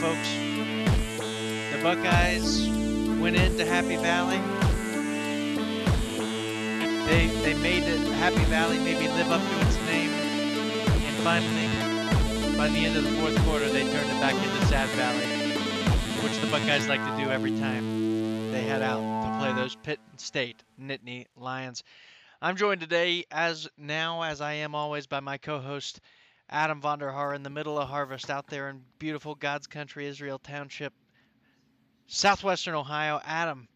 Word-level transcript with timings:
folks. 0.00 0.32
The 1.72 1.80
Buckeyes 1.82 2.68
went 3.18 3.34
into 3.34 3.66
Happy 3.66 3.96
Valley. 3.96 4.38
They 7.06 7.26
they 7.42 7.54
made 7.54 7.82
it 7.82 7.98
Happy 8.12 8.44
Valley 8.44 8.78
maybe 8.78 9.08
live 9.08 9.32
up 9.32 9.40
to 9.40 9.66
its 9.66 9.76
name, 9.86 10.10
and 10.10 11.16
finally, 11.24 12.56
by 12.56 12.68
the 12.68 12.78
end 12.78 12.96
of 12.96 13.02
the 13.02 13.10
fourth 13.18 13.36
quarter, 13.44 13.68
they 13.68 13.82
turned 13.82 14.08
it 14.08 14.20
back 14.20 14.34
into 14.34 14.66
Sad 14.66 14.88
Valley, 14.90 15.26
which 16.22 16.38
the 16.38 16.46
Buckeyes 16.46 16.86
like 16.86 17.00
to 17.00 17.24
do 17.24 17.30
every 17.30 17.58
time 17.58 18.52
they 18.52 18.62
head 18.62 18.82
out 18.82 19.00
to 19.00 19.38
play 19.40 19.52
those 19.60 19.74
Penn 19.74 19.96
State 20.16 20.62
Nittany 20.80 21.26
Lions. 21.36 21.82
I'm 22.40 22.56
joined 22.56 22.80
today, 22.80 23.24
as 23.32 23.68
now 23.76 24.22
as 24.22 24.40
I 24.40 24.52
am 24.52 24.76
always, 24.76 25.08
by 25.08 25.18
my 25.18 25.38
co-host 25.38 26.00
Adam 26.50 26.80
Vonderhaar 26.80 27.34
in 27.34 27.42
the 27.42 27.50
middle 27.50 27.78
of 27.78 27.88
harvest 27.88 28.30
out 28.30 28.46
there 28.46 28.70
in 28.70 28.80
beautiful 28.98 29.34
God's 29.34 29.66
country, 29.66 30.06
Israel 30.06 30.38
Township, 30.38 30.92
southwestern 32.06 32.74
Ohio. 32.74 33.20
Adam, 33.24 33.68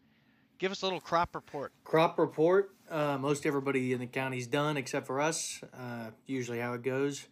give 0.57 0.71
us 0.71 0.81
a 0.81 0.85
little 0.85 0.99
crop 0.99 1.35
report. 1.35 1.71
Crop 1.83 2.17
report. 2.17 2.71
Uh, 2.89 3.17
most 3.17 3.45
everybody 3.45 3.93
in 3.93 3.99
the 3.99 4.07
county's 4.07 4.47
done 4.47 4.77
except 4.77 5.05
for 5.05 5.21
us. 5.21 5.61
Uh, 5.73 6.09
usually 6.25 6.59
how 6.59 6.73
it 6.73 6.83
goes. 6.83 7.27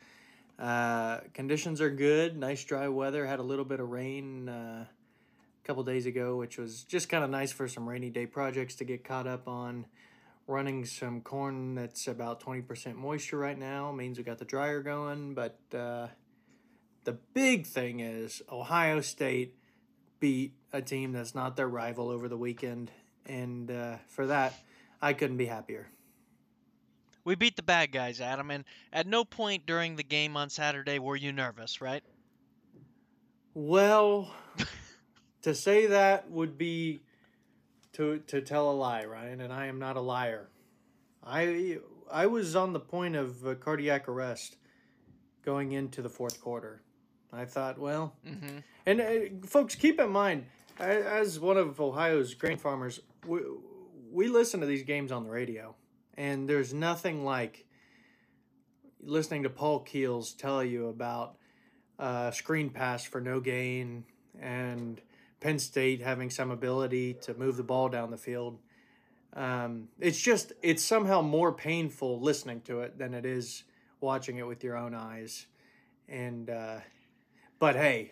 Uh, 0.59 1.19
conditions 1.33 1.81
are 1.81 1.89
good. 1.89 2.37
Nice 2.37 2.63
dry 2.63 2.87
weather. 2.87 3.25
Had 3.25 3.39
a 3.39 3.43
little 3.43 3.65
bit 3.65 3.79
of 3.79 3.89
rain 3.89 4.47
uh, 4.47 4.85
a 4.85 5.67
couple 5.67 5.83
days 5.83 6.05
ago, 6.05 6.37
which 6.37 6.59
was 6.59 6.83
just 6.83 7.09
kind 7.09 7.23
of 7.23 7.31
nice 7.31 7.51
for 7.51 7.67
some 7.67 7.89
rainy 7.89 8.11
day 8.11 8.27
projects 8.27 8.75
to 8.75 8.83
get 8.83 9.03
caught 9.03 9.25
up 9.25 9.47
on 9.47 9.87
running 10.47 10.85
some 10.85 11.21
corn 11.21 11.75
that's 11.75 12.07
about 12.07 12.41
20% 12.41 12.95
moisture 12.95 13.37
right 13.37 13.57
now 13.57 13.91
means 13.91 14.17
we 14.17 14.23
got 14.23 14.37
the 14.37 14.45
dryer 14.45 14.81
going 14.81 15.33
but 15.33 15.59
uh, 15.73 16.07
the 17.03 17.13
big 17.33 17.65
thing 17.65 17.99
is 17.99 18.41
ohio 18.51 19.01
state 19.01 19.55
beat 20.19 20.53
a 20.73 20.81
team 20.81 21.11
that's 21.11 21.33
not 21.35 21.55
their 21.55 21.67
rival 21.67 22.09
over 22.09 22.27
the 22.27 22.37
weekend 22.37 22.91
and 23.25 23.71
uh, 23.71 23.95
for 24.07 24.27
that 24.27 24.53
i 25.01 25.13
couldn't 25.13 25.37
be 25.37 25.45
happier. 25.45 25.87
We 27.23 27.35
beat 27.35 27.55
the 27.55 27.63
bad 27.63 27.91
guys 27.91 28.19
adam 28.19 28.51
and 28.51 28.65
at 28.91 29.07
no 29.07 29.23
point 29.23 29.65
during 29.65 29.95
the 29.95 30.03
game 30.03 30.35
on 30.35 30.49
saturday 30.49 30.99
were 30.99 31.15
you 31.15 31.31
nervous 31.31 31.81
right? 31.81 32.03
Well 33.53 34.33
to 35.43 35.55
say 35.55 35.87
that 35.87 36.29
would 36.29 36.57
be 36.57 37.01
to 37.93 38.19
to 38.27 38.41
tell 38.41 38.69
a 38.69 38.73
lie, 38.73 39.05
Ryan, 39.05 39.41
and 39.41 39.53
I 39.53 39.67
am 39.67 39.79
not 39.79 39.97
a 39.97 40.01
liar. 40.01 40.49
I 41.23 41.79
I 42.11 42.25
was 42.27 42.55
on 42.55 42.73
the 42.73 42.79
point 42.79 43.15
of 43.15 43.45
uh, 43.45 43.55
cardiac 43.55 44.07
arrest 44.07 44.57
going 45.43 45.71
into 45.71 46.01
the 46.01 46.09
fourth 46.09 46.41
quarter. 46.41 46.81
I 47.33 47.45
thought, 47.45 47.79
well, 47.79 48.13
mm-hmm. 48.27 48.57
and 48.85 49.01
uh, 49.01 49.47
folks, 49.47 49.75
keep 49.75 49.99
in 49.99 50.09
mind, 50.09 50.45
as 50.79 51.39
one 51.39 51.57
of 51.57 51.79
Ohio's 51.79 52.33
grain 52.33 52.57
farmers, 52.57 52.99
we, 53.25 53.39
we 54.11 54.27
listen 54.27 54.59
to 54.59 54.65
these 54.65 54.83
games 54.83 55.11
on 55.11 55.23
the 55.23 55.29
radio, 55.29 55.75
and 56.17 56.49
there's 56.49 56.73
nothing 56.73 57.23
like 57.23 57.65
listening 59.01 59.43
to 59.43 59.49
Paul 59.49 59.79
Keels 59.79 60.33
tell 60.33 60.63
you 60.63 60.89
about 60.89 61.37
uh, 61.97 62.31
screen 62.31 62.69
pass 62.69 63.03
for 63.03 63.21
no 63.21 63.39
gain 63.39 64.03
and 64.39 65.01
Penn 65.41 65.59
State 65.59 66.01
having 66.01 66.29
some 66.29 66.51
ability 66.51 67.15
to 67.23 67.33
move 67.33 67.57
the 67.57 67.63
ball 67.63 67.89
down 67.89 68.11
the 68.11 68.17
field. 68.17 68.59
Um, 69.33 69.89
it's 69.99 70.19
just 70.19 70.53
it's 70.61 70.83
somehow 70.83 71.21
more 71.21 71.51
painful 71.51 72.19
listening 72.21 72.61
to 72.61 72.81
it 72.81 72.97
than 72.97 73.13
it 73.13 73.25
is 73.25 73.63
watching 73.99 74.37
it 74.37 74.47
with 74.47 74.63
your 74.63 74.77
own 74.77 74.93
eyes. 74.93 75.47
And 76.07 76.49
uh, 76.49 76.79
but 77.59 77.75
hey, 77.75 78.11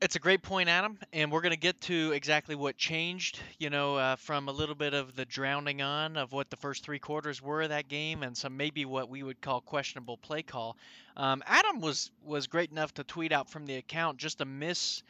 it's 0.00 0.16
a 0.16 0.18
great 0.18 0.42
point, 0.42 0.68
Adam, 0.68 0.98
and 1.14 1.32
we're 1.32 1.40
going 1.40 1.52
to 1.52 1.56
get 1.56 1.80
to 1.82 2.12
exactly 2.12 2.54
what 2.54 2.76
changed, 2.76 3.40
you 3.58 3.70
know, 3.70 3.96
uh, 3.96 4.16
from 4.16 4.48
a 4.48 4.52
little 4.52 4.74
bit 4.74 4.92
of 4.92 5.16
the 5.16 5.24
drowning 5.24 5.80
on 5.80 6.18
of 6.18 6.32
what 6.32 6.50
the 6.50 6.56
first 6.56 6.84
three 6.84 6.98
quarters 6.98 7.40
were 7.40 7.62
of 7.62 7.70
that 7.70 7.88
game, 7.88 8.22
and 8.22 8.36
some 8.36 8.56
maybe 8.56 8.84
what 8.84 9.08
we 9.08 9.22
would 9.22 9.40
call 9.40 9.62
questionable 9.62 10.18
play 10.18 10.42
call. 10.42 10.76
Um, 11.16 11.42
Adam 11.46 11.80
was 11.80 12.10
was 12.22 12.46
great 12.46 12.70
enough 12.70 12.92
to 12.94 13.04
tweet 13.04 13.32
out 13.32 13.48
from 13.48 13.64
the 13.64 13.76
account 13.76 14.18
just 14.18 14.42
a 14.42 14.44
miss 14.44 15.02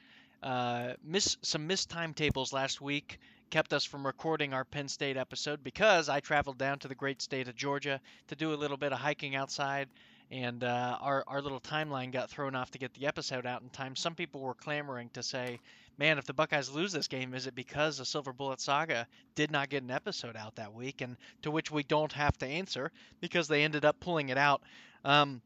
uh, 0.44 0.92
miss 1.02 1.36
some 1.42 1.66
missed 1.66 1.88
timetables 1.88 2.52
last 2.52 2.80
week 2.80 3.18
kept 3.50 3.72
us 3.72 3.84
from 3.84 4.04
recording 4.04 4.52
our 4.52 4.64
Penn 4.64 4.88
State 4.88 5.16
episode 5.16 5.62
because 5.62 6.08
I 6.08 6.20
traveled 6.20 6.58
down 6.58 6.80
to 6.80 6.88
the 6.88 6.94
great 6.94 7.22
state 7.22 7.48
of 7.48 7.54
Georgia 7.54 8.00
to 8.28 8.34
do 8.34 8.52
a 8.52 8.56
little 8.56 8.76
bit 8.76 8.92
of 8.92 8.98
hiking 8.98 9.36
outside, 9.36 9.88
and 10.30 10.64
uh, 10.64 10.98
our 11.00 11.24
our 11.26 11.40
little 11.40 11.60
timeline 11.60 12.12
got 12.12 12.28
thrown 12.28 12.54
off 12.54 12.72
to 12.72 12.78
get 12.78 12.92
the 12.94 13.06
episode 13.06 13.46
out 13.46 13.62
in 13.62 13.68
time. 13.70 13.96
Some 13.96 14.14
people 14.14 14.40
were 14.40 14.54
clamoring 14.54 15.08
to 15.14 15.22
say, 15.22 15.60
"Man, 15.98 16.18
if 16.18 16.26
the 16.26 16.34
Buckeyes 16.34 16.68
lose 16.68 16.92
this 16.92 17.08
game, 17.08 17.32
is 17.32 17.46
it 17.46 17.54
because 17.54 17.98
the 17.98 18.04
Silver 18.04 18.32
Bullet 18.32 18.60
Saga 18.60 19.06
did 19.34 19.50
not 19.50 19.70
get 19.70 19.82
an 19.82 19.90
episode 19.90 20.36
out 20.36 20.56
that 20.56 20.74
week?" 20.74 21.00
And 21.00 21.16
to 21.42 21.50
which 21.50 21.70
we 21.70 21.84
don't 21.84 22.12
have 22.12 22.36
to 22.38 22.46
answer 22.46 22.90
because 23.20 23.48
they 23.48 23.62
ended 23.64 23.84
up 23.84 24.00
pulling 24.00 24.28
it 24.28 24.36
out. 24.36 24.62
Um, 25.04 25.40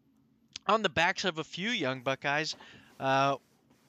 on 0.66 0.82
the 0.82 0.88
backs 0.88 1.24
of 1.24 1.38
a 1.38 1.44
few 1.44 1.70
young 1.70 2.00
Buckeyes, 2.00 2.56
uh, 2.98 3.36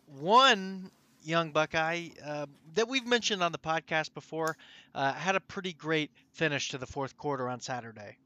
one 0.08 0.92
young 1.22 1.52
Buckeye 1.52 2.10
uh, 2.24 2.46
that 2.76 2.88
we've 2.88 3.06
mentioned 3.06 3.44
on 3.44 3.52
the 3.52 3.58
podcast 3.58 4.14
before 4.14 4.58
uh, 4.96 5.14
had 5.14 5.36
a 5.36 5.40
pretty 5.40 5.74
great 5.74 6.12
finish 6.32 6.70
to 6.70 6.78
the 6.78 6.86
fourth 6.86 7.18
quarter 7.18 7.50
on 7.50 7.60
Saturday. 7.60 8.18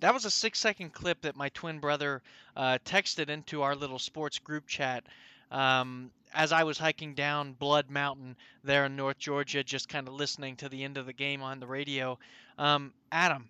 That 0.00 0.12
was 0.12 0.26
a 0.26 0.30
six 0.30 0.58
second 0.58 0.92
clip 0.92 1.22
that 1.22 1.36
my 1.36 1.48
twin 1.50 1.78
brother 1.78 2.22
uh, 2.54 2.78
texted 2.84 3.30
into 3.30 3.62
our 3.62 3.74
little 3.74 3.98
sports 3.98 4.38
group 4.38 4.66
chat 4.66 5.04
um, 5.50 6.10
as 6.34 6.52
I 6.52 6.64
was 6.64 6.78
hiking 6.78 7.14
down 7.14 7.52
Blood 7.52 7.90
Mountain 7.90 8.36
there 8.62 8.84
in 8.86 8.96
North 8.96 9.18
Georgia, 9.18 9.64
just 9.64 9.88
kind 9.88 10.06
of 10.06 10.14
listening 10.14 10.56
to 10.56 10.68
the 10.68 10.84
end 10.84 10.98
of 10.98 11.06
the 11.06 11.12
game 11.12 11.42
on 11.42 11.60
the 11.60 11.66
radio. 11.66 12.18
Um, 12.58 12.92
Adam, 13.10 13.48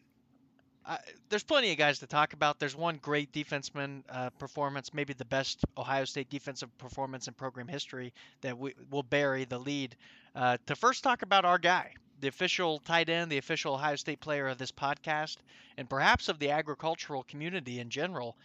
there's 1.29 1.43
plenty 1.43 1.73
of 1.73 1.79
guys 1.79 1.99
to 1.99 2.07
talk 2.07 2.33
about. 2.33 2.59
There's 2.59 2.77
one 2.77 2.99
great 3.03 3.33
defenseman 3.33 4.03
uh, 4.09 4.31
performance, 4.31 4.95
maybe 4.95 5.13
the 5.13 5.25
best 5.25 5.65
Ohio 5.77 6.05
State 6.05 6.31
defensive 6.31 6.77
performance 6.79 7.29
in 7.29 7.35
program 7.35 7.69
history 7.69 8.13
that 8.43 8.57
we 8.57 8.75
will 8.91 9.03
bury 9.03 9.45
the 9.45 9.59
lead. 9.59 9.97
Uh, 10.35 10.57
to 10.67 10.77
first 10.77 11.03
talk 11.03 11.23
about 11.23 11.45
our 11.45 11.59
guy, 11.59 11.93
the 12.21 12.29
official 12.29 12.79
tight 12.81 13.09
end, 13.09 13.31
the 13.31 13.39
official 13.39 13.75
Ohio 13.75 13.97
State 13.97 14.21
player 14.21 14.47
of 14.47 14.59
this 14.59 14.73
podcast, 14.73 15.39
and 15.77 15.89
perhaps 15.89 16.29
of 16.29 16.39
the 16.39 16.51
agricultural 16.51 17.25
community 17.25 17.81
in 17.81 17.91
general, 17.91 18.37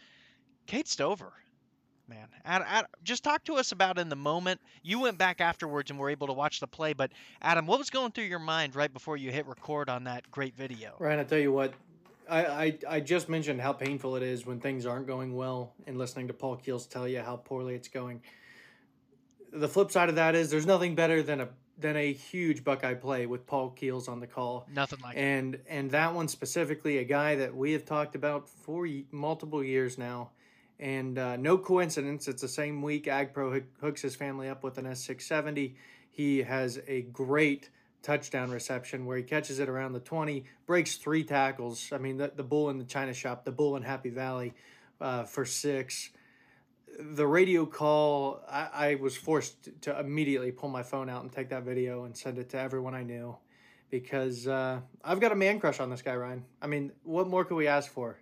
Cade 0.68 0.88
Stover. 0.88 1.34
Man, 2.08 2.28
Ad, 2.44 2.64
Ad, 2.68 2.86
just 3.04 3.24
talk 3.24 3.44
to 3.46 3.56
us 3.56 3.72
about 3.72 3.98
in 3.98 4.10
the 4.10 4.18
moment. 4.18 4.60
You 4.84 5.00
went 5.00 5.18
back 5.18 5.40
afterwards 5.40 5.92
and 5.92 6.00
were 6.00 6.10
able 6.10 6.28
to 6.28 6.34
watch 6.34 6.60
the 6.60 6.68
play, 6.68 6.92
but 6.92 7.12
Adam, 7.42 7.66
what 7.68 7.78
was 7.78 7.90
going 7.90 8.12
through 8.12 8.26
your 8.26 8.40
mind 8.40 8.76
right 8.76 8.92
before 8.92 9.16
you 9.16 9.32
hit 9.32 9.48
record 9.48 9.90
on 9.90 10.04
that 10.06 10.30
great 10.30 10.56
video? 10.56 10.96
Ryan, 11.00 11.20
I 11.20 11.24
tell 11.24 11.40
you 11.40 11.54
what, 11.54 11.74
I, 12.32 12.46
I, 12.46 12.78
I 12.88 13.00
just 13.02 13.28
mentioned 13.28 13.60
how 13.60 13.74
painful 13.74 14.16
it 14.16 14.24
is 14.24 14.46
when 14.46 14.62
things 14.62 14.86
aren't 14.86 15.06
going 15.06 15.36
well 15.36 15.74
and 15.86 15.98
listening 15.98 16.28
to 16.30 16.34
Paul 16.34 16.56
Keels 16.56 16.88
tell 16.88 17.06
you 17.06 17.20
how 17.20 17.36
poorly 17.36 17.76
it's 17.76 17.90
going. 17.90 18.22
The 19.52 19.68
flip 19.68 19.92
side 19.92 20.08
of 20.08 20.16
that 20.16 20.34
is 20.34 20.50
there's 20.50 20.66
nothing 20.66 20.96
better 20.96 21.22
than 21.22 21.42
a 21.42 21.50
than 21.78 21.98
a 21.98 22.14
huge 22.14 22.64
Buckeye 22.64 22.94
play 22.94 23.26
with 23.26 23.46
Paul 23.48 23.72
Keels 23.72 24.08
on 24.08 24.20
the 24.20 24.28
call. 24.28 24.68
Nothing 24.74 25.00
like 25.04 25.18
and 25.18 25.56
it. 25.56 25.66
and 25.68 25.92
that 25.92 26.14
one 26.14 26.28
specifically, 26.28 27.00
a 27.00 27.04
guy 27.04 27.36
that 27.36 27.56
we 27.56 27.74
have 27.74 27.86
talked 27.86 28.16
about 28.16 28.48
for 28.48 28.88
multiple 29.12 29.64
years 29.64 29.98
now, 29.98 30.30
and 30.80 31.18
uh, 31.18 31.36
no 31.36 31.58
coincidence. 31.58 32.28
It's 32.28 32.42
the 32.42 32.48
same 32.48 32.82
week 32.82 33.06
AgPro 33.06 33.64
hooks 33.82 34.02
his 34.02 34.16
family 34.16 34.48
up 34.48 34.64
with 34.64 34.78
an 34.78 34.86
S670. 34.86 35.74
He 36.12 36.44
has 36.44 36.80
a 36.88 37.02
great 37.02 37.70
touchdown 38.02 38.52
reception 38.52 39.06
where 39.06 39.18
he 39.18 39.24
catches 39.24 39.60
it 39.60 39.70
around 39.70 39.94
the 39.94 40.00
20, 40.00 40.46
breaks 40.66 40.96
three 40.96 41.24
tackles. 41.24 41.90
I 41.92 41.98
mean, 41.98 42.18
the, 42.18 42.32
the 42.36 42.44
bull 42.44 42.70
in 42.70 42.78
the 42.78 42.84
China 42.84 43.14
shop, 43.14 43.46
the 43.46 43.52
bull 43.52 43.76
in 43.76 43.84
Happy 43.84 44.10
Valley 44.10 44.54
uh, 45.00 45.24
for 45.24 45.46
six. 45.46 46.10
The 47.00 47.26
radio 47.26 47.66
call, 47.66 48.42
I, 48.50 48.70
I 48.74 48.96
was 48.96 49.16
forced 49.16 49.70
to 49.82 50.00
immediately 50.00 50.52
pull 50.52 50.70
my 50.70 50.84
phone 50.84 51.10
out 51.10 51.24
and 51.24 51.32
take 51.32 51.50
that 51.50 51.64
video 51.64 52.04
and 52.04 52.16
send 52.16 52.38
it 52.38 52.50
to 52.50 52.60
everyone 52.60 52.96
I 52.96 53.04
knew 53.04 53.38
because 53.90 54.48
uh, 54.48 54.80
I've 55.04 55.20
got 55.20 55.32
a 55.32 55.36
man 55.36 55.60
crush 55.60 55.80
on 55.80 55.90
this 55.90 56.02
guy, 56.02 56.16
Ryan. 56.16 56.46
I 56.62 56.68
mean, 56.68 56.92
what 57.04 57.28
more 57.28 57.46
could 57.46 57.56
we 57.56 57.68
ask 57.68 57.92
for 57.92 58.18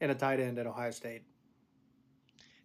in 0.00 0.10
a 0.10 0.14
tight 0.14 0.38
end 0.38 0.58
at 0.58 0.66
Ohio 0.66 0.90
State? 0.90 1.22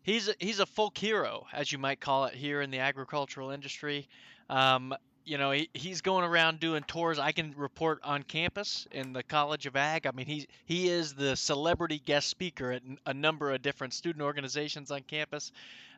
He's 0.01 0.27
a, 0.27 0.33
he's 0.39 0.60
a 0.60 0.66
folk 0.66 0.98
hero, 0.98 1.45
as 1.54 1.71
you 1.71 1.77
might 1.77 2.00
call 2.00 2.25
it, 2.25 2.36
here 2.36 2.62
in 2.62 2.71
the 2.71 2.80
agricultural 2.80 3.51
industry. 3.51 4.07
Um, 4.50 4.94
you 5.30 5.38
know, 5.38 5.52
he, 5.52 5.70
he's 5.76 6.02
going 6.02 6.26
around 6.26 6.60
doing 6.60 6.81
tours. 6.81 7.20
I 7.20 7.34
can 7.34 7.54
report 7.56 8.00
on 8.04 8.24
campus 8.24 8.88
in 8.92 9.14
the 9.14 9.22
College 9.22 9.68
of 9.68 9.76
Ag. 9.76 10.08
I 10.08 10.12
mean, 10.12 10.26
he's 10.26 10.48
he 10.66 10.88
is 10.88 11.14
the 11.14 11.36
celebrity 11.36 12.02
guest 12.04 12.30
speaker 12.30 12.72
at 12.72 12.81
a 13.06 13.14
number 13.14 13.52
of 13.52 13.62
different 13.62 13.94
student 13.94 14.24
organizations 14.24 14.90
on 14.90 15.02
campus, 15.02 15.52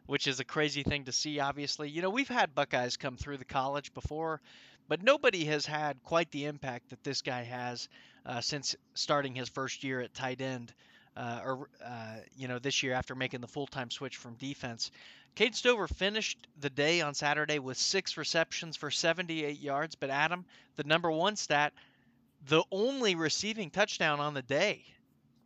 which 0.06 0.28
is 0.28 0.42
a 0.42 0.44
crazy 0.44 0.84
thing 0.84 1.06
to 1.06 1.14
see. 1.14 1.40
Obviously, 1.40 1.90
you 1.90 2.02
know, 2.02 2.10
we've 2.10 2.28
had 2.28 2.54
Buckeyes 2.54 2.98
come 2.98 3.16
through 3.16 3.38
the 3.38 3.46
college 3.46 3.94
before, 3.94 4.42
but 4.90 5.02
nobody 5.02 5.46
has 5.46 5.66
had 5.66 6.04
quite 6.04 6.30
the 6.32 6.44
impact 6.46 6.90
that 6.90 7.02
this 7.06 7.22
guy 7.22 7.44
has 7.44 7.88
uh, 8.26 8.42
since 8.42 8.76
starting 8.96 9.34
his 9.34 9.48
first 9.48 9.82
year 9.86 10.02
at 10.02 10.14
tight 10.14 10.42
end. 10.42 10.74
Uh, 11.18 11.42
or 11.44 11.70
uh, 11.86 12.16
you 12.38 12.48
know 12.48 12.58
this 12.58 12.84
year 12.84 12.94
after 12.94 13.16
making 13.16 13.42
the 13.42 13.48
full-time 13.48 13.92
switch 13.92 14.16
from 14.16 14.34
defense. 14.36 14.92
Cade 15.36 15.56
Stover 15.56 15.88
finished 15.88 16.48
the 16.60 16.70
day 16.70 17.02
on 17.02 17.14
Saturday 17.14 17.60
with 17.60 17.78
six 17.78 18.18
receptions 18.18 18.76
for 18.76 18.92
78 18.92 19.60
yards. 19.60 19.96
But 19.96 20.10
Adam, 20.10 20.46
the 20.76 20.84
number 20.84 21.10
one 21.10 21.36
stat, 21.36 21.74
the 22.48 22.64
only 22.72 23.16
receiving 23.16 23.70
touchdown 23.70 24.20
on 24.20 24.34
the 24.34 24.42
day 24.42 24.84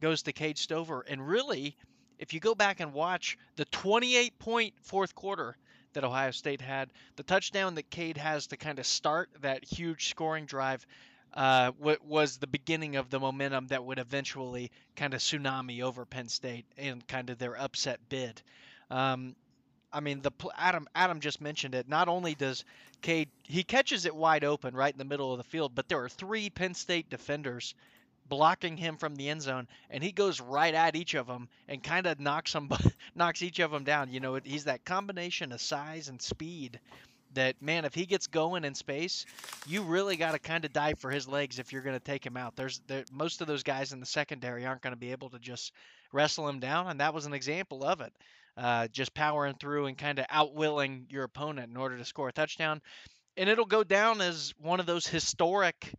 goes 0.01 0.23
to 0.23 0.33
Cade 0.33 0.57
Stover. 0.57 1.01
And 1.01 1.25
really, 1.25 1.77
if 2.17 2.33
you 2.33 2.39
go 2.39 2.55
back 2.55 2.79
and 2.79 2.93
watch 2.93 3.37
the 3.57 3.65
28 3.65 4.39
point 4.39 4.73
fourth 4.81 5.13
quarter 5.13 5.55
that 5.93 6.03
Ohio 6.03 6.31
State 6.31 6.61
had, 6.61 6.91
the 7.15 7.23
touchdown 7.23 7.75
that 7.75 7.89
Cade 7.89 8.17
has 8.17 8.47
to 8.47 8.57
kind 8.57 8.79
of 8.79 8.85
start 8.85 9.29
that 9.41 9.63
huge 9.63 10.09
scoring 10.09 10.45
drive. 10.45 10.85
Uh, 11.33 11.73
was 12.05 12.37
the 12.37 12.47
beginning 12.47 12.95
of 12.95 13.09
the 13.09 13.19
momentum 13.19 13.67
that 13.67 13.83
would 13.83 13.99
eventually 13.99 14.71
kind 14.95 15.13
of 15.13 15.19
tsunami 15.19 15.81
over 15.81 16.05
Penn 16.05 16.29
State 16.29 16.65
and 16.77 17.05
kind 17.07 17.29
of 17.29 17.37
their 17.37 17.59
upset 17.59 17.99
bid. 18.07 18.41
Um, 18.89 19.35
I 19.95 20.01
mean, 20.01 20.21
the 20.21 20.31
Adam 20.57 20.89
Adam 20.93 21.21
just 21.21 21.39
mentioned 21.39 21.73
it. 21.73 21.87
Not 21.87 22.09
only 22.09 22.35
does 22.35 22.65
Cade 23.01 23.29
he 23.43 23.63
catches 23.63 24.05
it 24.05 24.13
wide 24.13 24.43
open 24.43 24.75
right 24.75 24.93
in 24.93 24.97
the 24.97 25.05
middle 25.05 25.31
of 25.31 25.37
the 25.37 25.45
field, 25.45 25.73
but 25.73 25.87
there 25.87 26.03
are 26.03 26.09
three 26.09 26.49
Penn 26.49 26.73
State 26.73 27.09
defenders 27.09 27.73
blocking 28.27 28.75
him 28.75 28.97
from 28.97 29.15
the 29.15 29.29
end 29.29 29.41
zone, 29.41 29.69
and 29.89 30.03
he 30.03 30.11
goes 30.11 30.41
right 30.41 30.73
at 30.73 30.97
each 30.97 31.13
of 31.13 31.27
them 31.27 31.47
and 31.69 31.81
kind 31.81 32.07
of 32.07 32.19
knocks 32.19 32.51
them 32.51 32.69
knocks 33.15 33.41
each 33.41 33.59
of 33.59 33.71
them 33.71 33.85
down. 33.85 34.11
You 34.11 34.19
know, 34.19 34.37
he's 34.43 34.65
that 34.65 34.83
combination 34.83 35.53
of 35.53 35.61
size 35.61 36.09
and 36.09 36.21
speed 36.21 36.81
that 37.35 37.61
man, 37.61 37.85
if 37.85 37.93
he 37.93 38.05
gets 38.05 38.27
going 38.27 38.65
in 38.65 38.75
space, 38.75 39.25
you 39.65 39.81
really 39.81 40.17
got 40.17 40.33
to 40.33 40.39
kind 40.39 40.65
of 40.65 40.73
dive 40.73 40.99
for 40.99 41.09
his 41.09 41.25
legs 41.25 41.57
if 41.57 41.71
you're 41.71 41.81
going 41.81 41.97
to 41.97 42.03
take 42.03 42.25
him 42.25 42.35
out. 42.35 42.57
There's 42.57 42.81
there, 42.87 43.05
most 43.13 43.39
of 43.39 43.47
those 43.47 43.63
guys 43.63 43.93
in 43.93 44.01
the 44.01 44.05
secondary 44.05 44.65
aren't 44.65 44.81
going 44.81 44.93
to 44.93 44.99
be 44.99 45.13
able 45.13 45.29
to 45.29 45.39
just 45.39 45.71
wrestle 46.11 46.49
him 46.49 46.59
down, 46.59 46.87
and 46.87 46.99
that 46.99 47.13
was 47.13 47.25
an 47.25 47.33
example 47.33 47.85
of 47.85 48.01
it 48.01 48.11
uh, 48.57 48.87
just 48.87 49.13
powering 49.13 49.55
through 49.59 49.87
and 49.87 49.97
kind 49.97 50.19
of 50.19 50.25
outwilling 50.29 51.07
your 51.09 51.23
opponent 51.23 51.69
in 51.69 51.77
order 51.77 51.97
to 51.97 52.05
score 52.05 52.29
a 52.29 52.33
touchdown. 52.33 52.81
And 53.37 53.49
it'll 53.49 53.65
go 53.65 53.83
down 53.83 54.21
as 54.21 54.53
one 54.57 54.79
of 54.79 54.85
those 54.85 55.05
historic, 55.05 55.93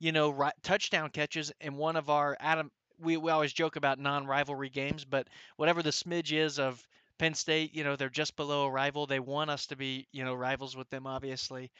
you 0.00 0.12
know, 0.12 0.30
ri- 0.30 0.50
touchdown 0.62 1.10
catches 1.10 1.52
in 1.60 1.76
one 1.76 1.96
of 1.96 2.10
our 2.10 2.36
Adam. 2.38 2.70
We, 3.00 3.16
we 3.16 3.30
always 3.30 3.52
joke 3.52 3.76
about 3.76 3.98
non-rivalry 3.98 4.70
games, 4.70 5.04
but 5.04 5.28
whatever 5.56 5.82
the 5.82 5.90
smidge 5.90 6.32
is 6.32 6.58
of 6.58 6.80
Penn 7.18 7.34
State, 7.34 7.74
you 7.74 7.84
know, 7.84 7.96
they're 7.96 8.08
just 8.10 8.36
below 8.36 8.64
a 8.64 8.70
rival. 8.70 9.06
They 9.06 9.20
want 9.20 9.50
us 9.50 9.66
to 9.66 9.76
be, 9.76 10.06
you 10.12 10.24
know, 10.24 10.34
rivals 10.34 10.76
with 10.76 10.90
them, 10.90 11.06
obviously. 11.06 11.70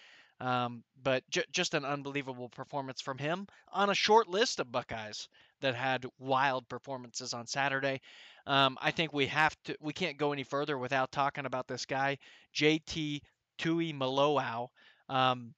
Um, 0.41 0.83
but 1.03 1.23
j- 1.31 1.45
just 1.53 1.75
an 1.75 1.85
unbelievable 1.85 2.49
performance 2.49 3.01
from 3.01 3.19
him 3.19 3.47
on 3.73 3.91
a 3.91 3.95
short 3.95 4.29
list 4.29 4.59
of 4.61 4.73
Buckeyes 4.73 5.29
that 5.61 5.75
had 5.75 6.07
wild 6.19 6.69
performances 6.69 7.33
on 7.33 7.47
Saturday. 7.47 8.01
Um, 8.47 8.77
I 8.81 8.91
think 8.91 9.13
we 9.13 9.27
have 9.27 9.57
to. 9.65 9.77
We 9.81 9.93
can't 9.93 10.19
go 10.19 10.33
any 10.33 10.43
further 10.43 10.77
without 10.77 11.13
talking 11.13 11.47
about 11.47 11.69
this 11.69 11.87
guy, 11.87 12.19
JT 12.55 13.21
Tuimoloau. 13.59 14.69
Um, 15.09 15.55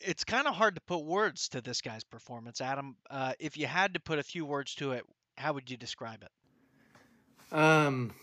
it's 0.00 0.24
kind 0.24 0.46
of 0.46 0.54
hard 0.54 0.76
to 0.76 0.80
put 0.82 1.04
words 1.04 1.48
to 1.50 1.60
this 1.60 1.80
guy's 1.80 2.04
performance, 2.04 2.60
Adam. 2.60 2.96
Uh, 3.10 3.32
if 3.38 3.56
you 3.56 3.66
had 3.66 3.94
to 3.94 4.00
put 4.00 4.18
a 4.18 4.22
few 4.22 4.44
words 4.44 4.74
to 4.76 4.92
it, 4.92 5.04
how 5.36 5.52
would 5.52 5.70
you 5.70 5.76
describe 5.76 6.22
it? 6.22 7.54
Um, 7.54 8.14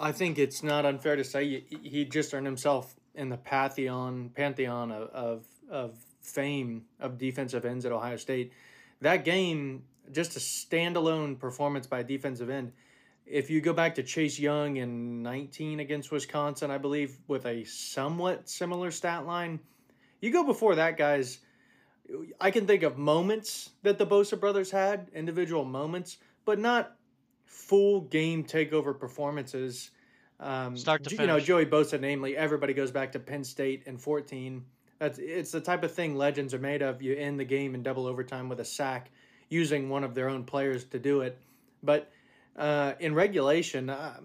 I 0.00 0.12
think 0.12 0.38
it's 0.38 0.62
not 0.62 0.86
unfair 0.86 1.16
to 1.16 1.24
say 1.24 1.64
he 1.82 2.06
just 2.06 2.32
earned 2.32 2.46
himself 2.46 2.96
in 3.14 3.28
the 3.28 3.36
pantheon 3.36 4.30
pantheon 4.34 4.90
of, 4.90 5.08
of, 5.10 5.44
of 5.68 5.98
fame 6.22 6.84
of 6.98 7.18
defensive 7.18 7.66
ends 7.66 7.84
at 7.84 7.92
Ohio 7.92 8.16
State. 8.16 8.52
That 9.02 9.24
game 9.24 9.84
just 10.10 10.36
a 10.36 10.40
standalone 10.40 11.38
performance 11.38 11.86
by 11.86 12.00
a 12.00 12.04
defensive 12.04 12.48
end. 12.48 12.72
If 13.26 13.50
you 13.50 13.60
go 13.60 13.72
back 13.72 13.94
to 13.96 14.02
Chase 14.02 14.38
Young 14.38 14.78
in 14.78 15.22
19 15.22 15.80
against 15.80 16.10
Wisconsin, 16.10 16.70
I 16.70 16.78
believe, 16.78 17.18
with 17.28 17.46
a 17.46 17.62
somewhat 17.64 18.48
similar 18.48 18.90
stat 18.90 19.26
line, 19.26 19.60
you 20.20 20.32
go 20.32 20.44
before 20.44 20.74
that, 20.76 20.96
guys. 20.96 21.38
I 22.40 22.50
can 22.50 22.66
think 22.66 22.82
of 22.82 22.98
moments 22.98 23.70
that 23.82 23.98
the 23.98 24.06
Bosa 24.06 24.40
brothers 24.40 24.70
had, 24.70 25.08
individual 25.14 25.64
moments, 25.64 26.16
but 26.44 26.58
not 26.58 26.96
full 27.50 28.02
game 28.02 28.44
takeover 28.44 28.96
performances. 28.98 29.90
Um, 30.38 30.76
Start 30.76 31.02
to 31.04 31.10
finish. 31.10 31.20
You 31.20 31.26
know, 31.26 31.40
Joey 31.40 31.66
Bosa, 31.66 32.00
namely, 32.00 32.36
everybody 32.36 32.72
goes 32.72 32.92
back 32.92 33.12
to 33.12 33.18
Penn 33.18 33.42
State 33.42 33.82
in 33.86 33.98
14. 33.98 34.64
That's 35.00 35.18
it's 35.18 35.50
the 35.50 35.60
type 35.60 35.82
of 35.82 35.92
thing 35.92 36.14
legends 36.14 36.54
are 36.54 36.58
made 36.58 36.80
of. 36.80 37.02
You 37.02 37.14
end 37.16 37.40
the 37.40 37.44
game 37.44 37.74
in 37.74 37.82
double 37.82 38.06
overtime 38.06 38.48
with 38.48 38.60
a 38.60 38.64
sack 38.64 39.10
using 39.48 39.88
one 39.88 40.04
of 40.04 40.14
their 40.14 40.28
own 40.28 40.44
players 40.44 40.84
to 40.84 40.98
do 40.98 41.22
it. 41.22 41.38
But 41.82 42.12
uh, 42.56 42.92
in 43.00 43.14
regulation, 43.14 43.90
uh, 43.90 44.20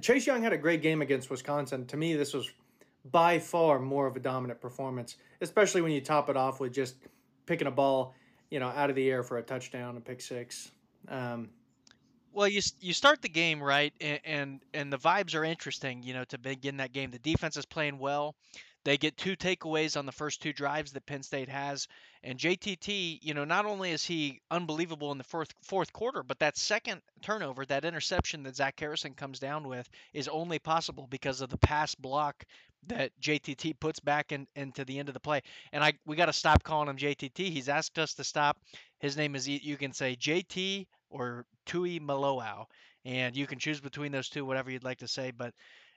Chase 0.00 0.26
Young 0.26 0.42
had 0.42 0.52
a 0.52 0.58
great 0.58 0.80
game 0.80 1.02
against 1.02 1.30
Wisconsin. 1.30 1.86
To 1.86 1.96
me, 1.96 2.14
this 2.14 2.32
was 2.32 2.50
by 3.10 3.38
far 3.40 3.80
more 3.80 4.06
of 4.06 4.14
a 4.14 4.20
dominant 4.20 4.60
performance, 4.60 5.16
especially 5.40 5.82
when 5.82 5.90
you 5.90 6.00
top 6.00 6.30
it 6.30 6.36
off 6.36 6.60
with 6.60 6.72
just 6.72 6.96
picking 7.46 7.66
a 7.66 7.72
ball, 7.72 8.14
you 8.50 8.60
know, 8.60 8.68
out 8.68 8.90
of 8.90 8.96
the 8.96 9.10
air 9.10 9.24
for 9.24 9.38
a 9.38 9.42
touchdown, 9.42 9.96
a 9.96 10.00
pick 10.00 10.20
six. 10.20 10.70
Um, 11.08 11.48
well, 12.32 12.48
you 12.48 12.60
you 12.80 12.92
start 12.92 13.22
the 13.22 13.28
game 13.28 13.62
right, 13.62 13.92
and, 14.00 14.20
and 14.24 14.60
and 14.74 14.92
the 14.92 14.98
vibes 14.98 15.34
are 15.34 15.44
interesting. 15.44 16.02
You 16.02 16.14
know, 16.14 16.24
to 16.24 16.38
begin 16.38 16.78
that 16.78 16.92
game, 16.92 17.10
the 17.10 17.18
defense 17.18 17.56
is 17.56 17.66
playing 17.66 17.98
well. 17.98 18.34
They 18.84 18.96
get 18.96 19.16
two 19.16 19.36
takeaways 19.36 19.98
on 19.98 20.06
the 20.06 20.12
first 20.12 20.40
two 20.40 20.52
drives 20.52 20.92
that 20.92 21.04
Penn 21.04 21.22
State 21.22 21.48
has. 21.48 21.88
And 22.22 22.38
JTT, 22.38 23.18
you 23.22 23.34
know, 23.34 23.44
not 23.44 23.66
only 23.66 23.90
is 23.90 24.04
he 24.04 24.40
unbelievable 24.50 25.12
in 25.12 25.18
the 25.18 25.24
fourth 25.24 25.52
fourth 25.62 25.92
quarter, 25.92 26.22
but 26.22 26.38
that 26.38 26.56
second 26.56 27.02
turnover, 27.20 27.66
that 27.66 27.84
interception 27.84 28.44
that 28.44 28.56
Zach 28.56 28.78
Harrison 28.80 29.14
comes 29.14 29.40
down 29.40 29.68
with, 29.68 29.88
is 30.14 30.28
only 30.28 30.58
possible 30.58 31.06
because 31.10 31.40
of 31.40 31.50
the 31.50 31.58
pass 31.58 31.94
block 31.94 32.46
that 32.86 33.10
JTT 33.20 33.78
puts 33.78 34.00
back 34.00 34.32
in, 34.32 34.46
into 34.56 34.84
the 34.84 34.98
end 34.98 35.08
of 35.08 35.14
the 35.14 35.20
play. 35.20 35.42
And 35.72 35.82
I 35.82 35.94
we 36.06 36.16
got 36.16 36.26
to 36.26 36.32
stop 36.32 36.62
calling 36.62 36.88
him 36.88 36.96
JTT. 36.96 37.50
He's 37.50 37.68
asked 37.68 37.98
us 37.98 38.14
to 38.14 38.24
stop. 38.24 38.58
His 39.00 39.16
name 39.16 39.34
is 39.34 39.48
you 39.48 39.76
can 39.76 39.92
say 39.92 40.16
JT 40.16 40.86
or 41.10 41.46
Tuimoloau, 41.66 42.66
and 43.04 43.36
you 43.36 43.46
can 43.46 43.58
choose 43.58 43.80
between 43.80 44.12
those 44.12 44.28
two, 44.28 44.44
whatever 44.44 44.70
you'd 44.70 44.84
like 44.84 44.98
to 44.98 45.08
say. 45.08 45.30
But 45.30 45.54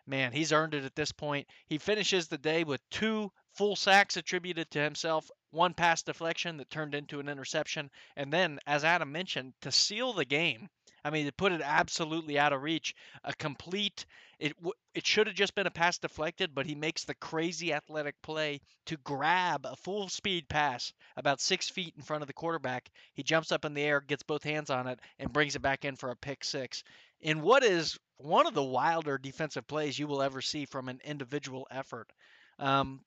man, 0.07 0.31
he's 0.31 0.51
earned 0.51 0.73
it 0.73 0.85
at 0.85 0.95
this 0.95 1.11
point. 1.11 1.47
He 1.67 1.77
finishes 1.77 2.27
the 2.27 2.37
day 2.37 2.63
with 2.63 2.81
two 2.89 3.31
full 3.53 3.75
sacks 3.75 4.17
attributed 4.17 4.71
to 4.71 4.79
himself, 4.79 5.29
one 5.51 5.73
pass 5.73 6.01
deflection 6.01 6.57
that 6.57 6.69
turned 6.69 6.95
into 6.95 7.19
an 7.19 7.29
interception, 7.29 7.89
and 8.15 8.31
then, 8.31 8.59
as 8.65 8.83
Adam 8.83 9.11
mentioned, 9.11 9.53
to 9.61 9.71
seal 9.71 10.13
the 10.13 10.25
game. 10.25 10.69
I 11.03 11.09
mean, 11.09 11.25
to 11.25 11.33
put 11.33 11.51
it 11.51 11.61
absolutely 11.63 12.37
out 12.37 12.53
of 12.53 12.61
reach, 12.61 12.93
a 13.23 13.33
complete. 13.33 14.05
It 14.41 14.55
it 14.95 15.05
should 15.05 15.27
have 15.27 15.35
just 15.35 15.53
been 15.53 15.67
a 15.67 15.71
pass 15.71 15.99
deflected, 15.99 16.55
but 16.55 16.65
he 16.65 16.73
makes 16.73 17.03
the 17.03 17.13
crazy 17.13 17.71
athletic 17.73 18.19
play 18.23 18.59
to 18.87 18.97
grab 18.97 19.67
a 19.67 19.75
full 19.75 20.09
speed 20.09 20.49
pass 20.49 20.91
about 21.15 21.39
six 21.39 21.69
feet 21.69 21.93
in 21.95 22.01
front 22.01 22.23
of 22.23 22.27
the 22.27 22.33
quarterback. 22.33 22.89
He 23.13 23.21
jumps 23.21 23.51
up 23.51 23.65
in 23.65 23.75
the 23.75 23.83
air, 23.83 24.01
gets 24.01 24.23
both 24.23 24.43
hands 24.43 24.71
on 24.71 24.87
it, 24.87 24.99
and 25.19 25.31
brings 25.31 25.55
it 25.55 25.61
back 25.61 25.85
in 25.85 25.95
for 25.95 26.09
a 26.09 26.15
pick 26.15 26.43
six. 26.43 26.83
In 27.19 27.41
what 27.41 27.63
is 27.63 27.99
one 28.17 28.47
of 28.47 28.55
the 28.55 28.63
wilder 28.63 29.19
defensive 29.19 29.67
plays 29.67 29.99
you 29.99 30.07
will 30.07 30.23
ever 30.23 30.41
see 30.41 30.65
from 30.65 30.89
an 30.89 30.99
individual 31.03 31.67
effort. 31.69 32.11
Um, 32.57 33.01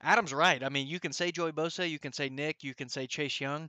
Adam's 0.00 0.32
right. 0.32 0.62
I 0.62 0.70
mean, 0.70 0.86
you 0.86 0.98
can 0.98 1.12
say 1.12 1.30
Joey 1.30 1.52
Bosa, 1.52 1.88
you 1.88 1.98
can 1.98 2.14
say 2.14 2.30
Nick, 2.30 2.64
you 2.64 2.74
can 2.74 2.88
say 2.88 3.06
Chase 3.06 3.38
Young. 3.38 3.68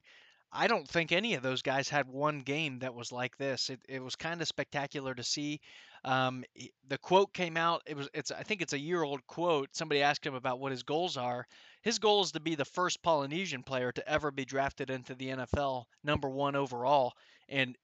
I 0.52 0.68
don't 0.68 0.88
think 0.88 1.12
any 1.12 1.34
of 1.34 1.44
those 1.44 1.62
guys 1.62 1.90
had 1.90 2.08
one 2.08 2.40
game 2.40 2.80
that 2.80 2.94
was 2.94 3.12
like 3.12 3.38
this. 3.38 3.70
It, 3.70 3.82
it 3.88 4.04
was 4.04 4.16
kind 4.16 4.42
of 4.42 4.48
spectacular 4.48 5.14
to 5.14 5.24
see. 5.24 5.60
Um, 6.06 6.46
the 6.88 6.98
quote 6.98 7.34
came 7.34 7.58
out. 7.58 7.82
It 7.86 7.98
was 7.98 8.10
it's 8.14 8.32
I 8.32 8.44
think 8.44 8.62
it's 8.62 8.74
a 8.74 8.80
year 8.80 9.04
old 9.04 9.26
quote. 9.28 9.70
Somebody 9.76 10.02
asked 10.02 10.26
him 10.26 10.36
about 10.36 10.60
what 10.60 10.72
his 10.72 10.84
goals 10.84 11.18
are. 11.18 11.46
His 11.82 12.00
goal 12.00 12.22
is 12.24 12.32
to 12.32 12.40
be 12.40 12.56
the 12.56 12.66
first 12.66 13.02
Polynesian 13.04 13.64
player 13.64 13.92
to 13.92 14.10
ever 14.10 14.32
be 14.32 14.46
drafted 14.46 14.90
into 14.90 15.16
the 15.16 15.30
NFL, 15.30 15.86
number 16.04 16.30
one 16.30 16.56
overall. 16.56 17.14
And 17.50 17.76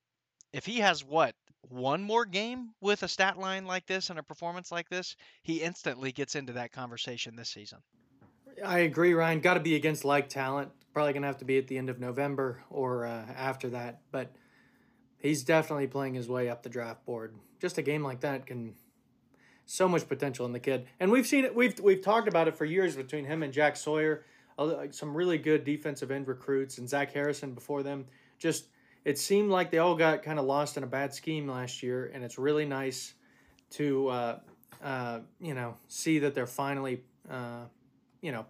if 0.54 0.66
he 0.66 0.80
has 0.80 1.04
what 1.04 1.36
one 1.70 2.04
more 2.04 2.26
game 2.26 2.74
with 2.82 3.04
a 3.04 3.08
stat 3.08 3.38
line 3.38 3.66
like 3.66 3.86
this 3.88 4.10
and 4.10 4.20
a 4.20 4.24
performance 4.24 4.72
like 4.72 4.90
this, 4.90 5.16
he 5.42 5.62
instantly 5.62 6.12
gets 6.12 6.36
into 6.36 6.54
that 6.54 6.72
conversation 6.72 7.36
this 7.36 7.50
season. 7.50 7.80
I 8.64 8.80
agree, 8.80 9.14
Ryan. 9.14 9.40
Got 9.40 9.56
to 9.56 9.60
be 9.60 9.76
against 9.76 10.06
like 10.06 10.30
talent. 10.30 10.72
Probably 10.94 11.14
gonna 11.14 11.28
have 11.28 11.38
to 11.38 11.46
be 11.46 11.58
at 11.58 11.68
the 11.68 11.78
end 11.78 11.90
of 11.90 12.00
November 12.00 12.64
or 12.70 13.06
uh, 13.06 13.26
after 13.36 13.70
that. 13.70 14.02
But 14.12 14.32
he's 15.18 15.44
definitely 15.44 15.88
playing 15.88 16.14
his 16.14 16.30
way 16.30 16.50
up 16.50 16.62
the 16.62 16.70
draft 16.70 17.06
board. 17.06 17.36
Just 17.60 17.78
a 17.78 17.82
game 17.82 18.04
like 18.04 18.20
that 18.20 18.46
can 18.46 18.76
so 19.66 19.88
much 19.88 20.08
potential 20.08 20.46
in 20.46 20.52
the 20.52 20.60
kid, 20.60 20.86
and 21.00 21.12
we've 21.12 21.26
seen 21.26 21.46
it. 21.46 21.56
We've 21.56 21.80
we've 21.80 22.02
talked 22.02 22.28
about 22.28 22.48
it 22.48 22.56
for 22.56 22.66
years 22.66 22.96
between 22.96 23.26
him 23.26 23.42
and 23.44 23.52
Jack 23.52 23.76
Sawyer. 23.76 24.26
Some 24.92 25.18
really 25.18 25.40
good 25.40 25.64
defensive 25.64 26.12
end 26.12 26.28
recruits, 26.28 26.78
and 26.78 26.88
Zach 26.88 27.12
Harrison 27.12 27.54
before 27.54 27.82
them. 27.82 28.06
Just 28.38 28.66
it 29.06 29.18
seemed 29.18 29.50
like 29.50 29.72
they 29.72 29.80
all 29.80 29.96
got 29.96 30.22
kind 30.22 30.38
of 30.38 30.46
lost 30.46 30.78
in 30.78 30.84
a 30.84 30.88
bad 30.88 31.14
scheme 31.14 31.48
last 31.48 31.82
year, 31.82 32.12
and 32.14 32.24
it's 32.24 32.38
really 32.38 32.66
nice 32.66 33.14
to 33.72 34.08
uh, 34.10 34.40
uh, 34.84 35.20
you 35.40 35.54
know 35.54 35.76
see 35.88 36.20
that 36.20 36.36
they're 36.36 36.46
finally 36.46 37.02
uh, 37.30 37.64
you 38.24 38.32
know 38.32 38.46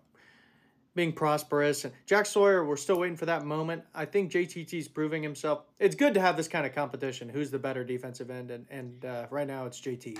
being 0.96 1.12
prosperous. 1.12 1.86
And 1.86 1.94
Jack 2.06 2.26
Sawyer, 2.26 2.64
we're 2.64 2.78
still 2.78 3.00
waiting 3.00 3.18
for 3.18 3.26
that 3.26 3.44
moment. 3.46 3.84
I 3.96 4.06
think 4.06 4.32
JTT's 4.32 4.88
proving 4.88 5.24
himself. 5.24 5.64
It's 5.80 5.96
good 5.96 6.14
to 6.14 6.22
have 6.22 6.38
this 6.38 6.48
kind 6.48 6.66
of 6.66 6.76
competition. 6.76 7.30
Who's 7.30 7.52
the 7.52 7.60
better 7.60 7.84
defensive 7.84 8.30
end? 8.30 8.52
And 8.52 8.66
and 8.70 9.04
uh, 9.04 9.26
right 9.30 9.48
now 9.48 9.66
it's 9.66 9.82
JT. 9.82 10.20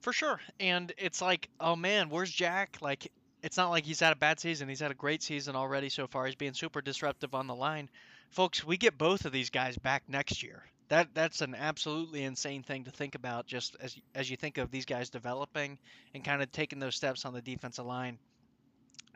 For 0.00 0.12
sure. 0.12 0.40
And 0.60 0.92
it's 0.98 1.20
like, 1.20 1.48
oh 1.58 1.74
man, 1.74 2.08
where's 2.10 2.30
Jack? 2.30 2.78
Like, 2.80 3.10
it's 3.42 3.56
not 3.56 3.70
like 3.70 3.84
he's 3.84 3.98
had 3.98 4.12
a 4.12 4.16
bad 4.16 4.38
season. 4.38 4.68
He's 4.68 4.80
had 4.80 4.92
a 4.92 4.94
great 4.94 5.22
season 5.22 5.56
already 5.56 5.88
so 5.88 6.06
far. 6.06 6.26
He's 6.26 6.36
being 6.36 6.54
super 6.54 6.80
disruptive 6.80 7.34
on 7.34 7.48
the 7.48 7.54
line. 7.54 7.90
Folks, 8.30 8.64
we 8.64 8.76
get 8.76 8.96
both 8.98 9.24
of 9.24 9.32
these 9.32 9.50
guys 9.50 9.76
back 9.78 10.04
next 10.08 10.42
year. 10.42 10.62
That 10.88 11.08
that's 11.14 11.40
an 11.40 11.54
absolutely 11.54 12.22
insane 12.22 12.62
thing 12.62 12.84
to 12.84 12.90
think 12.90 13.14
about 13.14 13.46
just 13.46 13.76
as 13.80 13.96
as 14.14 14.30
you 14.30 14.36
think 14.36 14.58
of 14.58 14.70
these 14.70 14.84
guys 14.84 15.10
developing 15.10 15.78
and 16.14 16.24
kind 16.24 16.42
of 16.42 16.52
taking 16.52 16.78
those 16.78 16.94
steps 16.94 17.24
on 17.24 17.34
the 17.34 17.42
defensive 17.42 17.86
line. 17.86 18.18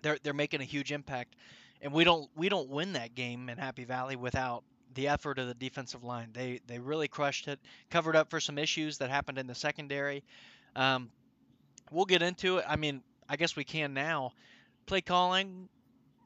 They're 0.03 0.19
they're 0.23 0.35
making 0.35 0.61
a 0.61 0.65
huge 0.65 0.93
impact. 0.93 1.37
And 1.83 1.93
we 1.93 2.05
don't 2.05 2.29
we 2.37 2.49
don't 2.49 2.69
win 2.69 2.95
that 2.95 3.15
game 3.15 3.49
in 3.49 3.57
Happy 3.57 3.85
Valley 3.85 4.17
without 4.17 4.65
the 4.95 5.09
effort 5.09 5.39
of 5.39 5.47
the 5.47 5.55
defensive 5.55 6.05
line. 6.05 6.31
They 6.33 6.61
they 6.67 6.79
really 6.79 7.09
crushed 7.09 7.49
it, 7.49 7.61
covered 7.91 8.17
up 8.17 8.31
for 8.31 8.41
some 8.41 8.59
issues 8.59 8.99
that 8.99 9.11
happened 9.11 9.39
in 9.39 9.47
the 9.47 9.55
secondary. 9.55 10.25
Um, 10.77 11.11
we'll 11.91 12.05
get 12.05 12.23
into 12.23 12.59
it. 12.59 12.65
I 12.69 12.77
mean, 12.77 13.03
I 13.29 13.37
guess 13.37 13.57
we 13.57 13.65
can 13.65 13.95
now. 13.95 14.33
Play 14.87 15.01
calling, 15.03 15.69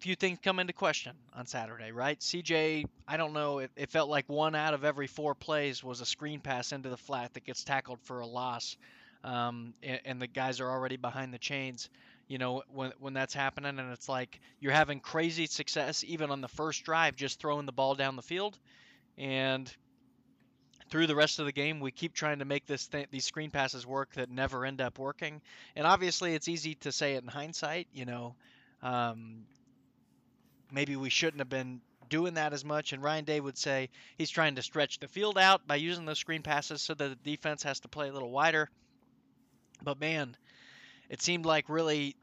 few 0.05 0.15
things 0.15 0.39
come 0.45 0.59
into 0.59 0.75
question 0.75 1.17
on 1.33 1.47
Saturday, 1.47 1.91
right? 1.91 2.21
CJ, 2.21 2.85
I 3.09 3.17
don't 3.17 3.33
know. 3.33 3.61
It, 3.61 3.71
it 3.75 3.91
felt 3.91 4.11
like 4.11 4.29
one 4.29 4.55
out 4.55 4.75
of 4.75 4.85
every 4.85 5.07
four 5.07 5.35
plays 5.35 5.83
was 5.83 6.03
a 6.03 6.05
screen 6.05 6.41
pass 6.41 6.73
into 6.73 6.91
the 6.91 6.97
flat 6.99 7.33
that 7.33 7.45
gets 7.45 7.65
tackled 7.65 7.99
for 8.03 8.21
a 8.21 8.27
loss, 8.27 8.77
um, 9.25 9.73
and, 9.83 10.01
and 10.05 10.21
the 10.21 10.27
guys 10.27 10.61
are 10.61 10.71
already 10.71 10.97
behind 10.99 11.33
the 11.33 11.39
chains. 11.39 11.89
You 12.29 12.37
know, 12.37 12.65
when 12.69 12.93
when 12.99 13.15
that's 13.15 13.33
happening, 13.33 13.79
and 13.79 13.93
it's 13.93 14.07
like 14.07 14.41
you're 14.61 14.75
having 14.75 15.01
crazy 15.01 15.47
success 15.47 16.05
even 16.05 16.31
on 16.31 16.43
the 16.43 16.49
first 16.49 16.85
drive, 16.85 17.17
just 17.17 17.41
throwing 17.41 17.65
the 17.65 17.73
ball 17.73 17.95
down 17.95 18.17
the 18.17 18.23
field, 18.23 18.59
and 19.17 19.75
through 20.91 21.07
the 21.07 21.17
rest 21.17 21.39
of 21.39 21.47
the 21.47 21.53
game, 21.53 21.81
we 21.81 21.91
keep 21.91 22.13
trying 22.13 22.41
to 22.41 22.45
make 22.45 22.67
this 22.67 22.89
th- 22.89 23.09
these 23.11 23.25
screen 23.25 23.51
passes 23.51 23.87
work 23.87 24.13
that 24.17 24.31
never 24.31 24.67
end 24.67 24.83
up 24.83 24.99
working. 24.99 25.41
And 25.75 25.87
obviously, 25.87 26.35
it's 26.35 26.47
easy 26.47 26.75
to 26.75 26.93
say 26.93 27.15
it 27.15 27.23
in 27.23 27.29
hindsight. 27.29 27.89
You 27.95 28.05
know, 28.05 28.35
um, 28.83 29.47
maybe 30.73 30.97
we 30.97 31.11
shouldn't 31.11 31.41
have 31.41 31.49
been 31.49 31.81
doing 32.09 32.35
that 32.35 32.53
as 32.53 32.65
much. 32.65 32.93
And 32.93 33.03
Ryan 33.03 33.25
Day 33.25 33.41
would 33.41 33.59
say 33.59 33.91
he's 34.17 34.31
trying 34.31 34.57
to 34.57 34.63
stretch 34.63 35.01
the 35.01 35.09
field 35.09 35.39
out 35.39 35.67
by 35.67 35.77
using 35.77 36.05
those 36.05 36.19
screen 36.19 36.43
passes 36.43 36.83
so 36.83 36.95
that 36.95 37.09
the 37.09 37.31
defense 37.31 37.63
has 37.63 37.81
to 37.81 37.89
play 37.89 38.09
a 38.09 38.13
little 38.13 38.31
wider. 38.31 38.69
But 39.83 40.01
man, 40.01 40.37
it 41.09 41.23
seemed 41.23 41.47
like 41.47 41.69
really 41.69 42.17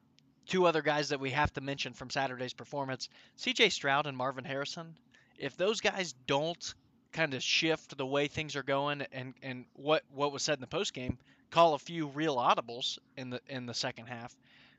two 0.48 0.65
other 0.65 0.81
guys 0.81 1.10
that 1.10 1.19
we 1.19 1.31
have 1.31 1.53
to 1.53 1.62
mention 1.62 1.93
from 1.93 2.10
Saturday's 2.10 2.53
performance 2.53 3.10
CJ 3.38 3.71
Stroud 3.71 4.07
and 4.07 4.17
Marvin 4.17 4.45
Harrison. 4.45 4.95
If 5.38 5.57
those 5.57 5.81
guys 5.81 6.13
don't 6.27 6.74
kind 7.12 7.33
of 7.33 7.43
shift 7.43 7.98
the 7.98 8.05
way 8.05 8.27
things 8.27 8.55
are 8.55 8.63
going 8.63 9.03
and, 9.12 9.33
and 9.41 9.65
what, 9.74 10.03
what 10.13 10.31
was 10.31 10.43
said 10.43 10.55
in 10.55 10.62
the 10.62 10.67
post 10.67 10.93
game, 10.93 11.17
call 11.50 11.74
a 11.74 11.79
few 11.79 12.07
real 12.07 12.38
audibles 12.38 12.98
in 13.17 13.29
the 13.29 13.41
in 13.48 13.65
the 13.65 13.74
second 13.74 14.07
half 14.07 14.36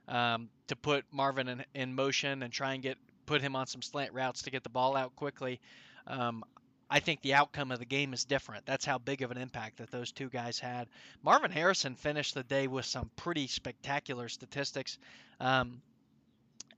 um, 0.09 0.49
to 0.67 0.75
put 0.75 1.05
Marvin 1.13 1.49
in, 1.49 1.65
in 1.75 1.95
motion 1.95 2.43
and 2.43 2.53
try 2.53 2.75
and 2.75 2.83
get 2.83 2.99
put 3.27 3.41
him 3.41 3.57
on 3.57 3.67
some 3.67 3.83
slant 3.83 4.13
routes 4.13 4.43
to 4.43 4.51
get 4.51 4.63
the 4.63 4.69
ball 4.69 4.97
out 4.97 5.15
quickly. 5.17 5.61
Um, 6.07 6.45
I 6.91 7.01
think 7.01 7.23
the 7.23 7.35
outcome 7.35 7.71
of 7.71 7.79
the 7.79 7.87
game 7.87 8.13
is 8.13 8.25
different. 8.25 8.67
That's 8.67 8.85
how 8.85 8.99
big 8.99 9.23
of 9.23 9.31
an 9.31 9.39
impact 9.39 9.79
that 9.79 9.91
those 9.91 10.13
two 10.13 10.29
guys 10.29 10.59
had. 10.59 10.89
Marvin 11.23 11.51
Harrison 11.51 11.95
finished 11.95 12.35
the 12.35 12.43
day 12.43 12.67
with 12.67 12.85
some 12.85 13.11
pretty 13.17 13.47
spectacular 13.47 14.29
statistics. 14.29 14.99
Um, 15.41 15.81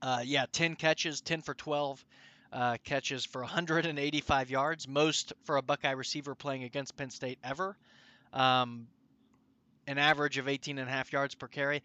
uh, 0.01 0.21
yeah, 0.23 0.45
10 0.51 0.75
catches, 0.75 1.19
10 1.19 1.41
for 1.41 1.53
12 1.53 2.05
uh, 2.53 2.77
catches 2.85 3.25
for 3.25 3.41
185 3.41 4.49
yards, 4.49 4.87
most 4.87 5.33
for 5.43 5.57
a 5.57 5.61
Buckeye 5.61 5.91
receiver 5.91 6.33
playing 6.33 6.63
against 6.63 6.95
Penn 6.95 7.09
State 7.09 7.39
ever. 7.43 7.75
Um, 8.31 8.87
an 9.87 9.97
average 9.97 10.37
of 10.37 10.47
18 10.47 10.77
and 10.77 10.87
a 10.87 10.91
half 10.91 11.11
yards 11.11 11.35
per 11.35 11.47
carry 11.47 11.83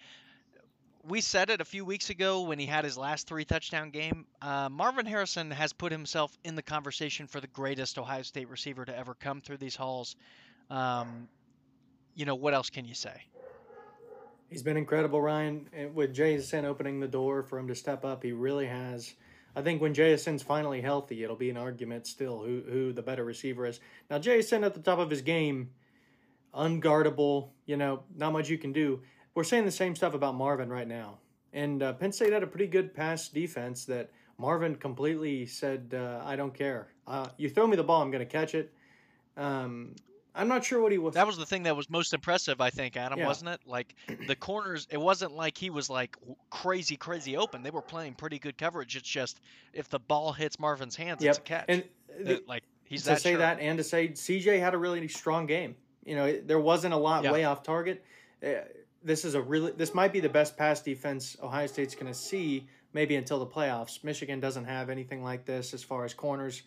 we 1.06 1.20
said 1.20 1.50
it 1.50 1.60
a 1.60 1.64
few 1.64 1.84
weeks 1.84 2.10
ago 2.10 2.42
when 2.42 2.58
he 2.58 2.66
had 2.66 2.84
his 2.84 2.98
last 2.98 3.26
three 3.26 3.44
touchdown 3.44 3.90
game. 3.90 4.26
Uh, 4.42 4.68
Marvin 4.70 5.06
Harrison 5.06 5.50
has 5.50 5.72
put 5.72 5.92
himself 5.92 6.36
in 6.44 6.54
the 6.54 6.62
conversation 6.62 7.26
for 7.26 7.40
the 7.40 7.46
greatest 7.48 7.98
Ohio 7.98 8.22
State 8.22 8.48
receiver 8.48 8.84
to 8.84 8.96
ever 8.96 9.14
come 9.14 9.40
through 9.40 9.56
these 9.56 9.76
halls. 9.76 10.16
Um, 10.68 11.28
you 12.14 12.26
know, 12.26 12.34
what 12.34 12.54
else 12.54 12.70
can 12.70 12.84
you 12.84 12.94
say? 12.94 13.14
He's 14.50 14.62
been 14.62 14.76
incredible, 14.76 15.22
Ryan. 15.22 15.68
With 15.94 16.14
JSN 16.14 16.64
opening 16.64 17.00
the 17.00 17.08
door 17.08 17.42
for 17.42 17.58
him 17.58 17.68
to 17.68 17.74
step 17.74 18.04
up, 18.04 18.22
he 18.22 18.32
really 18.32 18.66
has. 18.66 19.14
I 19.56 19.62
think 19.62 19.80
when 19.80 19.94
JSN's 19.94 20.42
finally 20.42 20.80
healthy, 20.80 21.24
it'll 21.24 21.36
be 21.36 21.50
an 21.50 21.56
argument 21.56 22.06
still 22.06 22.42
who 22.42 22.62
who 22.68 22.92
the 22.92 23.02
better 23.02 23.24
receiver 23.24 23.64
is. 23.64 23.80
Now, 24.10 24.18
JSN 24.18 24.64
at 24.64 24.74
the 24.74 24.80
top 24.80 24.98
of 24.98 25.08
his 25.08 25.22
game, 25.22 25.70
unguardable, 26.52 27.50
you 27.66 27.76
know, 27.76 28.02
not 28.16 28.32
much 28.32 28.48
you 28.48 28.58
can 28.58 28.72
do 28.72 29.00
we're 29.34 29.44
saying 29.44 29.64
the 29.64 29.70
same 29.70 29.94
stuff 29.94 30.14
about 30.14 30.34
Marvin 30.34 30.68
right 30.68 30.88
now. 30.88 31.18
And 31.52 31.82
uh, 31.82 31.92
Penn 31.94 32.12
State 32.12 32.32
had 32.32 32.42
a 32.42 32.46
pretty 32.46 32.66
good 32.66 32.94
pass 32.94 33.28
defense 33.28 33.84
that 33.86 34.10
Marvin 34.38 34.76
completely 34.76 35.46
said, 35.46 35.94
uh, 35.94 36.22
I 36.24 36.36
don't 36.36 36.54
care. 36.54 36.88
Uh, 37.06 37.28
you 37.36 37.48
throw 37.48 37.66
me 37.66 37.76
the 37.76 37.84
ball, 37.84 38.02
I'm 38.02 38.10
going 38.10 38.24
to 38.24 38.30
catch 38.30 38.54
it. 38.54 38.72
Um, 39.36 39.94
I'm 40.34 40.48
not 40.48 40.64
sure 40.64 40.80
what 40.80 40.92
he 40.92 40.98
was. 40.98 41.14
That 41.14 41.26
was 41.26 41.36
the 41.36 41.46
thing 41.46 41.64
that 41.64 41.76
was 41.76 41.90
most 41.90 42.14
impressive, 42.14 42.60
I 42.60 42.70
think, 42.70 42.96
Adam, 42.96 43.18
yeah. 43.18 43.26
wasn't 43.26 43.50
it? 43.50 43.60
Like 43.66 43.94
the 44.28 44.36
corners, 44.36 44.86
it 44.90 45.00
wasn't 45.00 45.32
like 45.32 45.58
he 45.58 45.70
was 45.70 45.90
like 45.90 46.16
crazy, 46.50 46.96
crazy 46.96 47.36
open. 47.36 47.62
They 47.62 47.70
were 47.70 47.82
playing 47.82 48.14
pretty 48.14 48.38
good 48.38 48.56
coverage. 48.56 48.96
It's 48.96 49.08
just 49.08 49.40
if 49.72 49.88
the 49.88 49.98
ball 49.98 50.32
hits 50.32 50.58
Marvin's 50.58 50.94
hands, 50.94 51.22
yep. 51.22 51.30
it's 51.30 51.38
a 51.38 51.42
catch. 51.42 51.64
And 51.68 51.84
the, 52.20 52.42
like 52.46 52.62
he's 52.84 53.04
to 53.04 53.16
say 53.16 53.30
sure. 53.30 53.38
that 53.40 53.58
and 53.60 53.76
to 53.78 53.84
say 53.84 54.08
CJ 54.08 54.60
had 54.60 54.74
a 54.74 54.78
really 54.78 55.06
strong 55.08 55.46
game. 55.46 55.74
You 56.04 56.14
know, 56.14 56.40
there 56.40 56.60
wasn't 56.60 56.94
a 56.94 56.96
lot 56.96 57.24
yeah. 57.24 57.32
way 57.32 57.44
off 57.44 57.62
target. 57.62 58.04
This 59.02 59.24
is 59.24 59.34
a 59.34 59.40
really 59.40 59.72
this 59.72 59.94
might 59.94 60.12
be 60.12 60.20
the 60.20 60.28
best 60.28 60.56
pass 60.56 60.80
defense 60.80 61.36
Ohio 61.42 61.66
State's 61.66 61.94
going 61.94 62.12
to 62.12 62.18
see 62.18 62.66
maybe 62.92 63.16
until 63.16 63.38
the 63.38 63.46
playoffs. 63.46 64.02
Michigan 64.04 64.40
doesn't 64.40 64.64
have 64.64 64.90
anything 64.90 65.22
like 65.22 65.44
this 65.44 65.72
as 65.74 65.82
far 65.82 66.04
as 66.04 66.14
corners. 66.14 66.62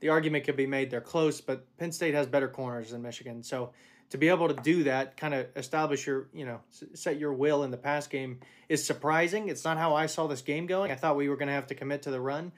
The 0.00 0.08
argument 0.08 0.44
could 0.44 0.56
be 0.56 0.66
made 0.66 0.90
they're 0.90 1.00
close, 1.00 1.40
but 1.40 1.64
Penn 1.76 1.92
State 1.92 2.14
has 2.14 2.26
better 2.26 2.48
corners 2.48 2.90
than 2.90 3.02
Michigan. 3.02 3.42
So 3.42 3.72
to 4.10 4.18
be 4.18 4.28
able 4.28 4.48
to 4.48 4.54
do 4.54 4.84
that, 4.84 5.16
kind 5.16 5.34
of 5.34 5.46
establish 5.56 6.06
your, 6.06 6.28
you 6.32 6.46
know, 6.46 6.60
set 6.94 7.18
your 7.18 7.32
will 7.32 7.64
in 7.64 7.70
the 7.70 7.76
pass 7.76 8.06
game 8.06 8.40
is 8.68 8.84
surprising. 8.84 9.48
It's 9.48 9.64
not 9.64 9.76
how 9.76 9.94
I 9.94 10.06
saw 10.06 10.26
this 10.26 10.40
game 10.40 10.66
going. 10.66 10.90
I 10.90 10.94
thought 10.94 11.16
we 11.16 11.28
were 11.28 11.36
going 11.36 11.48
to 11.48 11.54
have 11.54 11.66
to 11.68 11.74
commit 11.74 12.02
to 12.02 12.10
the 12.10 12.20
run, 12.20 12.52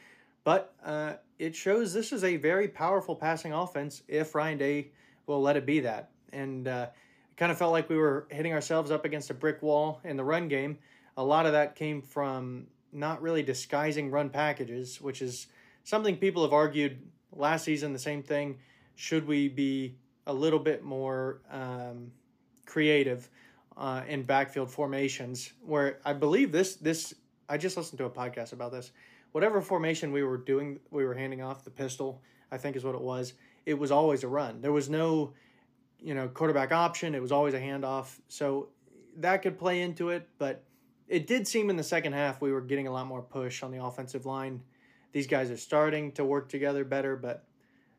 but 0.45 0.75
uh, 0.85 1.15
it 1.39 1.57
shows 1.57 1.93
this 1.93 2.13
is 2.13 2.23
a 2.23 2.37
very 2.37 2.69
powerful 2.69 3.17
passing 3.17 3.53
offense 3.53 4.03
if 4.07 4.35
Ryan 4.35 4.59
Day 4.59 4.89
will 5.27 5.41
let 5.41 5.57
it 5.57 5.67
be 5.67 5.81
that. 5.81 6.11
And 6.33 6.69
uh, 6.69 6.89
kind 7.41 7.51
of 7.51 7.57
felt 7.57 7.73
like 7.73 7.89
we 7.89 7.97
were 7.97 8.27
hitting 8.31 8.53
ourselves 8.53 8.91
up 8.91 9.07
against 9.07 9.31
a 9.31 9.35
brick 9.35 9.63
wall 9.63 9.99
in 10.05 10.19
the 10.19 10.23
run 10.23 10.47
game. 10.47 10.77
A 11.17 11.25
lot 11.25 11.47
of 11.47 11.53
that 11.53 11.75
came 11.75 12.03
from 12.03 12.67
not 12.93 13.23
really 13.23 13.43
disguising 13.43 14.11
run 14.11 14.29
packages, 14.29 15.01
which 15.01 15.23
is 15.23 15.47
something 15.83 16.19
people 16.19 16.43
have 16.43 16.53
argued 16.53 16.99
last 17.33 17.65
season. 17.65 17.95
The 17.95 17.99
same 17.99 18.23
thing. 18.23 18.59
Should 18.95 19.27
we 19.27 19.49
be 19.49 19.97
a 20.27 20.35
little 20.35 20.59
bit 20.59 20.85
more 20.85 21.41
um, 21.51 22.13
creative 22.67 23.31
uh, 23.75 24.03
in 24.07 24.23
backfield 24.23 24.71
formations? 24.71 25.51
Where 25.65 25.99
I 26.05 26.13
believe 26.13 26.53
this 26.53 26.77
this 26.77 27.15
I 27.49 27.57
just 27.57 27.75
listened 27.79 27.97
to 28.01 28.05
a 28.05 28.11
podcast 28.11 28.53
about 28.53 28.71
this. 28.71 28.93
Whatever 29.33 29.63
formation 29.63 30.13
we 30.13 30.25
were 30.25 30.37
doing, 30.37 30.79
we 30.91 31.07
were 31.07 31.15
handing 31.15 31.41
off 31.41 31.65
the 31.65 31.71
pistol. 31.71 32.21
I 32.53 32.59
think 32.59 32.77
is 32.77 32.85
what 32.85 32.95
it 32.95 33.01
was. 33.01 33.33
It 33.65 33.79
was 33.79 33.91
always 33.91 34.25
a 34.25 34.29
run. 34.29 34.61
There 34.61 34.73
was 34.73 34.91
no 34.91 35.33
you 36.03 36.15
know, 36.15 36.29
quarterback 36.29 36.73
option. 36.73 37.15
It 37.15 37.23
was 37.23 37.33
always 37.33 37.55
a 37.55 37.61
handoff. 37.61 38.19
So 38.29 38.69
that 39.19 39.43
could 39.43 39.59
play 39.59 39.83
into 39.83 40.11
it, 40.11 40.29
but 40.39 40.65
it 41.09 41.27
did 41.27 41.47
seem 41.47 41.71
in 41.71 41.77
the 41.77 41.83
second 41.83 42.13
half 42.13 42.41
we 42.41 42.53
were 42.53 42.61
getting 42.61 42.87
a 42.87 42.93
lot 42.93 43.07
more 43.07 43.23
push 43.23 43.63
on 43.63 43.71
the 43.71 43.83
offensive 43.83 44.27
line. 44.27 44.63
These 45.13 45.27
guys 45.27 45.51
are 45.51 45.57
starting 45.57 46.13
to 46.13 46.25
work 46.25 46.49
together 46.49 46.85
better, 46.85 47.17
but 47.17 47.45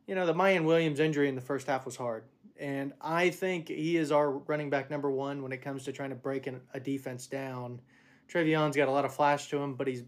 you 0.06 0.14
know, 0.14 0.26
the 0.26 0.34
Miyan 0.34 0.64
Williams 0.64 0.98
injury 0.98 1.28
in 1.28 1.34
the 1.34 1.40
first 1.40 1.66
half 1.66 1.84
was 1.84 1.96
hard. 1.96 2.24
And 2.58 2.92
I 3.00 3.30
think 3.30 3.68
he 3.68 3.96
is 3.96 4.12
our 4.12 4.30
running 4.30 4.70
back 4.70 4.90
number 4.90 5.10
one 5.10 5.42
when 5.42 5.52
it 5.52 5.62
comes 5.62 5.84
to 5.84 5.92
trying 5.92 6.10
to 6.10 6.16
break 6.16 6.46
a 6.46 6.80
defense 6.80 7.26
down. 7.26 7.80
TreVeyon's 8.28 8.76
got 8.76 8.88
a 8.88 8.90
lot 8.90 9.04
of 9.04 9.14
flash 9.14 9.48
to 9.50 9.58
him, 9.58 9.74
but 9.74 9.86
he's 9.86 10.02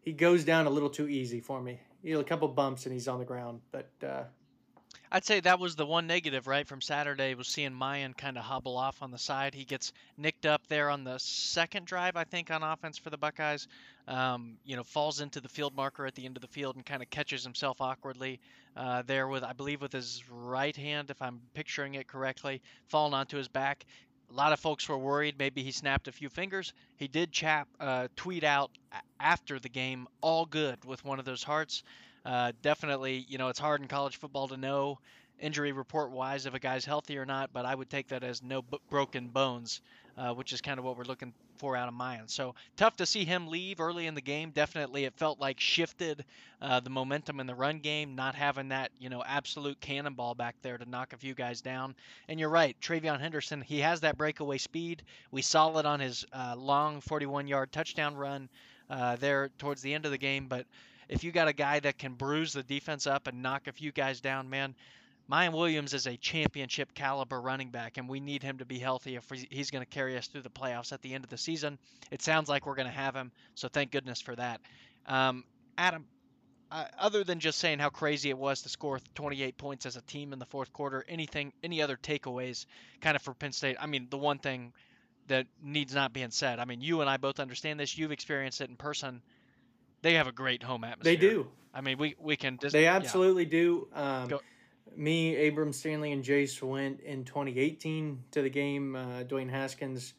he 0.00 0.12
goes 0.12 0.44
down 0.44 0.66
a 0.66 0.70
little 0.70 0.90
too 0.90 1.08
easy 1.08 1.40
for 1.40 1.60
me. 1.60 1.80
You 2.02 2.14
know, 2.14 2.20
a 2.20 2.24
couple 2.24 2.48
bumps 2.48 2.86
and 2.86 2.92
he's 2.92 3.08
on 3.08 3.18
the 3.18 3.24
ground. 3.24 3.60
But 3.72 3.90
uh, 4.02 4.24
I'd 5.10 5.24
say 5.24 5.40
that 5.40 5.58
was 5.58 5.74
the 5.74 5.86
one 5.86 6.06
negative, 6.06 6.46
right, 6.46 6.66
from 6.66 6.82
Saturday 6.82 7.34
was 7.34 7.48
seeing 7.48 7.72
Miyan 7.72 8.16
kind 8.16 8.36
of 8.36 8.44
hobble 8.44 8.76
off 8.76 9.02
on 9.02 9.10
the 9.10 9.18
side. 9.18 9.54
He 9.54 9.64
gets 9.64 9.92
nicked 10.18 10.44
up 10.44 10.66
there 10.68 10.90
on 10.90 11.04
the 11.04 11.18
second 11.18 11.86
drive, 11.86 12.16
I 12.16 12.24
think, 12.24 12.50
on 12.50 12.62
offense 12.62 12.98
for 12.98 13.08
the 13.08 13.16
Buckeyes. 13.16 13.68
Um, 14.06 14.56
you 14.64 14.76
know, 14.76 14.82
falls 14.82 15.20
into 15.20 15.40
the 15.40 15.48
field 15.48 15.74
marker 15.74 16.06
at 16.06 16.14
the 16.14 16.26
end 16.26 16.36
of 16.36 16.42
the 16.42 16.48
field 16.48 16.76
and 16.76 16.84
kind 16.84 17.02
of 17.02 17.10
catches 17.10 17.42
himself 17.42 17.80
awkwardly 17.80 18.40
uh, 18.76 19.02
there 19.02 19.28
with, 19.28 19.44
I 19.44 19.52
believe, 19.52 19.80
with 19.80 19.92
his 19.92 20.22
right 20.30 20.76
hand, 20.76 21.10
if 21.10 21.20
I'm 21.22 21.40
picturing 21.54 21.94
it 21.94 22.06
correctly, 22.06 22.60
falling 22.88 23.14
onto 23.14 23.36
his 23.36 23.48
back. 23.48 23.86
A 24.30 24.34
lot 24.34 24.52
of 24.52 24.60
folks 24.60 24.86
were 24.86 24.98
worried 24.98 25.38
maybe 25.38 25.62
he 25.62 25.72
snapped 25.72 26.06
a 26.06 26.12
few 26.12 26.28
fingers. 26.28 26.74
He 26.96 27.08
did 27.08 27.32
chap 27.32 27.66
uh, 27.80 28.08
tweet 28.14 28.44
out 28.44 28.70
after 29.18 29.58
the 29.58 29.70
game, 29.70 30.06
all 30.20 30.44
good 30.44 30.84
with 30.84 31.02
one 31.02 31.18
of 31.18 31.24
those 31.24 31.42
hearts. 31.42 31.82
Uh, 32.24 32.52
definitely, 32.62 33.24
you 33.28 33.38
know, 33.38 33.48
it's 33.48 33.58
hard 33.58 33.80
in 33.80 33.88
college 33.88 34.16
football 34.16 34.48
to 34.48 34.56
know 34.56 34.98
injury 35.40 35.72
report 35.72 36.10
wise 36.10 36.46
if 36.46 36.54
a 36.54 36.58
guy's 36.58 36.84
healthy 36.84 37.16
or 37.18 37.24
not, 37.24 37.52
but 37.52 37.64
I 37.64 37.74
would 37.74 37.90
take 37.90 38.08
that 38.08 38.22
as 38.24 38.42
no 38.42 38.62
b- 38.62 38.78
broken 38.90 39.28
bones, 39.28 39.80
uh, 40.16 40.32
which 40.34 40.52
is 40.52 40.60
kind 40.60 40.78
of 40.78 40.84
what 40.84 40.96
we're 40.96 41.04
looking 41.04 41.32
for 41.58 41.76
out 41.76 41.88
of 41.88 41.94
Miyan. 41.94 42.28
So 42.30 42.54
tough 42.76 42.96
to 42.96 43.06
see 43.06 43.24
him 43.24 43.48
leave 43.48 43.80
early 43.80 44.06
in 44.06 44.14
the 44.14 44.20
game. 44.20 44.50
Definitely, 44.50 45.04
it 45.04 45.14
felt 45.16 45.40
like 45.40 45.60
shifted 45.60 46.24
uh, 46.60 46.80
the 46.80 46.90
momentum 46.90 47.40
in 47.40 47.46
the 47.46 47.54
run 47.54 47.78
game, 47.78 48.14
not 48.14 48.34
having 48.34 48.68
that 48.68 48.90
you 48.98 49.08
know 49.10 49.22
absolute 49.26 49.80
cannonball 49.80 50.34
back 50.34 50.56
there 50.62 50.78
to 50.78 50.88
knock 50.88 51.12
a 51.12 51.16
few 51.16 51.34
guys 51.34 51.60
down. 51.60 51.94
And 52.28 52.38
you're 52.40 52.48
right, 52.48 52.76
TreVeyon 52.80 53.20
Henderson, 53.20 53.60
he 53.60 53.80
has 53.80 54.00
that 54.00 54.18
breakaway 54.18 54.58
speed. 54.58 55.02
We 55.30 55.42
saw 55.42 55.76
it 55.78 55.86
on 55.86 56.00
his 56.00 56.24
uh, 56.32 56.54
long 56.56 57.00
41-yard 57.00 57.72
touchdown 57.72 58.16
run 58.16 58.48
uh, 58.90 59.16
there 59.16 59.50
towards 59.58 59.82
the 59.82 59.94
end 59.94 60.04
of 60.04 60.10
the 60.10 60.18
game, 60.18 60.46
but 60.48 60.66
if 61.08 61.24
you 61.24 61.32
got 61.32 61.48
a 61.48 61.52
guy 61.52 61.80
that 61.80 61.98
can 61.98 62.14
bruise 62.14 62.52
the 62.52 62.62
defense 62.62 63.06
up 63.06 63.26
and 63.26 63.42
knock 63.42 63.66
a 63.66 63.72
few 63.72 63.92
guys 63.92 64.20
down, 64.20 64.50
man, 64.50 64.74
Miyan 65.30 65.52
Williams 65.52 65.92
is 65.92 66.06
a 66.06 66.16
championship 66.16 66.94
caliber 66.94 67.40
running 67.40 67.70
back, 67.70 67.98
and 67.98 68.08
we 68.08 68.18
need 68.18 68.42
him 68.42 68.58
to 68.58 68.64
be 68.64 68.78
healthy 68.78 69.16
if 69.16 69.30
he's 69.30 69.70
going 69.70 69.84
to 69.84 69.90
carry 69.90 70.16
us 70.16 70.26
through 70.26 70.42
the 70.42 70.50
playoffs 70.50 70.92
at 70.92 71.02
the 71.02 71.12
end 71.12 71.24
of 71.24 71.30
the 71.30 71.36
season. 71.36 71.78
It 72.10 72.22
sounds 72.22 72.48
like 72.48 72.64
we're 72.64 72.74
going 72.74 72.88
to 72.88 72.92
have 72.92 73.14
him, 73.14 73.30
so 73.54 73.68
thank 73.68 73.90
goodness 73.90 74.22
for 74.22 74.34
that. 74.36 74.60
Um, 75.06 75.44
Adam, 75.76 76.06
uh, 76.70 76.84
other 76.98 77.24
than 77.24 77.40
just 77.40 77.58
saying 77.58 77.78
how 77.78 77.90
crazy 77.90 78.30
it 78.30 78.38
was 78.38 78.62
to 78.62 78.68
score 78.70 79.00
28 79.14 79.56
points 79.58 79.86
as 79.86 79.96
a 79.96 80.02
team 80.02 80.32
in 80.32 80.38
the 80.38 80.46
fourth 80.46 80.72
quarter, 80.72 81.04
anything, 81.08 81.52
any 81.62 81.82
other 81.82 81.96
takeaways, 81.96 82.64
kind 83.00 83.14
of 83.14 83.22
for 83.22 83.34
Penn 83.34 83.52
State? 83.52 83.76
I 83.80 83.86
mean, 83.86 84.08
the 84.10 84.18
one 84.18 84.38
thing 84.38 84.72
that 85.28 85.46
needs 85.62 85.94
not 85.94 86.14
being 86.14 86.30
said. 86.30 86.58
I 86.58 86.64
mean, 86.64 86.80
you 86.80 87.02
and 87.02 87.08
I 87.08 87.18
both 87.18 87.38
understand 87.38 87.78
this. 87.78 87.96
You've 87.98 88.12
experienced 88.12 88.62
it 88.62 88.70
in 88.70 88.76
person 88.76 89.22
they 90.02 90.14
have 90.14 90.26
a 90.26 90.32
great 90.32 90.62
home 90.62 90.84
atmosphere. 90.84 91.16
They 91.16 91.20
do. 91.20 91.48
I 91.74 91.80
mean, 91.80 91.98
we 91.98 92.14
we 92.18 92.36
can. 92.36 92.58
Just, 92.60 92.72
they 92.72 92.86
absolutely 92.86 93.44
yeah. 93.44 93.50
do. 93.50 93.88
Um, 93.94 94.38
me, 94.96 95.46
Abram 95.46 95.72
Stanley, 95.72 96.12
and 96.12 96.24
Jace 96.24 96.60
went 96.60 97.00
in 97.00 97.24
2018 97.24 98.24
to 98.32 98.42
the 98.42 98.50
game. 98.50 98.96
Uh, 98.96 99.22
Dwayne 99.22 99.50
Haskins 99.50 100.14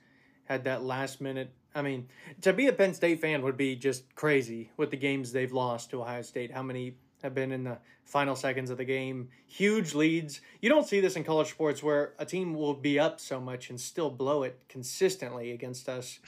had 0.45 0.63
that 0.63 0.83
last 0.83 1.21
minute. 1.21 1.53
I 1.75 1.81
mean, 1.81 2.07
to 2.41 2.53
be 2.53 2.67
a 2.67 2.74
Penn 2.74 2.93
State 2.93 3.19
fan 3.19 3.41
would 3.43 3.57
be 3.57 3.75
just 3.75 4.15
crazy 4.15 4.71
with 4.77 4.89
the 4.89 4.98
games 4.98 5.31
they've 5.31 5.51
lost 5.51 5.91
to 5.91 6.01
Ohio 6.01 6.21
State. 6.21 6.51
How 6.51 6.63
many 6.63 6.95
have 7.21 7.36
been 7.36 7.51
in 7.51 7.63
the 7.63 7.77
final 8.05 8.36
seconds 8.36 8.69
of 8.69 8.77
the 8.77 8.86
game? 8.86 9.29
Huge 9.45 9.93
leads. 9.93 10.41
You 10.62 10.69
don't 10.69 10.88
see 10.88 11.00
this 11.00 11.15
in 11.15 11.24
college 11.24 11.50
sports 11.50 11.83
where 11.83 12.13
a 12.17 12.25
team 12.25 12.55
will 12.55 12.74
be 12.74 12.98
up 12.98 13.19
so 13.19 13.39
much 13.39 13.69
and 13.69 13.79
still 13.79 14.09
blow 14.09 14.43
it 14.43 14.59
consistently 14.67 15.51
against 15.51 15.88
us 15.88 16.19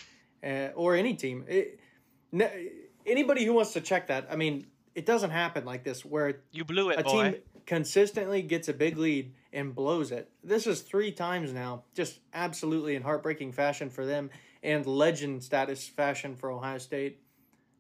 uh, 0.44 0.70
or 0.76 0.96
any 0.96 1.16
team. 1.16 1.46
It, 1.48 1.80
anybody 3.06 3.46
who 3.46 3.54
wants 3.54 3.74
to 3.74 3.82
check 3.82 4.08
that, 4.08 4.28
I 4.30 4.36
mean, 4.36 4.68
it 4.96 5.06
doesn't 5.06 5.30
happen 5.30 5.66
like 5.66 5.84
this 5.84 6.04
where 6.04 6.42
you 6.52 6.66
blew 6.66 6.90
it, 6.90 7.00
a 7.00 7.04
boy. 7.04 7.32
team 7.32 7.42
consistently 7.66 8.42
gets 8.42 8.68
a 8.68 8.74
big 8.74 8.98
lead 8.98 9.34
and 9.54 9.74
blows 9.74 10.12
it. 10.12 10.30
This 10.44 10.68
is 10.68 10.82
three 10.82 11.12
times 11.12 11.54
now, 11.54 11.84
just 11.94 12.20
absolutely 12.34 12.96
in 12.96 13.02
heartbreaking 13.02 13.52
fashion 13.54 13.90
for 13.90 14.06
them 14.06 14.30
and 14.64 14.86
legend 14.86 15.44
status 15.44 15.88
fashion 15.88 16.36
for 16.36 16.52
Ohio 16.52 16.78
State. 16.78 17.20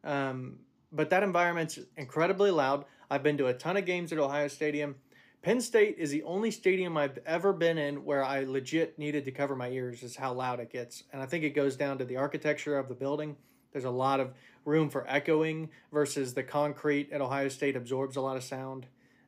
Um, 0.04 0.60
but 0.92 1.10
that 1.10 1.24
environment's 1.24 1.80
incredibly 1.96 2.52
loud. 2.52 2.86
I've 3.10 3.24
been 3.24 3.38
to 3.38 3.48
a 3.48 3.54
ton 3.54 3.78
of 3.78 3.86
games 3.86 4.12
at 4.12 4.20
Ohio 4.20 4.48
Stadium. 4.48 4.96
Penn 5.42 5.60
State 5.60 5.96
is 5.98 6.12
the 6.12 6.24
only 6.24 6.52
stadium 6.52 6.98
I've 6.98 7.18
ever 7.26 7.52
been 7.52 7.78
in 7.78 8.06
where 8.06 8.24
I 8.24 8.44
legit 8.44 9.00
needed 9.00 9.26
to 9.26 9.32
cover 9.32 9.56
my 9.56 9.70
ears, 9.70 10.04
is 10.04 10.16
how 10.16 10.34
loud 10.34 10.60
it 10.60 10.72
gets. 10.72 11.04
And 11.12 11.22
I 11.22 11.26
think 11.26 11.44
it 11.44 11.52
goes 11.52 11.76
down 11.76 11.98
to 11.98 12.06
the 12.06 12.18
architecture 12.18 12.78
of 12.78 12.88
the 12.88 12.96
building. 12.96 13.36
There's 13.72 13.86
a 13.86 13.90
lot 13.90 14.20
of 14.20 14.34
room 14.66 14.90
for 14.90 15.06
echoing 15.08 15.70
versus 15.92 16.34
the 16.34 16.44
concrete 16.44 17.12
at 17.12 17.22
Ohio 17.22 17.50
State 17.50 17.76
absorbs 17.76 18.16
a 18.16 18.22
lot 18.22 18.38
of 18.38 18.44
sound. 18.44 18.86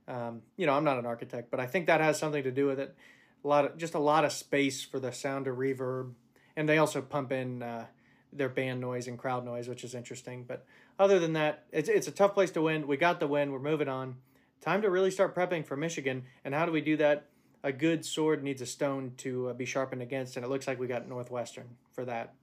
Um, 0.08 0.41
you 0.58 0.65
know, 0.65 0.73
I'm 0.73 0.84
not 0.84 0.99
an 0.99 1.06
architect, 1.06 1.49
but 1.49 1.60
I 1.60 1.65
think 1.65 1.88
that 1.88 2.01
has 2.01 2.19
something 2.19 2.43
to 2.43 2.51
do 2.51 2.65
with 2.65 2.79
it. 2.79 2.95
A 3.43 3.47
lot 3.47 3.65
of 3.65 3.77
just 3.77 3.93
a 3.93 3.99
lot 3.99 4.25
of 4.25 4.32
space 4.32 4.84
for 4.84 4.99
the 4.99 5.12
sound 5.12 5.45
to 5.45 5.51
reverb, 5.51 6.13
and 6.56 6.67
they 6.67 6.77
also 6.77 7.01
pump 7.01 7.32
in 7.32 7.62
uh, 7.62 7.86
their 8.32 8.49
band 8.49 8.79
noise 8.79 9.08
and 9.08 9.17
crowd 9.17 9.45
noise, 9.45 9.67
which 9.67 9.84
is 9.84 9.95
interesting. 9.95 10.43
But 10.43 10.65
other 10.99 11.19
than 11.19 11.34
that, 11.34 11.65
it's 11.71 11.89
it's 11.89 12.08
a 12.08 12.12
tough 12.12 12.34
place 12.34 12.51
to 12.51 12.62
win. 12.62 12.88
We 12.88 12.97
got 12.97 13.19
the 13.19 13.27
win. 13.27 13.51
We're 13.51 13.60
moving 13.60 13.89
on. 13.89 14.15
Time 14.62 14.82
to 14.82 14.89
really 14.89 15.12
start 15.12 15.36
prepping 15.36 15.65
for 15.65 15.75
Michigan. 15.75 16.23
And 16.45 16.53
how 16.53 16.65
do 16.65 16.71
we 16.71 16.79
do 16.79 16.95
that? 16.97 17.25
A 17.65 17.71
good 17.71 18.06
sword 18.06 18.43
needs 18.43 18.62
a 18.62 18.65
stone 18.65 19.13
to 19.17 19.49
uh, 19.49 19.53
be 19.53 19.65
sharpened 19.65 20.01
against, 20.01 20.36
and 20.36 20.45
it 20.45 20.49
looks 20.49 20.67
like 20.67 20.79
we 20.79 20.88
got 20.88 21.08
Northwestern 21.08 21.67
for 21.93 22.03
that 22.06 22.34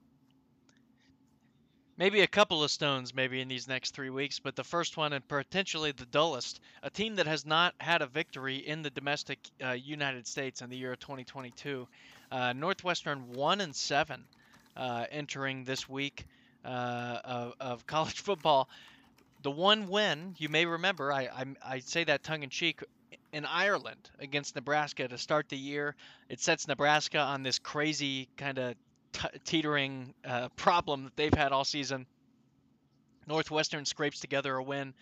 maybe 2.01 2.21
a 2.21 2.27
couple 2.27 2.63
of 2.63 2.71
stones 2.71 3.13
maybe 3.13 3.41
in 3.41 3.47
these 3.47 3.67
next 3.67 3.91
three 3.91 4.09
weeks, 4.09 4.39
but 4.39 4.55
the 4.55 4.63
first 4.63 4.97
one 4.97 5.13
and 5.13 5.27
potentially 5.27 5.91
the 5.91 6.07
dullest, 6.07 6.59
a 6.81 6.89
team 6.89 7.17
that 7.17 7.27
has 7.27 7.45
not 7.45 7.75
had 7.79 8.01
a 8.01 8.07
victory 8.07 8.55
in 8.55 8.81
the 8.81 8.89
domestic 8.89 9.37
uh, 9.63 9.73
United 9.73 10.25
States 10.25 10.63
in 10.63 10.71
the 10.71 10.75
year 10.75 10.93
of 10.93 10.99
2022. 10.99 11.87
Uh, 12.31 12.53
Northwestern 12.53 13.31
one 13.33 13.61
and 13.61 13.75
seven 13.75 14.23
uh, 14.75 15.05
entering 15.11 15.63
this 15.63 15.87
week 15.87 16.25
uh, 16.65 17.19
of, 17.23 17.53
of, 17.59 17.85
college 17.95 18.19
football. 18.19 18.67
The 19.43 19.51
one 19.51 19.87
win 19.87 20.33
you 20.39 20.49
may 20.49 20.65
remember, 20.65 21.13
I, 21.13 21.25
I, 21.25 21.45
I 21.63 21.79
say 21.81 22.03
that 22.05 22.23
tongue 22.23 22.41
in 22.41 22.49
cheek, 22.49 22.81
in 23.31 23.45
Ireland 23.45 24.09
against 24.17 24.55
Nebraska 24.55 25.07
to 25.07 25.19
start 25.19 25.49
the 25.49 25.57
year. 25.57 25.95
It 26.29 26.39
sets 26.39 26.67
Nebraska 26.67 27.19
on 27.19 27.43
this 27.43 27.59
crazy 27.59 28.27
kind 28.37 28.57
of 28.57 28.73
t- 29.11 29.39
teetering 29.45 30.13
uh, 30.25 30.49
problem 30.55 31.03
that 31.05 31.15
they've 31.15 31.33
had 31.33 31.51
all 31.51 31.63
season. 31.63 32.05
Northwestern 33.27 33.85
scrapes 33.85 34.19
together 34.19 34.55
a 34.55 34.63
win 34.63 34.93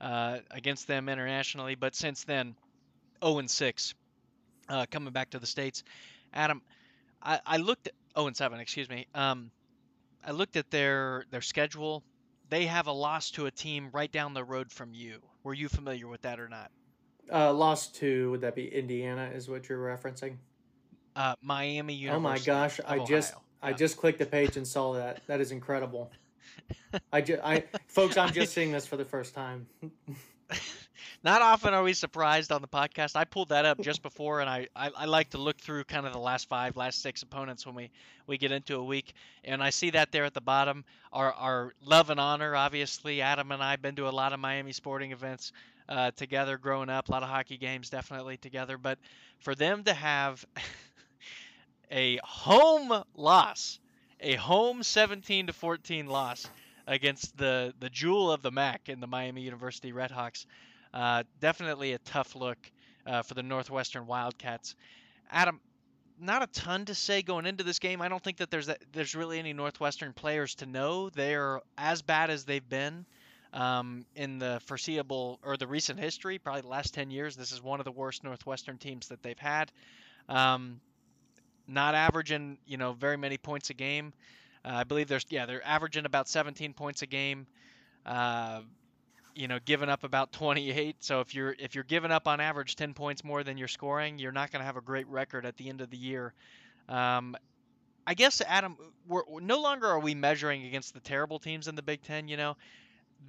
uh, 0.00 0.38
against 0.50 0.86
them 0.86 1.08
internationally, 1.08 1.74
but 1.74 1.94
since 1.94 2.24
then, 2.24 2.54
0 3.22 3.38
and 3.38 3.50
6, 3.50 3.94
uh, 4.68 4.86
coming 4.90 5.12
back 5.12 5.30
to 5.30 5.38
the 5.38 5.46
states. 5.46 5.84
Adam, 6.32 6.62
I, 7.22 7.40
I 7.46 7.56
looked 7.58 7.88
at 7.88 7.94
0 8.16 8.28
and 8.28 8.36
7, 8.36 8.60
excuse 8.60 8.88
me. 8.88 9.06
Um, 9.14 9.50
I 10.26 10.32
looked 10.32 10.56
at 10.56 10.70
their 10.70 11.24
their 11.30 11.40
schedule. 11.40 12.02
They 12.48 12.66
have 12.66 12.88
a 12.88 12.92
loss 12.92 13.30
to 13.32 13.46
a 13.46 13.50
team 13.50 13.90
right 13.92 14.10
down 14.10 14.34
the 14.34 14.42
road 14.42 14.72
from 14.72 14.92
you. 14.92 15.20
Were 15.44 15.54
you 15.54 15.68
familiar 15.68 16.08
with 16.08 16.22
that 16.22 16.40
or 16.40 16.48
not? 16.48 16.70
Uh, 17.32 17.52
lost 17.52 17.94
to 17.96 18.32
would 18.32 18.40
that 18.40 18.56
be 18.56 18.66
Indiana? 18.66 19.30
Is 19.32 19.48
what 19.48 19.68
you're 19.68 19.78
referencing? 19.78 20.36
Uh, 21.14 21.34
Miami 21.40 21.94
University. 21.94 22.16
Oh 22.16 22.20
my 22.20 22.38
gosh! 22.38 22.80
I 22.86 22.96
Ohio. 22.96 23.06
just 23.06 23.34
I 23.66 23.72
just 23.72 23.96
clicked 23.96 24.20
the 24.20 24.26
page 24.26 24.56
and 24.56 24.64
saw 24.64 24.92
that. 24.92 25.26
That 25.26 25.40
is 25.40 25.50
incredible. 25.50 26.12
I 27.12 27.20
just, 27.20 27.42
I, 27.42 27.64
folks, 27.88 28.16
I'm 28.16 28.32
just 28.32 28.52
seeing 28.52 28.70
this 28.70 28.86
for 28.86 28.96
the 28.96 29.04
first 29.04 29.34
time. 29.34 29.66
Not 31.24 31.42
often 31.42 31.74
are 31.74 31.82
we 31.82 31.92
surprised 31.92 32.52
on 32.52 32.62
the 32.62 32.68
podcast. 32.68 33.16
I 33.16 33.24
pulled 33.24 33.48
that 33.48 33.64
up 33.64 33.80
just 33.80 34.04
before, 34.04 34.40
and 34.40 34.48
I, 34.48 34.68
I, 34.76 34.90
I, 34.96 35.04
like 35.06 35.30
to 35.30 35.38
look 35.38 35.58
through 35.58 35.82
kind 35.82 36.06
of 36.06 36.12
the 36.12 36.20
last 36.20 36.48
five, 36.48 36.76
last 36.76 37.02
six 37.02 37.24
opponents 37.24 37.66
when 37.66 37.74
we, 37.74 37.90
we 38.28 38.38
get 38.38 38.52
into 38.52 38.76
a 38.76 38.84
week, 38.84 39.14
and 39.42 39.60
I 39.60 39.70
see 39.70 39.90
that 39.90 40.12
there 40.12 40.24
at 40.24 40.34
the 40.34 40.40
bottom. 40.40 40.84
Our, 41.12 41.32
our 41.32 41.72
love 41.84 42.10
and 42.10 42.20
honor, 42.20 42.54
obviously. 42.54 43.20
Adam 43.20 43.50
and 43.50 43.60
I 43.60 43.72
have 43.72 43.82
been 43.82 43.96
to 43.96 44.08
a 44.08 44.10
lot 44.10 44.32
of 44.32 44.38
Miami 44.38 44.70
sporting 44.70 45.10
events 45.10 45.50
uh, 45.88 46.12
together 46.12 46.56
growing 46.56 46.88
up, 46.88 47.08
a 47.08 47.12
lot 47.12 47.24
of 47.24 47.28
hockey 47.28 47.56
games 47.56 47.90
definitely 47.90 48.36
together. 48.36 48.78
But 48.78 49.00
for 49.40 49.56
them 49.56 49.82
to 49.84 49.92
have 49.92 50.44
a 51.90 52.18
home 52.22 53.04
loss, 53.14 53.78
a 54.20 54.34
home 54.34 54.82
17 54.82 55.48
to 55.48 55.52
14 55.52 56.06
loss 56.06 56.48
against 56.86 57.36
the 57.36 57.74
the 57.80 57.90
jewel 57.90 58.30
of 58.30 58.42
the 58.42 58.50
MAC 58.50 58.88
in 58.88 59.00
the 59.00 59.06
Miami 59.06 59.42
University 59.42 59.92
Redhawks. 59.92 60.46
Uh, 60.94 61.24
definitely 61.40 61.92
a 61.92 61.98
tough 61.98 62.34
look 62.34 62.58
uh, 63.06 63.22
for 63.22 63.34
the 63.34 63.42
Northwestern 63.42 64.06
Wildcats. 64.06 64.74
Adam, 65.30 65.60
not 66.18 66.42
a 66.42 66.46
ton 66.46 66.84
to 66.86 66.94
say 66.94 67.22
going 67.22 67.46
into 67.46 67.64
this 67.64 67.78
game. 67.78 68.00
I 68.00 68.08
don't 68.08 68.22
think 68.22 68.38
that 68.38 68.50
there's 68.50 68.70
there's 68.92 69.14
really 69.14 69.38
any 69.38 69.52
Northwestern 69.52 70.12
players 70.12 70.54
to 70.56 70.66
know. 70.66 71.10
They're 71.10 71.60
as 71.76 72.02
bad 72.02 72.30
as 72.30 72.44
they've 72.44 72.66
been 72.66 73.04
um, 73.52 74.04
in 74.14 74.38
the 74.38 74.60
foreseeable 74.66 75.40
or 75.42 75.56
the 75.56 75.66
recent 75.66 75.98
history, 75.98 76.38
probably 76.38 76.62
the 76.62 76.68
last 76.68 76.94
10 76.94 77.10
years. 77.10 77.36
This 77.36 77.52
is 77.52 77.62
one 77.62 77.80
of 77.80 77.84
the 77.84 77.92
worst 77.92 78.24
Northwestern 78.24 78.78
teams 78.78 79.08
that 79.08 79.22
they've 79.22 79.38
had. 79.38 79.72
Um, 80.28 80.80
not 81.66 81.94
averaging, 81.94 82.58
you 82.66 82.76
know, 82.76 82.92
very 82.92 83.16
many 83.16 83.38
points 83.38 83.70
a 83.70 83.74
game. 83.74 84.12
Uh, 84.64 84.74
I 84.74 84.84
believe 84.84 85.08
there's, 85.08 85.26
yeah, 85.30 85.46
they're 85.46 85.66
averaging 85.66 86.06
about 86.06 86.28
17 86.28 86.72
points 86.74 87.02
a 87.02 87.06
game. 87.06 87.46
Uh, 88.04 88.60
you 89.34 89.48
know, 89.48 89.58
giving 89.64 89.90
up 89.90 90.02
about 90.02 90.32
28. 90.32 90.96
So 91.00 91.20
if 91.20 91.34
you're 91.34 91.54
if 91.58 91.74
you're 91.74 91.84
giving 91.84 92.10
up 92.10 92.26
on 92.26 92.40
average 92.40 92.74
10 92.74 92.94
points 92.94 93.22
more 93.22 93.44
than 93.44 93.58
you're 93.58 93.68
scoring, 93.68 94.18
you're 94.18 94.32
not 94.32 94.50
going 94.50 94.60
to 94.60 94.66
have 94.66 94.78
a 94.78 94.80
great 94.80 95.06
record 95.08 95.44
at 95.44 95.56
the 95.58 95.68
end 95.68 95.82
of 95.82 95.90
the 95.90 95.96
year. 95.96 96.32
Um, 96.88 97.36
I 98.06 98.14
guess 98.14 98.40
Adam, 98.46 98.76
we're, 99.06 99.22
no 99.40 99.60
longer 99.60 99.88
are 99.88 99.98
we 99.98 100.14
measuring 100.14 100.64
against 100.64 100.94
the 100.94 101.00
terrible 101.00 101.38
teams 101.38 101.68
in 101.68 101.74
the 101.74 101.82
Big 101.82 102.02
Ten. 102.02 102.28
You 102.28 102.38
know, 102.38 102.56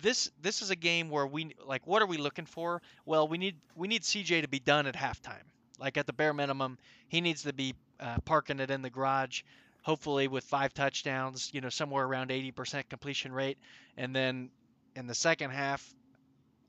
this 0.02 0.32
this 0.42 0.62
is 0.62 0.70
a 0.70 0.76
game 0.76 1.10
where 1.10 1.28
we 1.28 1.56
like 1.66 1.86
what 1.86 2.02
are 2.02 2.06
we 2.06 2.18
looking 2.18 2.46
for? 2.46 2.82
Well, 3.06 3.28
we 3.28 3.38
need 3.38 3.58
we 3.76 3.88
need 3.88 4.04
CJ 4.04 4.44
to 4.44 4.48
be 4.48 4.60
done 4.60 4.88
at 4.88 4.96
halftime. 4.96 5.44
Like 5.80 5.98
at 5.98 6.08
the 6.08 6.14
bare 6.14 6.34
minimum, 6.34 6.78
he 7.10 7.22
needs 7.22 7.44
to 7.44 7.54
be 7.54 7.76
uh, 8.00 8.18
parking 8.26 8.60
it 8.60 8.72
in 8.72 8.82
the 8.82 8.90
garage, 8.90 9.42
hopefully 9.82 10.28
with 10.28 10.44
five 10.44 10.74
touchdowns. 10.74 11.50
You 11.54 11.62
know, 11.62 11.70
somewhere 11.70 12.06
around 12.06 12.30
80% 12.30 12.90
completion 12.90 13.32
rate, 13.32 13.58
and 13.98 14.16
then 14.16 14.50
in 14.96 15.08
the 15.08 15.16
second 15.16 15.52
half, 15.52 15.94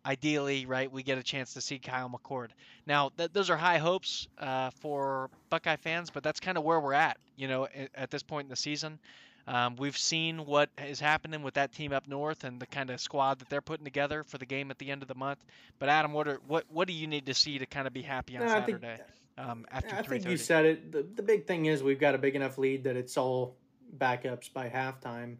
ideally, 0.04 0.66
right, 0.66 0.90
we 0.90 1.02
get 1.02 1.18
a 1.18 1.22
chance 1.22 1.54
to 1.54 1.60
see 1.60 1.78
Kyle 1.78 2.10
McCord. 2.10 2.48
Now, 2.86 3.10
th- 3.16 3.30
those 3.32 3.50
are 3.50 3.56
high 3.56 3.78
hopes 3.78 4.28
uh, 4.38 4.70
for 4.80 5.30
Buckeye 5.50 5.76
fans, 5.76 6.10
but 6.10 6.22
that's 6.22 6.40
kind 6.40 6.58
of 6.58 6.64
where 6.64 6.80
we're 6.80 6.94
at, 6.94 7.18
you 7.36 7.48
know, 7.48 7.64
at, 7.66 7.90
at 7.94 8.10
this 8.10 8.22
point 8.22 8.46
in 8.46 8.50
the 8.50 8.56
season. 8.56 8.98
Um, 9.46 9.76
we've 9.76 9.96
seen 9.96 10.44
what 10.44 10.68
is 10.86 11.00
happening 11.00 11.42
with 11.42 11.54
that 11.54 11.72
team 11.72 11.92
up 11.92 12.06
north 12.06 12.44
and 12.44 12.60
the 12.60 12.66
kind 12.66 12.90
of 12.90 13.00
squad 13.00 13.38
that 13.38 13.48
they're 13.48 13.62
putting 13.62 13.84
together 13.84 14.22
for 14.24 14.36
the 14.36 14.44
game 14.44 14.70
at 14.70 14.78
the 14.78 14.90
end 14.90 15.00
of 15.00 15.08
the 15.08 15.14
month. 15.14 15.38
But 15.78 15.88
Adam, 15.88 16.12
what 16.12 16.28
are 16.28 16.38
what 16.46 16.64
what 16.70 16.86
do 16.86 16.92
you 16.92 17.06
need 17.06 17.24
to 17.26 17.34
see 17.34 17.58
to 17.58 17.64
kind 17.64 17.86
of 17.86 17.94
be 17.94 18.02
happy 18.02 18.36
on 18.36 18.42
no, 18.44 18.48
Saturday? 18.48 18.96
Think, 18.96 19.08
um, 19.38 19.66
after 19.70 19.94
I 19.94 20.02
think 20.02 20.28
you 20.28 20.36
said 20.36 20.64
it. 20.64 20.92
The, 20.92 21.02
the 21.02 21.22
big 21.22 21.46
thing 21.46 21.66
is 21.66 21.82
we've 21.82 22.00
got 22.00 22.14
a 22.14 22.18
big 22.18 22.34
enough 22.34 22.58
lead 22.58 22.84
that 22.84 22.96
it's 22.96 23.16
all 23.16 23.56
backups 23.96 24.52
by 24.52 24.68
halftime. 24.68 25.36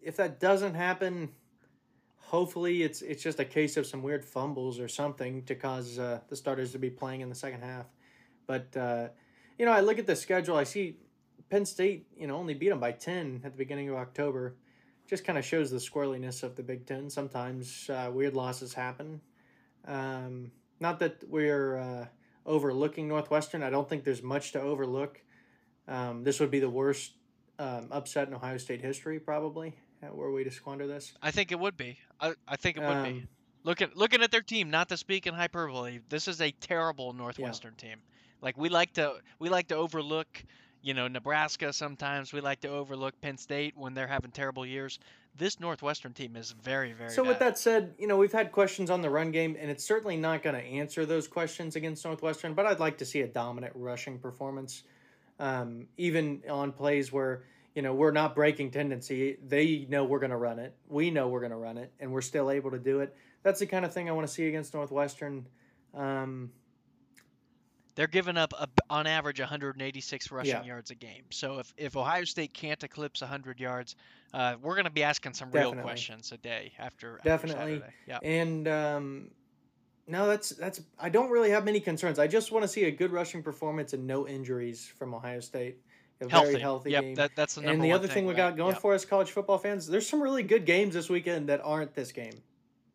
If 0.00 0.16
that 0.16 0.40
doesn't 0.40 0.74
happen, 0.74 1.30
hopefully 2.16 2.82
it's 2.82 3.02
it's 3.02 3.22
just 3.22 3.38
a 3.38 3.44
case 3.44 3.76
of 3.76 3.86
some 3.86 4.02
weird 4.02 4.24
fumbles 4.24 4.80
or 4.80 4.88
something 4.88 5.44
to 5.44 5.54
cause 5.54 5.98
uh, 5.98 6.20
the 6.28 6.36
starters 6.36 6.72
to 6.72 6.78
be 6.78 6.90
playing 6.90 7.20
in 7.20 7.28
the 7.28 7.34
second 7.34 7.62
half. 7.62 7.86
But 8.46 8.74
uh, 8.76 9.08
you 9.58 9.66
know, 9.66 9.72
I 9.72 9.80
look 9.80 9.98
at 9.98 10.06
the 10.06 10.16
schedule. 10.16 10.56
I 10.56 10.64
see 10.64 10.96
Penn 11.50 11.66
State, 11.66 12.06
you 12.16 12.26
know, 12.26 12.36
only 12.36 12.54
beat 12.54 12.70
them 12.70 12.80
by 12.80 12.92
ten 12.92 13.42
at 13.44 13.52
the 13.52 13.58
beginning 13.58 13.90
of 13.90 13.96
October. 13.96 14.56
Just 15.06 15.24
kind 15.24 15.38
of 15.38 15.44
shows 15.44 15.70
the 15.70 15.78
squirreliness 15.78 16.42
of 16.42 16.54
the 16.54 16.62
Big 16.62 16.86
Ten. 16.86 17.08
Sometimes 17.08 17.88
uh, 17.88 18.10
weird 18.12 18.34
losses 18.34 18.74
happen. 18.74 19.22
Um, 19.86 20.52
not 20.80 20.98
that 20.98 21.24
we're 21.26 21.78
uh, 21.78 22.06
overlooking 22.48 23.06
Northwestern. 23.06 23.62
I 23.62 23.70
don't 23.70 23.88
think 23.88 24.02
there's 24.02 24.22
much 24.22 24.52
to 24.52 24.60
overlook. 24.60 25.20
Um, 25.86 26.24
this 26.24 26.40
would 26.40 26.50
be 26.50 26.60
the 26.60 26.68
worst 26.68 27.12
um, 27.58 27.88
upset 27.92 28.28
in 28.28 28.34
Ohio 28.34 28.58
State 28.58 28.80
history, 28.80 29.20
probably 29.20 29.74
were 30.12 30.32
we 30.32 30.44
to 30.44 30.50
squander 30.50 30.86
this? 30.86 31.12
I 31.22 31.30
think 31.30 31.52
it 31.52 31.58
would 31.58 31.76
be. 31.76 31.98
I, 32.20 32.34
I 32.46 32.56
think 32.56 32.76
it 32.76 32.80
would 32.80 32.88
um, 32.88 33.04
be. 33.04 33.26
Looking 33.64 33.88
looking 33.94 34.22
at 34.22 34.30
their 34.30 34.42
team, 34.42 34.70
not 34.70 34.88
to 34.88 34.96
speak 34.96 35.26
in 35.26 35.34
hyperbole, 35.34 36.00
this 36.08 36.28
is 36.28 36.40
a 36.40 36.52
terrible 36.52 37.12
Northwestern 37.12 37.74
yeah. 37.78 37.88
team. 37.88 37.98
Like 38.40 38.56
we 38.56 38.68
like 38.68 38.94
to 38.94 39.16
we 39.38 39.48
like 39.48 39.68
to 39.68 39.76
overlook, 39.76 40.42
you 40.80 40.94
know, 40.94 41.08
Nebraska 41.08 41.72
sometimes. 41.72 42.32
We 42.32 42.40
like 42.40 42.60
to 42.60 42.68
overlook 42.68 43.20
Penn 43.20 43.36
State 43.36 43.76
when 43.76 43.94
they're 43.94 44.06
having 44.06 44.30
terrible 44.30 44.64
years. 44.64 45.00
This 45.38 45.60
Northwestern 45.60 46.12
team 46.12 46.36
is 46.36 46.50
very 46.50 46.92
very. 46.92 47.10
So 47.10 47.22
bad. 47.22 47.28
with 47.28 47.38
that 47.38 47.58
said, 47.58 47.94
you 47.98 48.06
know 48.06 48.16
we've 48.16 48.32
had 48.32 48.52
questions 48.52 48.90
on 48.90 49.00
the 49.00 49.10
run 49.10 49.30
game, 49.30 49.56
and 49.58 49.70
it's 49.70 49.84
certainly 49.84 50.16
not 50.16 50.42
going 50.42 50.56
to 50.56 50.62
answer 50.62 51.06
those 51.06 51.28
questions 51.28 51.76
against 51.76 52.04
Northwestern. 52.04 52.54
But 52.54 52.66
I'd 52.66 52.80
like 52.80 52.98
to 52.98 53.04
see 53.04 53.20
a 53.20 53.28
dominant 53.28 53.72
rushing 53.76 54.18
performance, 54.18 54.82
um, 55.38 55.86
even 55.96 56.42
on 56.48 56.72
plays 56.72 57.12
where 57.12 57.44
you 57.78 57.82
know, 57.82 57.94
we're 57.94 58.10
not 58.10 58.34
breaking 58.34 58.72
tendency. 58.72 59.36
They 59.46 59.86
know 59.88 60.04
we're 60.04 60.18
going 60.18 60.32
to 60.32 60.36
run 60.36 60.58
it. 60.58 60.74
We 60.88 61.12
know 61.12 61.28
we're 61.28 61.38
going 61.38 61.52
to 61.52 61.56
run 61.56 61.78
it, 61.78 61.92
and 62.00 62.12
we're 62.12 62.22
still 62.22 62.50
able 62.50 62.72
to 62.72 62.78
do 62.80 62.98
it. 62.98 63.14
That's 63.44 63.60
the 63.60 63.66
kind 63.66 63.84
of 63.84 63.94
thing 63.94 64.08
I 64.08 64.12
want 64.12 64.26
to 64.26 64.32
see 64.32 64.48
against 64.48 64.74
Northwestern. 64.74 65.46
Um, 65.94 66.50
They're 67.98 68.06
giving 68.06 68.36
up 68.36 68.52
a, 68.56 68.68
on 68.88 69.08
average 69.08 69.40
186 69.40 70.30
rushing 70.30 70.52
yeah. 70.52 70.62
yards 70.62 70.92
a 70.92 70.94
game. 70.94 71.24
So 71.30 71.58
if, 71.58 71.74
if 71.76 71.96
Ohio 71.96 72.22
State 72.22 72.54
can't 72.54 72.80
eclipse 72.84 73.22
100 73.22 73.58
yards, 73.58 73.96
uh, 74.32 74.54
we're 74.62 74.76
going 74.76 74.84
to 74.84 74.90
be 74.92 75.02
asking 75.02 75.34
some 75.34 75.50
Definitely. 75.50 75.78
real 75.78 75.82
questions 75.82 76.30
a 76.30 76.36
day 76.36 76.70
after. 76.78 77.20
Definitely. 77.24 77.78
After 77.78 77.94
yeah. 78.06 78.18
And 78.22 78.68
um, 78.68 79.30
no, 80.06 80.28
that's 80.28 80.50
that's. 80.50 80.80
I 81.00 81.08
don't 81.08 81.28
really 81.28 81.50
have 81.50 81.64
many 81.64 81.80
concerns. 81.80 82.20
I 82.20 82.28
just 82.28 82.52
want 82.52 82.62
to 82.62 82.68
see 82.68 82.84
a 82.84 82.90
good 82.92 83.10
rushing 83.10 83.42
performance 83.42 83.94
and 83.94 84.06
no 84.06 84.28
injuries 84.28 84.86
from 84.96 85.12
Ohio 85.12 85.40
State 85.40 85.78
a 86.20 86.30
healthy. 86.30 86.50
very 86.50 86.60
healthy 86.60 86.90
yep, 86.92 87.02
game. 87.02 87.14
That, 87.16 87.32
that's 87.34 87.56
the 87.56 87.68
and 87.68 87.82
the 87.82 87.90
other 87.90 88.06
thing, 88.06 88.14
thing 88.14 88.26
we 88.26 88.34
got 88.34 88.56
going 88.56 88.74
yep. 88.74 88.80
for 88.80 88.94
us, 88.94 89.04
college 89.04 89.32
football 89.32 89.58
fans, 89.58 89.88
there's 89.88 90.08
some 90.08 90.22
really 90.22 90.44
good 90.44 90.64
games 90.66 90.94
this 90.94 91.10
weekend 91.10 91.48
that 91.48 91.60
aren't 91.64 91.94
this 91.94 92.12
game. 92.12 92.42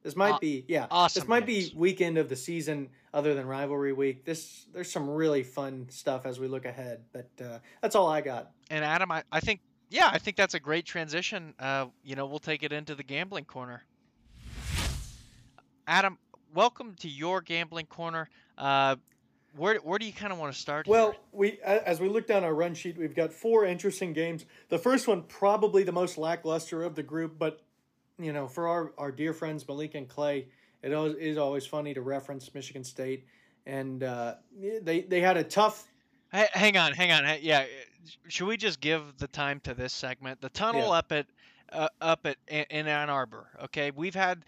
This 0.03 0.15
might 0.17 0.33
uh, 0.33 0.39
be 0.39 0.65
yeah. 0.67 0.87
Awesome 0.91 1.21
this 1.21 1.27
might 1.27 1.45
be 1.45 1.71
weekend 1.75 2.17
of 2.17 2.27
the 2.27 2.35
season 2.35 2.89
other 3.13 3.33
than 3.33 3.47
rivalry 3.47 3.93
week. 3.93 4.25
This 4.25 4.67
there's 4.73 4.91
some 4.91 5.09
really 5.09 5.43
fun 5.43 5.87
stuff 5.89 6.25
as 6.25 6.39
we 6.39 6.47
look 6.47 6.65
ahead. 6.65 7.05
But 7.13 7.29
uh, 7.41 7.59
that's 7.81 7.95
all 7.95 8.07
I 8.07 8.21
got. 8.21 8.51
And 8.69 8.83
Adam, 8.83 9.11
I, 9.11 9.23
I 9.31 9.39
think 9.39 9.61
yeah, 9.89 10.09
I 10.11 10.17
think 10.17 10.35
that's 10.35 10.55
a 10.55 10.59
great 10.59 10.85
transition. 10.85 11.53
Uh, 11.57 11.85
you 12.03 12.15
know, 12.15 12.25
we'll 12.25 12.39
take 12.39 12.63
it 12.63 12.73
into 12.73 12.95
the 12.95 13.03
gambling 13.03 13.45
corner. 13.45 13.83
Adam, 15.87 16.17
welcome 16.53 16.95
to 16.99 17.09
your 17.09 17.41
gambling 17.41 17.85
corner. 17.85 18.29
Uh, 18.57 18.97
where 19.55 19.75
where 19.77 19.99
do 19.99 20.05
you 20.05 20.13
kind 20.13 20.33
of 20.33 20.39
want 20.39 20.53
to 20.53 20.59
start? 20.59 20.85
Well, 20.85 21.11
here? 21.11 21.19
we 21.31 21.59
as 21.61 22.01
we 22.01 22.09
look 22.09 22.27
down 22.27 22.43
our 22.43 22.53
run 22.53 22.73
sheet, 22.73 22.97
we've 22.97 23.15
got 23.15 23.31
four 23.31 23.65
interesting 23.65 24.11
games. 24.11 24.45
The 24.67 24.79
first 24.79 25.07
one 25.07 25.23
probably 25.23 25.83
the 25.83 25.91
most 25.93 26.17
lackluster 26.17 26.83
of 26.83 26.95
the 26.95 27.03
group, 27.03 27.37
but 27.37 27.61
you 28.19 28.33
know, 28.33 28.47
for 28.47 28.67
our 28.67 28.93
our 28.97 29.11
dear 29.11 29.33
friends 29.33 29.67
Malik 29.67 29.95
and 29.95 30.07
Clay, 30.07 30.47
it 30.81 30.91
is 30.91 31.37
always 31.37 31.65
funny 31.65 31.93
to 31.93 32.01
reference 32.01 32.53
Michigan 32.53 32.83
State, 32.83 33.25
and 33.65 34.03
uh, 34.03 34.35
they 34.81 35.01
they 35.01 35.21
had 35.21 35.37
a 35.37 35.43
tough. 35.43 35.87
Hey, 36.31 36.47
hang 36.53 36.77
on, 36.77 36.93
hang 36.93 37.11
on. 37.11 37.37
Yeah, 37.41 37.65
should 38.27 38.47
we 38.47 38.57
just 38.57 38.81
give 38.81 39.17
the 39.17 39.27
time 39.27 39.59
to 39.61 39.73
this 39.73 39.93
segment? 39.93 40.41
The 40.41 40.49
tunnel 40.49 40.89
yeah. 40.89 40.97
up 40.97 41.11
at 41.11 41.25
uh, 41.71 41.87
up 42.01 42.25
at 42.25 42.37
in 42.47 42.87
Ann 42.87 43.09
Arbor. 43.09 43.47
Okay, 43.65 43.91
we've 43.91 44.15
had 44.15 44.43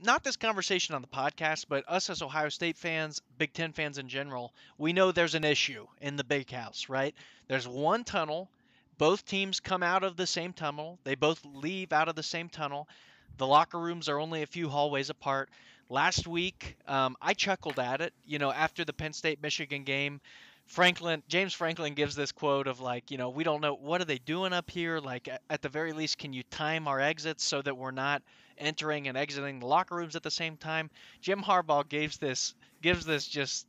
not 0.00 0.22
this 0.22 0.36
conversation 0.36 0.94
on 0.94 1.02
the 1.02 1.08
podcast, 1.08 1.66
but 1.68 1.84
us 1.88 2.10
as 2.10 2.22
Ohio 2.22 2.48
State 2.48 2.76
fans, 2.76 3.22
Big 3.38 3.52
Ten 3.52 3.72
fans 3.72 3.98
in 3.98 4.08
general, 4.08 4.52
we 4.78 4.92
know 4.92 5.12
there's 5.12 5.34
an 5.34 5.44
issue 5.44 5.86
in 6.00 6.16
the 6.16 6.24
big 6.24 6.50
house, 6.50 6.88
right? 6.88 7.14
There's 7.48 7.66
one 7.66 8.04
tunnel. 8.04 8.50
Both 8.98 9.24
teams 9.24 9.60
come 9.60 9.82
out 9.82 10.04
of 10.04 10.16
the 10.16 10.26
same 10.26 10.52
tunnel. 10.52 10.98
They 11.04 11.14
both 11.14 11.44
leave 11.44 11.92
out 11.92 12.08
of 12.08 12.14
the 12.14 12.22
same 12.22 12.48
tunnel. 12.48 12.88
The 13.36 13.46
locker 13.46 13.78
rooms 13.78 14.08
are 14.08 14.20
only 14.20 14.42
a 14.42 14.46
few 14.46 14.68
hallways 14.68 15.10
apart. 15.10 15.50
Last 15.88 16.26
week, 16.26 16.76
um, 16.86 17.16
I 17.20 17.34
chuckled 17.34 17.78
at 17.78 18.00
it. 18.00 18.14
You 18.24 18.38
know, 18.38 18.52
after 18.52 18.84
the 18.84 18.92
Penn 18.92 19.12
State 19.12 19.42
Michigan 19.42 19.84
game, 19.84 20.20
Franklin 20.66 21.22
James 21.28 21.52
Franklin 21.52 21.94
gives 21.94 22.14
this 22.14 22.32
quote 22.32 22.66
of 22.66 22.80
like, 22.80 23.10
you 23.10 23.18
know, 23.18 23.28
we 23.28 23.44
don't 23.44 23.60
know 23.60 23.74
what 23.74 24.00
are 24.00 24.06
they 24.06 24.18
doing 24.18 24.52
up 24.52 24.70
here. 24.70 24.98
Like 24.98 25.28
at 25.50 25.62
the 25.62 25.68
very 25.68 25.92
least, 25.92 26.18
can 26.18 26.32
you 26.32 26.42
time 26.44 26.88
our 26.88 27.00
exits 27.00 27.44
so 27.44 27.60
that 27.62 27.76
we're 27.76 27.90
not 27.90 28.22
entering 28.56 29.08
and 29.08 29.16
exiting 29.16 29.60
the 29.60 29.66
locker 29.66 29.96
rooms 29.96 30.16
at 30.16 30.22
the 30.22 30.30
same 30.30 30.56
time? 30.56 30.90
Jim 31.20 31.42
Harbaugh 31.42 31.88
gives 31.88 32.16
this 32.18 32.54
gives 32.80 33.04
this 33.04 33.26
just 33.26 33.66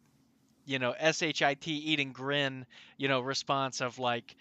you 0.65 0.79
know 0.79 0.95
shit 1.11 1.67
eating 1.67 2.11
grin 2.11 2.65
you 2.97 3.07
know 3.07 3.19
response 3.19 3.81
of 3.81 3.99
like 3.99 4.35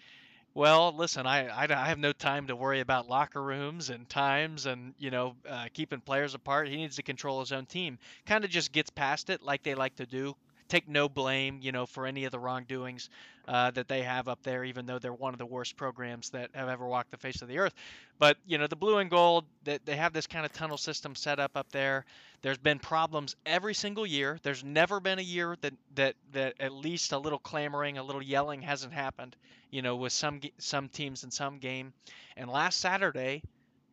well 0.55 0.91
listen 0.95 1.27
I, 1.27 1.47
I, 1.49 1.67
I 1.69 1.87
have 1.89 1.99
no 1.99 2.11
time 2.11 2.47
to 2.47 2.55
worry 2.55 2.79
about 2.79 3.07
locker 3.07 3.43
rooms 3.43 3.91
and 3.91 4.09
times 4.09 4.65
and 4.65 4.95
you 4.97 5.11
know 5.11 5.35
uh, 5.47 5.67
keeping 5.73 6.01
players 6.01 6.33
apart. 6.33 6.67
He 6.67 6.77
needs 6.77 6.95
to 6.95 7.03
control 7.03 7.41
his 7.41 7.51
own 7.51 7.67
team. 7.67 7.99
Kind 8.25 8.43
of 8.43 8.49
just 8.49 8.71
gets 8.71 8.89
past 8.89 9.29
it 9.29 9.43
like 9.43 9.61
they 9.61 9.75
like 9.75 9.95
to 9.97 10.07
do 10.07 10.35
take 10.67 10.87
no 10.87 11.07
blame, 11.07 11.59
you 11.61 11.71
know, 11.71 11.85
for 11.85 12.05
any 12.05 12.25
of 12.25 12.31
the 12.31 12.39
wrongdoings 12.39 13.09
uh, 13.47 13.71
that 13.71 13.87
they 13.87 14.01
have 14.01 14.27
up 14.27 14.41
there, 14.43 14.63
even 14.63 14.85
though 14.85 14.99
they're 14.99 15.13
one 15.13 15.33
of 15.33 15.37
the 15.37 15.45
worst 15.45 15.77
programs 15.77 16.31
that 16.31 16.49
have 16.53 16.67
ever 16.69 16.85
walked 16.85 17.11
the 17.11 17.17
face 17.17 17.41
of 17.41 17.47
the 17.47 17.59
earth. 17.59 17.73
But 18.17 18.37
you 18.47 18.57
know, 18.57 18.67
the 18.67 18.75
blue 18.75 18.97
and 18.97 19.09
gold, 19.09 19.45
that 19.65 19.85
they 19.85 19.95
have 19.95 20.13
this 20.13 20.27
kind 20.27 20.45
of 20.45 20.53
tunnel 20.53 20.77
system 20.77 21.15
set 21.15 21.39
up 21.39 21.51
up 21.55 21.71
there. 21.71 22.05
There's 22.41 22.57
been 22.57 22.79
problems 22.79 23.35
every 23.45 23.73
single 23.73 24.05
year. 24.05 24.39
There's 24.43 24.63
never 24.63 24.99
been 24.99 25.19
a 25.19 25.23
year 25.23 25.55
that 25.61 25.73
that 25.95 26.15
that 26.33 26.55
at 26.59 26.71
least 26.71 27.11
a 27.11 27.17
little 27.17 27.39
clamoring, 27.39 27.97
a 27.97 28.03
little 28.03 28.23
yelling 28.23 28.61
hasn't 28.61 28.93
happened. 28.93 29.35
You 29.69 29.81
know, 29.81 29.95
with 29.95 30.13
some 30.13 30.41
some 30.57 30.89
teams 30.89 31.23
in 31.23 31.31
some 31.31 31.59
game. 31.59 31.93
And 32.37 32.49
last 32.49 32.79
Saturday, 32.79 33.43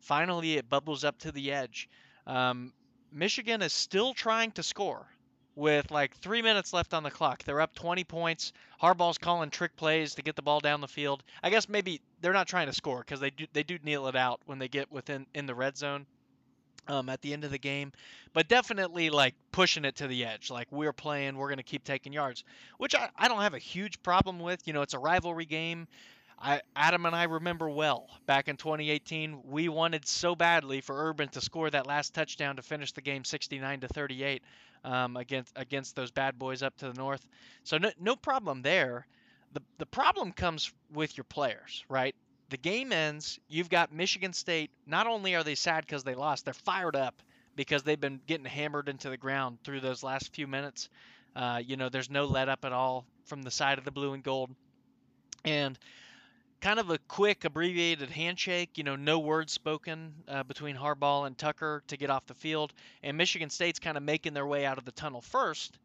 finally, 0.00 0.56
it 0.56 0.68
bubbles 0.68 1.04
up 1.04 1.18
to 1.20 1.32
the 1.32 1.52
edge. 1.52 1.88
Um, 2.26 2.72
Michigan 3.12 3.60
is 3.60 3.72
still 3.72 4.14
trying 4.14 4.52
to 4.52 4.62
score 4.62 5.06
with 5.54 5.90
like 5.90 6.16
three 6.16 6.42
minutes 6.42 6.72
left 6.72 6.94
on 6.94 7.02
the 7.02 7.10
clock. 7.10 7.44
They're 7.44 7.60
up 7.60 7.74
20 7.74 8.04
points. 8.04 8.52
Harbaugh's 8.82 9.18
calling 9.18 9.50
trick 9.50 9.76
plays 9.76 10.14
to 10.14 10.22
get 10.22 10.36
the 10.36 10.42
ball 10.42 10.60
down 10.60 10.80
the 10.80 10.88
field. 10.88 11.22
I 11.42 11.50
guess 11.50 11.68
maybe 11.68 12.00
they're 12.20 12.32
not 12.32 12.48
trying 12.48 12.66
to 12.66 12.72
score 12.72 13.00
because 13.00 13.20
they 13.20 13.30
do 13.30 13.46
they 13.52 13.62
do 13.62 13.78
kneel 13.82 14.06
it 14.08 14.16
out 14.16 14.40
when 14.46 14.58
they 14.58 14.68
get 14.68 14.90
within 14.90 15.26
in 15.34 15.46
the 15.46 15.54
red 15.54 15.76
zone 15.76 16.06
um, 16.88 17.08
at 17.08 17.22
the 17.22 17.32
end 17.32 17.44
of 17.44 17.50
the 17.50 17.58
game, 17.58 17.92
but 18.32 18.48
definitely 18.48 19.10
like 19.10 19.34
pushing 19.52 19.84
it 19.84 19.96
to 19.96 20.08
the 20.08 20.24
edge. 20.24 20.50
Like 20.50 20.68
we're 20.70 20.92
playing, 20.92 21.36
we're 21.36 21.48
going 21.48 21.58
to 21.58 21.62
keep 21.62 21.84
taking 21.84 22.12
yards, 22.12 22.44
which 22.78 22.94
I, 22.94 23.08
I 23.16 23.28
don't 23.28 23.40
have 23.40 23.54
a 23.54 23.58
huge 23.58 24.02
problem 24.02 24.40
with. 24.40 24.66
You 24.66 24.72
know, 24.72 24.82
it's 24.82 24.94
a 24.94 24.98
rivalry 24.98 25.44
game. 25.44 25.86
I, 26.42 26.60
Adam 26.74 27.06
and 27.06 27.14
I 27.14 27.24
remember 27.24 27.70
well 27.70 28.08
back 28.26 28.48
in 28.48 28.56
2018, 28.56 29.42
we 29.44 29.68
wanted 29.68 30.06
so 30.08 30.34
badly 30.34 30.80
for 30.80 31.08
Urban 31.08 31.28
to 31.30 31.40
score 31.40 31.70
that 31.70 31.86
last 31.86 32.14
touchdown 32.14 32.56
to 32.56 32.62
finish 32.62 32.90
the 32.90 33.00
game 33.00 33.24
69 33.24 33.80
to 33.80 33.88
38 33.88 34.42
um, 34.84 35.16
against 35.16 35.52
against 35.54 35.94
those 35.94 36.10
bad 36.10 36.40
boys 36.40 36.64
up 36.64 36.76
to 36.78 36.88
the 36.88 36.94
north. 36.94 37.24
So 37.62 37.78
no, 37.78 37.92
no 38.00 38.16
problem 38.16 38.62
there. 38.62 39.06
The 39.52 39.62
the 39.78 39.86
problem 39.86 40.32
comes 40.32 40.72
with 40.92 41.16
your 41.16 41.24
players, 41.24 41.84
right? 41.88 42.16
The 42.50 42.56
game 42.56 42.92
ends. 42.92 43.38
You've 43.48 43.70
got 43.70 43.92
Michigan 43.92 44.32
State. 44.32 44.72
Not 44.84 45.06
only 45.06 45.36
are 45.36 45.44
they 45.44 45.54
sad 45.54 45.86
because 45.86 46.02
they 46.02 46.16
lost, 46.16 46.44
they're 46.44 46.54
fired 46.54 46.96
up 46.96 47.22
because 47.54 47.84
they've 47.84 48.00
been 48.00 48.20
getting 48.26 48.46
hammered 48.46 48.88
into 48.88 49.10
the 49.10 49.16
ground 49.16 49.58
through 49.62 49.80
those 49.80 50.02
last 50.02 50.34
few 50.34 50.48
minutes. 50.48 50.88
Uh, 51.36 51.62
you 51.64 51.76
know, 51.76 51.88
there's 51.88 52.10
no 52.10 52.24
let 52.24 52.48
up 52.48 52.64
at 52.64 52.72
all 52.72 53.06
from 53.26 53.42
the 53.42 53.50
side 53.50 53.78
of 53.78 53.84
the 53.84 53.92
blue 53.92 54.12
and 54.12 54.24
gold. 54.24 54.50
And 55.44 55.78
kind 56.62 56.78
of 56.78 56.90
a 56.90 56.98
quick 57.08 57.44
abbreviated 57.44 58.08
handshake, 58.08 58.78
you 58.78 58.84
know, 58.84 58.94
no 58.94 59.18
words 59.18 59.52
spoken 59.52 60.14
uh, 60.28 60.44
between 60.44 60.76
Harbaugh 60.76 61.26
and 61.26 61.36
Tucker 61.36 61.82
to 61.88 61.96
get 61.96 62.08
off 62.08 62.24
the 62.26 62.34
field. 62.34 62.72
And 63.02 63.16
Michigan 63.16 63.50
State's 63.50 63.80
kind 63.80 63.96
of 63.96 64.02
making 64.04 64.32
their 64.32 64.46
way 64.46 64.64
out 64.64 64.78
of 64.78 64.84
the 64.84 64.92
tunnel 64.92 65.20
first. 65.20 65.76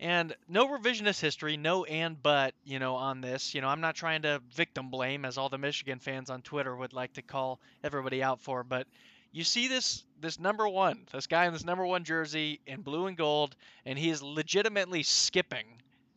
And 0.00 0.34
no 0.48 0.68
revisionist 0.68 1.20
history, 1.20 1.56
no 1.56 1.84
and 1.84 2.20
but, 2.20 2.54
you 2.64 2.80
know, 2.80 2.96
on 2.96 3.20
this. 3.20 3.54
You 3.54 3.60
know, 3.62 3.68
I'm 3.68 3.80
not 3.80 3.94
trying 3.94 4.22
to 4.22 4.42
victim 4.52 4.90
blame, 4.90 5.24
as 5.24 5.38
all 5.38 5.48
the 5.48 5.58
Michigan 5.58 6.00
fans 6.00 6.28
on 6.28 6.42
Twitter 6.42 6.76
would 6.76 6.92
like 6.92 7.14
to 7.14 7.22
call 7.22 7.60
everybody 7.82 8.22
out 8.22 8.40
for. 8.40 8.64
But 8.64 8.86
you 9.32 9.44
see 9.44 9.68
this 9.68 10.04
this 10.20 10.40
number 10.40 10.68
one, 10.68 11.06
this 11.12 11.26
guy 11.28 11.46
in 11.46 11.52
this 11.52 11.64
number 11.64 11.86
one 11.86 12.04
jersey 12.04 12.60
in 12.66 12.82
blue 12.82 13.06
and 13.06 13.16
gold, 13.16 13.54
and 13.86 13.98
he 13.98 14.10
is 14.10 14.22
legitimately 14.22 15.02
skipping 15.04 15.66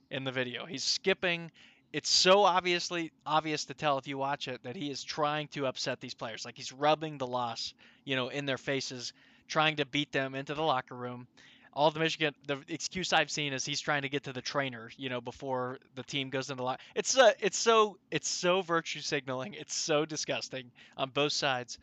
in 0.09 0.23
the 0.23 0.31
video. 0.31 0.65
He's 0.65 0.83
skipping. 0.83 1.51
It's 1.91 2.09
so 2.09 2.43
obviously 2.43 3.11
obvious 3.25 3.65
to 3.65 3.73
tell 3.73 3.97
if 3.97 4.07
you 4.07 4.17
watch 4.17 4.47
it 4.47 4.61
that 4.63 4.75
he 4.75 4.91
is 4.91 5.03
trying 5.03 5.47
to 5.49 5.65
upset 5.65 5.99
these 5.99 6.13
players. 6.13 6.45
Like 6.45 6.55
he's 6.55 6.71
rubbing 6.71 7.17
the 7.17 7.25
loss, 7.27 7.73
you 8.05 8.15
know, 8.15 8.29
in 8.29 8.45
their 8.45 8.59
faces, 8.59 9.13
trying 9.47 9.77
to 9.77 9.85
beat 9.85 10.11
them 10.11 10.35
into 10.35 10.53
the 10.53 10.61
locker 10.61 10.95
room. 10.95 11.27
All 11.73 11.89
the 11.91 11.99
Michigan, 11.99 12.33
the 12.47 12.59
excuse 12.67 13.13
I've 13.13 13.31
seen 13.31 13.53
is 13.53 13.65
he's 13.65 13.79
trying 13.79 14.01
to 14.03 14.09
get 14.09 14.23
to 14.23 14.33
the 14.33 14.41
trainer, 14.41 14.91
you 14.97 15.09
know, 15.09 15.21
before 15.21 15.79
the 15.95 16.03
team 16.03 16.29
goes 16.29 16.49
into 16.49 16.61
the 16.61 16.63
locker. 16.63 16.81
It's 16.95 17.17
uh, 17.17 17.31
it's 17.39 17.57
so 17.57 17.97
it's 18.11 18.27
so 18.27 18.61
virtue 18.61 19.01
signaling. 19.01 19.53
It's 19.53 19.73
so 19.73 20.05
disgusting 20.05 20.71
on 20.97 21.09
both 21.09 21.31
sides. 21.31 21.79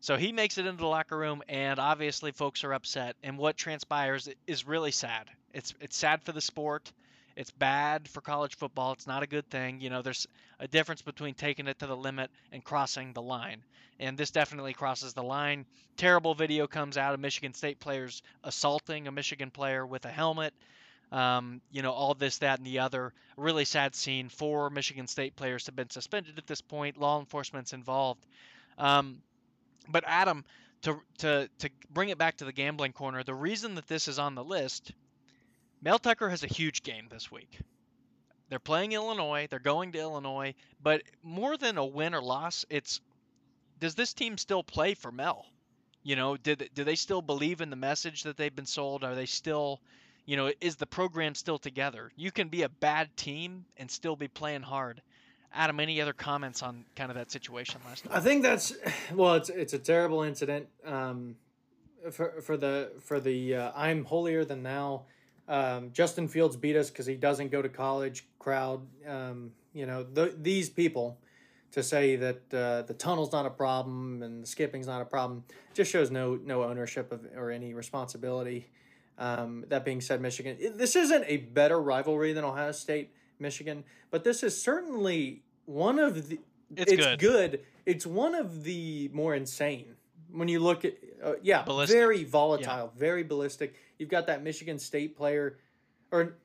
So 0.00 0.16
he 0.16 0.30
makes 0.30 0.58
it 0.58 0.66
into 0.66 0.78
the 0.78 0.86
locker 0.86 1.16
room, 1.16 1.42
and 1.48 1.80
obviously 1.80 2.30
folks 2.30 2.62
are 2.62 2.72
upset. 2.72 3.16
And 3.24 3.38
what 3.38 3.56
transpires 3.56 4.28
is 4.46 4.66
really 4.66 4.92
sad. 4.92 5.28
It's 5.52 5.74
it's 5.80 5.96
sad 5.96 6.22
for 6.22 6.32
the 6.32 6.40
sport. 6.40 6.92
It's 7.38 7.52
bad 7.52 8.08
for 8.08 8.20
college 8.20 8.56
football. 8.56 8.90
It's 8.94 9.06
not 9.06 9.22
a 9.22 9.26
good 9.28 9.48
thing. 9.48 9.80
You 9.80 9.90
know, 9.90 10.02
there's 10.02 10.26
a 10.58 10.66
difference 10.66 11.02
between 11.02 11.34
taking 11.34 11.68
it 11.68 11.78
to 11.78 11.86
the 11.86 11.96
limit 11.96 12.32
and 12.50 12.64
crossing 12.64 13.12
the 13.12 13.22
line. 13.22 13.62
And 14.00 14.18
this 14.18 14.32
definitely 14.32 14.72
crosses 14.72 15.14
the 15.14 15.22
line. 15.22 15.64
Terrible 15.96 16.34
video 16.34 16.66
comes 16.66 16.96
out 16.96 17.14
of 17.14 17.20
Michigan 17.20 17.54
State 17.54 17.78
players 17.78 18.22
assaulting 18.42 19.06
a 19.06 19.12
Michigan 19.12 19.52
player 19.52 19.86
with 19.86 20.04
a 20.04 20.10
helmet. 20.10 20.52
Um, 21.12 21.60
you 21.70 21.82
know, 21.82 21.92
all 21.92 22.12
this, 22.14 22.38
that, 22.38 22.58
and 22.58 22.66
the 22.66 22.80
other. 22.80 23.12
Really 23.36 23.64
sad 23.64 23.94
scene. 23.94 24.28
Four 24.28 24.68
Michigan 24.70 25.06
State 25.06 25.36
players 25.36 25.66
have 25.66 25.76
been 25.76 25.90
suspended 25.90 26.38
at 26.38 26.48
this 26.48 26.60
point. 26.60 26.96
Law 26.98 27.20
enforcement's 27.20 27.72
involved. 27.72 28.26
Um, 28.78 29.22
but 29.88 30.02
Adam, 30.08 30.44
to 30.82 31.00
to 31.18 31.48
to 31.60 31.70
bring 31.88 32.08
it 32.08 32.18
back 32.18 32.38
to 32.38 32.44
the 32.44 32.52
gambling 32.52 32.94
corner, 32.94 33.22
the 33.22 33.32
reason 33.32 33.76
that 33.76 33.86
this 33.86 34.08
is 34.08 34.18
on 34.18 34.34
the 34.34 34.42
list, 34.42 34.90
Mel 35.80 35.98
Tucker 35.98 36.28
has 36.28 36.42
a 36.42 36.48
huge 36.48 36.82
game 36.82 37.06
this 37.10 37.30
week. 37.30 37.60
They're 38.48 38.58
playing 38.58 38.92
Illinois. 38.92 39.46
They're 39.48 39.58
going 39.58 39.92
to 39.92 39.98
Illinois, 39.98 40.54
but 40.82 41.02
more 41.22 41.56
than 41.56 41.78
a 41.78 41.84
win 41.84 42.14
or 42.14 42.22
loss, 42.22 42.64
it's 42.70 43.00
does 43.78 43.94
this 43.94 44.12
team 44.14 44.38
still 44.38 44.62
play 44.62 44.94
for 44.94 45.12
Mel? 45.12 45.46
You 46.02 46.16
know, 46.16 46.36
did 46.36 46.70
do 46.74 46.84
they 46.84 46.94
still 46.94 47.22
believe 47.22 47.60
in 47.60 47.70
the 47.70 47.76
message 47.76 48.22
that 48.22 48.36
they've 48.36 48.54
been 48.54 48.66
sold? 48.66 49.04
Are 49.04 49.14
they 49.14 49.26
still, 49.26 49.80
you 50.24 50.36
know, 50.36 50.50
is 50.60 50.76
the 50.76 50.86
program 50.86 51.34
still 51.34 51.58
together? 51.58 52.10
You 52.16 52.32
can 52.32 52.48
be 52.48 52.62
a 52.62 52.68
bad 52.68 53.14
team 53.16 53.66
and 53.76 53.90
still 53.90 54.16
be 54.16 54.28
playing 54.28 54.62
hard. 54.62 55.02
Adam, 55.52 55.80
any 55.80 56.00
other 56.00 56.12
comments 56.12 56.62
on 56.62 56.84
kind 56.94 57.10
of 57.10 57.16
that 57.16 57.30
situation 57.30 57.80
last 57.86 58.04
night? 58.04 58.16
I 58.16 58.20
think 58.20 58.42
that's 58.42 58.72
well, 59.14 59.34
it's 59.34 59.50
it's 59.50 59.74
a 59.74 59.78
terrible 59.78 60.22
incident. 60.22 60.68
Um, 60.84 61.36
for 62.10 62.40
for 62.40 62.56
the 62.56 62.92
for 63.00 63.20
the 63.20 63.54
uh, 63.54 63.72
I'm 63.76 64.04
holier 64.04 64.44
than 64.44 64.62
thou. 64.62 65.04
Um, 65.48 65.90
Justin 65.92 66.28
Fields 66.28 66.56
beat 66.56 66.76
us 66.76 66.90
because 66.90 67.06
he 67.06 67.14
doesn't 67.14 67.50
go 67.50 67.62
to 67.62 67.68
college. 67.68 68.26
Crowd, 68.38 68.86
um, 69.06 69.52
you 69.72 69.86
know, 69.86 70.04
th- 70.04 70.34
these 70.40 70.68
people 70.68 71.18
to 71.72 71.82
say 71.82 72.16
that 72.16 72.54
uh, 72.54 72.82
the 72.82 72.94
tunnel's 72.94 73.32
not 73.32 73.46
a 73.46 73.50
problem 73.50 74.22
and 74.22 74.42
the 74.42 74.46
skipping's 74.46 74.86
not 74.86 75.02
a 75.02 75.04
problem 75.04 75.44
just 75.74 75.90
shows 75.90 76.10
no 76.10 76.38
no 76.44 76.64
ownership 76.64 77.12
of 77.12 77.26
or 77.36 77.50
any 77.50 77.74
responsibility. 77.74 78.68
Um, 79.16 79.64
that 79.68 79.84
being 79.84 80.00
said, 80.00 80.20
Michigan, 80.20 80.56
this 80.76 80.94
isn't 80.94 81.24
a 81.26 81.38
better 81.38 81.80
rivalry 81.80 82.32
than 82.32 82.44
Ohio 82.44 82.70
State 82.72 83.10
Michigan, 83.40 83.82
but 84.10 84.22
this 84.22 84.42
is 84.42 84.60
certainly 84.60 85.42
one 85.66 85.98
of 85.98 86.28
the. 86.28 86.38
It's, 86.76 86.92
it's 86.92 87.02
good. 87.02 87.18
good. 87.18 87.60
It's 87.86 88.06
one 88.06 88.34
of 88.34 88.64
the 88.64 89.10
more 89.12 89.34
insane 89.34 89.96
when 90.32 90.48
you 90.48 90.60
look 90.60 90.84
at 90.84 90.94
uh, 91.22 91.32
yeah, 91.42 91.62
Ballistic. 91.62 91.96
very 91.96 92.24
volatile, 92.24 92.92
very 92.96 93.22
ballistic. 93.22 93.74
You've 93.98 94.08
got 94.10 94.26
that 94.26 94.42
Michigan 94.42 94.78
State 94.78 95.16
player, 95.16 95.58
or 96.12 96.36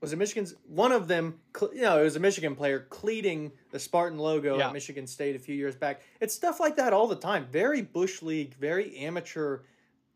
was 0.00 0.12
it 0.12 0.16
Michigan's? 0.16 0.54
One 0.68 0.92
of 0.92 1.08
them, 1.08 1.38
you 1.72 1.82
know, 1.82 1.98
it 2.00 2.04
was 2.04 2.16
a 2.16 2.20
Michigan 2.20 2.54
player 2.54 2.86
cleating 2.90 3.50
the 3.72 3.78
Spartan 3.78 4.18
logo 4.18 4.58
Yeah. 4.58 4.68
at 4.68 4.72
Michigan 4.72 5.06
State 5.06 5.34
a 5.34 5.38
few 5.38 5.54
years 5.54 5.74
back. 5.74 6.02
It's 6.20 6.34
stuff 6.34 6.60
like 6.60 6.76
that 6.76 6.92
all 6.92 7.06
the 7.08 7.16
time. 7.16 7.46
Very 7.50 7.82
bush 7.82 8.22
league, 8.22 8.54
very 8.54 8.96
amateur. 8.98 9.60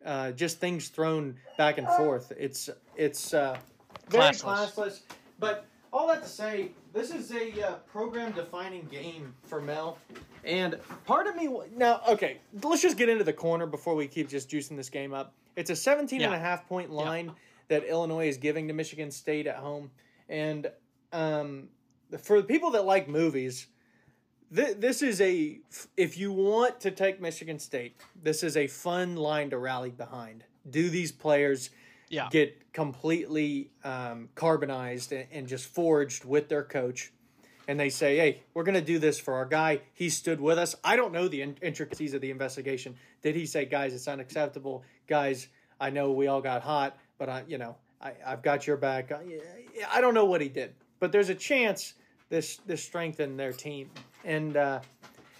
Uh, 0.05 0.33
just 0.33 0.59
things 0.59 0.89
thrown 0.89 1.37
back 1.57 1.79
and 1.79 1.87
forth. 1.87 2.33
It's 2.37 2.69
it's 2.97 3.33
uh, 3.35 3.57
very 4.09 4.25
Classless. 4.25 4.73
classless. 4.75 5.01
But 5.39 5.67
all 5.93 6.07
that 6.09 6.23
to 6.23 6.29
say, 6.29 6.71
this 6.93 7.11
is 7.11 7.31
a 7.33 7.53
uh, 7.63 7.75
program 7.91 8.33
defining 8.33 8.87
game 8.87 9.35
for 9.43 9.61
Mel. 9.61 9.99
And 10.45 10.79
part 11.05 11.27
of 11.27 11.37
me 11.37 11.45
w- 11.47 11.71
now, 11.77 12.01
okay, 12.09 12.39
let's 12.63 12.83
just 12.83 12.97
get 12.97 13.09
into 13.09 13.25
the 13.25 13.33
corner 13.33 13.67
before 13.67 13.95
we 13.95 14.07
keep 14.09 14.29
just 14.29 14.49
juicing 14.51 14.77
this 14.77 14.89
game 14.89 15.13
up. 15.13 15.35
It's 15.55 15.71
a 15.71 15.77
17 15.77 16.21
and 16.23 16.35
a 16.35 16.39
half 16.39 16.67
point 16.67 16.91
line 16.91 17.33
that 17.69 17.85
Illinois 17.85 18.29
is 18.29 18.39
giving 18.39 18.69
to 18.69 18.75
Michigan 18.75 19.11
State 19.11 19.47
at 19.47 19.57
home. 19.57 19.91
And 20.29 20.71
um, 21.13 21.69
for 22.23 22.41
the 22.41 22.47
people 22.47 22.71
that 22.71 22.87
like 22.87 23.07
movies, 23.07 23.67
th- 24.55 24.79
this 24.79 25.03
is 25.03 25.21
a, 25.21 25.61
if 25.97 26.17
you 26.17 26.33
want 26.33 26.81
to 26.81 26.91
take 26.91 27.21
Michigan 27.21 27.59
State, 27.59 28.01
this 28.23 28.43
is 28.43 28.57
a 28.57 28.67
fun 28.67 29.17
line 29.17 29.51
to 29.51 29.59
rally 29.59 29.91
behind. 29.91 30.45
Do 30.69 30.89
these 30.89 31.13
players 31.13 31.71
Yeah. 32.13 32.29
get 32.31 32.73
completely 32.75 33.71
um, 33.85 34.29
carbonized 34.35 35.13
and, 35.13 35.27
and 35.33 35.49
just 35.49 35.67
forged 35.67 36.25
with 36.27 36.49
their 36.49 36.63
coach. 36.63 37.11
And 37.67 37.81
they 37.81 37.89
say, 37.89 38.17
hey, 38.19 38.43
we're 38.53 38.65
going 38.65 38.75
to 38.75 38.81
do 38.83 38.99
this 38.99 39.19
for 39.19 39.35
our 39.35 39.47
guy. 39.47 39.81
He 39.95 40.11
stood 40.11 40.41
with 40.41 40.59
us. 40.59 40.75
I 40.85 40.97
don't 40.97 41.13
know 41.13 41.27
the 41.27 41.41
in- 41.41 41.57
intricacies 41.63 42.13
of 42.13 42.21
the 42.21 42.31
investigation. 42.31 42.97
Did 43.23 43.35
he 43.35 43.47
say, 43.47 43.65
guys, 43.65 43.95
it's 43.95 44.09
unacceptable? 44.09 44.85
Guys, 45.07 45.49
I 45.81 45.89
know 45.91 46.13
we 46.13 46.27
all 46.27 46.43
got 46.43 46.63
hot, 46.63 46.99
but 47.19 47.31
I, 47.31 47.45
you 47.49 47.57
know, 47.57 47.77
I, 48.03 48.13
I've 48.27 48.43
got 48.43 48.67
your 48.67 48.77
back. 48.77 49.11
I, 49.11 49.25
I 49.91 50.01
don't 50.01 50.15
know 50.15 50.27
what 50.27 50.41
he 50.41 50.49
did, 50.49 50.75
but 51.01 51.13
there's 51.13 51.31
a 51.31 51.35
chance 51.35 51.95
this 52.29 52.59
this 52.67 52.83
strengthened 52.83 53.39
their 53.39 53.53
team. 53.53 53.91
And 54.25 54.57
uh, 54.57 54.81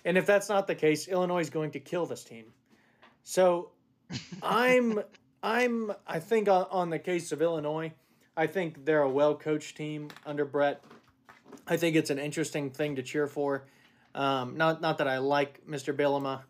and 0.05 0.17
if 0.17 0.27
that's 0.27 0.49
not 0.49 0.67
the 0.67 0.75
case, 0.75 1.09
Illinois 1.09 1.41
is 1.41 1.51
going 1.51 1.73
to 1.73 1.81
kill 1.81 2.07
this 2.07 2.25
team. 2.25 2.47
So 3.25 3.71
I'm 4.43 5.03
I'm 5.43 5.93
I 6.07 6.19
think 6.21 6.49
on, 6.49 6.91
the 6.91 6.99
case 6.99 7.33
of 7.33 7.43
Illinois, 7.43 7.93
I 8.37 8.47
think 8.47 8.85
they're 8.85 9.03
a 9.03 9.11
well 9.11 9.35
coached 9.35 9.77
team 9.77 10.09
under 10.25 10.45
Bret. 10.45 10.83
I 11.67 11.77
think 11.77 11.97
it's 11.97 12.11
an 12.11 12.19
interesting 12.19 12.71
thing 12.71 12.97
to 12.97 13.03
cheer 13.03 13.27
for. 13.27 13.67
Um, 14.15 14.57
not 14.57 14.81
not 14.81 14.99
that 14.99 15.09
I 15.09 15.19
like 15.19 15.67
Mr. 15.67 15.95
Bielema. 15.95 16.43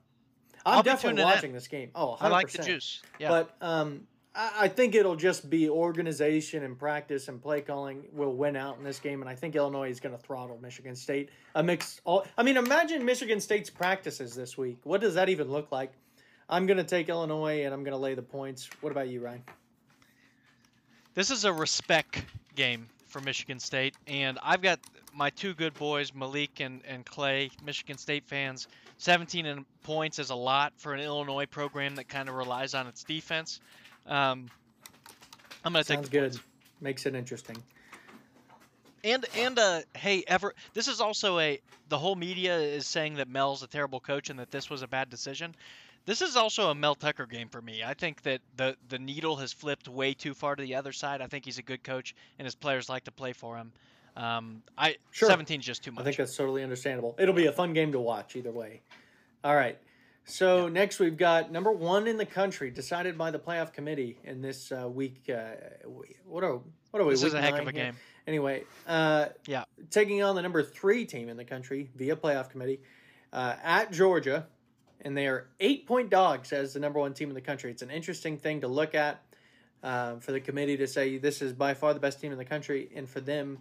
I'm 0.64 0.76
I'll 0.76 0.82
definitely 0.82 1.22
in. 1.22 1.28
watching 1.28 1.52
this 1.52 1.68
game. 1.68 1.90
Oh, 1.94 2.16
100%. 2.20 2.22
I 2.22 2.28
like 2.28 2.50
the 2.50 2.62
juice. 2.62 3.02
Yeah. 3.18 3.28
But 3.28 3.56
um, 3.60 4.06
I, 4.34 4.52
I 4.60 4.68
think 4.68 4.94
it'll 4.94 5.16
just 5.16 5.50
be 5.50 5.68
organization 5.68 6.62
and 6.62 6.78
practice 6.78 7.26
and 7.26 7.42
play 7.42 7.62
calling 7.62 8.04
will 8.12 8.34
win 8.34 8.54
out 8.54 8.78
in 8.78 8.84
this 8.84 9.00
game, 9.00 9.22
and 9.22 9.28
I 9.28 9.34
think 9.34 9.56
Illinois 9.56 9.90
is 9.90 9.98
going 9.98 10.16
to 10.16 10.22
throttle 10.22 10.58
Michigan 10.62 10.94
State. 10.94 11.30
A 11.54 11.62
mix. 11.62 12.00
All 12.04 12.24
I 12.38 12.42
mean, 12.42 12.56
imagine 12.56 13.04
Michigan 13.04 13.40
State's 13.40 13.70
practices 13.70 14.34
this 14.34 14.56
week. 14.56 14.78
What 14.84 15.00
does 15.00 15.14
that 15.14 15.28
even 15.28 15.50
look 15.50 15.72
like? 15.72 15.92
I'm 16.48 16.66
going 16.66 16.76
to 16.78 16.84
take 16.84 17.08
Illinois, 17.08 17.64
and 17.64 17.72
I'm 17.72 17.82
going 17.82 17.92
to 17.92 17.98
lay 17.98 18.14
the 18.14 18.22
points. 18.22 18.68
What 18.80 18.90
about 18.90 19.08
you, 19.08 19.20
Ryan? 19.20 19.42
This 21.14 21.30
is 21.30 21.44
a 21.44 21.52
respect 21.52 22.24
game 22.54 22.88
for 23.06 23.20
Michigan 23.20 23.58
State, 23.60 23.94
and 24.06 24.38
I've 24.42 24.62
got 24.62 24.80
my 25.14 25.30
two 25.30 25.54
good 25.54 25.74
boys, 25.74 26.14
Malik 26.14 26.60
and, 26.60 26.80
and 26.86 27.04
Clay, 27.04 27.50
Michigan 27.64 27.98
State 27.98 28.26
fans. 28.26 28.68
17 28.98 29.64
points 29.82 30.18
is 30.18 30.30
a 30.30 30.34
lot 30.34 30.72
for 30.76 30.94
an 30.94 31.00
Illinois 31.00 31.46
program 31.46 31.96
that 31.96 32.08
kind 32.08 32.28
of 32.28 32.34
relies 32.34 32.74
on 32.74 32.86
its 32.86 33.04
defense. 33.04 33.60
Um, 34.06 34.50
I'm 35.64 35.72
going 35.72 35.84
to 35.84 35.88
take 35.88 35.96
Sounds 35.98 36.08
the 36.08 36.18
good. 36.18 36.30
points. 36.32 36.46
Makes 36.80 37.06
it 37.06 37.14
interesting. 37.14 37.62
And 39.04 39.24
and 39.36 39.58
uh, 39.58 39.80
hey, 39.96 40.22
ever 40.26 40.54
this 40.74 40.86
is 40.86 41.00
also 41.00 41.38
a 41.40 41.60
the 41.88 41.98
whole 41.98 42.14
media 42.14 42.56
is 42.58 42.86
saying 42.86 43.14
that 43.14 43.28
Mel's 43.28 43.62
a 43.62 43.66
terrible 43.66 44.00
coach 44.00 44.30
and 44.30 44.38
that 44.38 44.50
this 44.50 44.70
was 44.70 44.82
a 44.82 44.86
bad 44.86 45.10
decision. 45.10 45.54
This 46.04 46.20
is 46.20 46.36
also 46.36 46.70
a 46.70 46.74
Mel 46.74 46.94
Tucker 46.94 47.26
game 47.26 47.48
for 47.48 47.62
me. 47.62 47.82
I 47.84 47.94
think 47.94 48.22
that 48.22 48.40
the 48.56 48.76
the 48.88 48.98
needle 48.98 49.36
has 49.36 49.52
flipped 49.52 49.88
way 49.88 50.14
too 50.14 50.34
far 50.34 50.56
to 50.56 50.62
the 50.62 50.74
other 50.74 50.92
side. 50.92 51.20
I 51.20 51.26
think 51.26 51.44
he's 51.44 51.58
a 51.58 51.62
good 51.62 51.82
coach 51.84 52.14
and 52.38 52.44
his 52.44 52.54
players 52.54 52.88
like 52.88 53.04
to 53.04 53.12
play 53.12 53.32
for 53.32 53.56
him. 53.56 53.72
Um, 54.16 54.62
I 54.76 54.96
Sure. 55.10 55.28
17 55.28 55.60
is 55.60 55.66
just 55.66 55.82
too 55.82 55.92
much. 55.92 56.02
I 56.02 56.04
think 56.04 56.16
that's 56.16 56.36
totally 56.36 56.62
understandable. 56.62 57.14
It'll 57.18 57.34
be 57.34 57.46
a 57.46 57.52
fun 57.52 57.72
game 57.72 57.92
to 57.92 58.00
watch 58.00 58.36
either 58.36 58.50
way. 58.52 58.82
All 59.44 59.54
right. 59.54 59.78
So 60.24 60.68
next 60.68 60.98
we've 61.00 61.16
got 61.16 61.50
number 61.50 61.72
one 61.72 62.06
in 62.06 62.16
the 62.16 62.26
country, 62.26 62.70
decided 62.70 63.16
by 63.18 63.30
the 63.30 63.38
playoff 63.38 63.72
committee 63.72 64.18
in 64.24 64.40
this 64.42 64.70
uh, 64.70 64.88
week. 64.88 65.28
Uh, 65.28 65.52
what 66.24 66.44
are 66.44 66.60
what 66.90 67.00
are 67.00 67.04
we? 67.06 67.12
this 67.14 67.22
is 67.22 67.34
a 67.34 67.40
heck 67.40 67.54
of 67.54 67.60
a 67.60 67.72
here? 67.72 67.72
game. 67.72 67.96
Anyway, 68.26 68.64
uh, 68.86 69.26
Yeah. 69.46 69.64
taking 69.90 70.22
on 70.22 70.36
the 70.36 70.42
number 70.42 70.62
three 70.62 71.04
team 71.06 71.28
in 71.28 71.36
the 71.36 71.44
country 71.44 71.90
via 71.96 72.14
playoff 72.14 72.50
committee 72.50 72.80
uh, 73.32 73.56
at 73.64 73.90
Georgia, 73.90 74.46
and 75.02 75.16
they 75.16 75.26
are 75.26 75.48
eight 75.60 75.86
point 75.86 76.10
dogs 76.10 76.52
as 76.52 76.72
the 76.74 76.80
number 76.80 76.98
one 77.00 77.12
team 77.14 77.28
in 77.28 77.34
the 77.34 77.40
country. 77.40 77.70
It's 77.70 77.82
an 77.82 77.90
interesting 77.90 78.38
thing 78.38 78.60
to 78.62 78.68
look 78.68 78.94
at 78.94 79.20
um, 79.82 80.20
for 80.20 80.32
the 80.32 80.40
committee 80.40 80.76
to 80.78 80.86
say 80.86 81.18
this 81.18 81.42
is 81.42 81.52
by 81.52 81.74
far 81.74 81.92
the 81.92 82.00
best 82.00 82.20
team 82.20 82.32
in 82.32 82.38
the 82.38 82.44
country, 82.44 82.88
and 82.94 83.08
for 83.08 83.20
them 83.20 83.58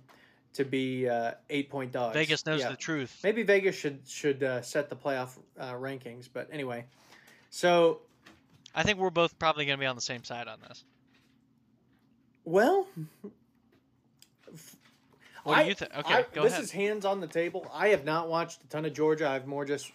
to 0.53 0.63
be 0.65 1.07
uh, 1.09 1.31
eight 1.49 1.69
point 1.69 1.91
dogs. 1.91 2.13
Vegas 2.13 2.45
knows 2.45 2.59
Yeah. 2.61 2.69
the 2.69 2.75
truth. 2.77 3.19
Maybe 3.23 3.43
Vegas 3.43 3.75
should 3.75 3.99
should 4.07 4.43
uh, 4.43 4.61
set 4.61 4.89
the 4.89 4.95
playoff 4.95 5.37
uh, 5.59 5.73
rankings, 5.73 6.29
but 6.31 6.49
anyway. 6.51 6.85
So 7.49 8.01
I 8.75 8.83
think 8.83 8.99
we're 8.99 9.09
both 9.09 9.37
probably 9.39 9.65
going 9.65 9.77
to 9.77 9.81
be 9.81 9.85
on 9.87 9.95
the 9.95 10.01
same 10.01 10.23
side 10.23 10.47
on 10.47 10.59
this. 10.67 10.83
well, 12.45 12.87
What 15.43 15.57
I- 15.57 15.63
do 15.63 15.69
you 15.69 15.75
think? 15.75 15.97
Okay, 15.97 16.13
I- 16.13 16.25
go 16.33 16.43
this 16.43 16.53
ahead. 16.53 16.63
is 16.65 16.71
hands 16.71 17.03
on 17.05 17.19
the 17.19 17.27
table. 17.27 17.67
I 17.73 17.89
have 17.89 18.05
not 18.05 18.29
watched 18.29 18.63
a 18.63 18.67
ton 18.67 18.85
of 18.85 18.93
Georgia. 18.93 19.27
I've 19.27 19.47
more 19.47 19.65
just 19.65 19.91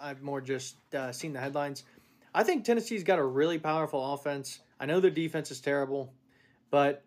I've 0.00 0.22
more 0.22 0.40
just 0.40 0.76
uh, 0.94 1.12
seen 1.12 1.32
the 1.32 1.40
headlines. 1.40 1.84
I 2.34 2.42
think 2.42 2.64
Tennessee's 2.64 3.04
got 3.04 3.18
a 3.18 3.24
really 3.24 3.58
powerful 3.58 4.14
offense. 4.14 4.60
I 4.78 4.86
know 4.86 5.00
their 5.00 5.10
defense 5.10 5.50
is 5.50 5.60
terrible, 5.60 6.12
but 6.70 7.04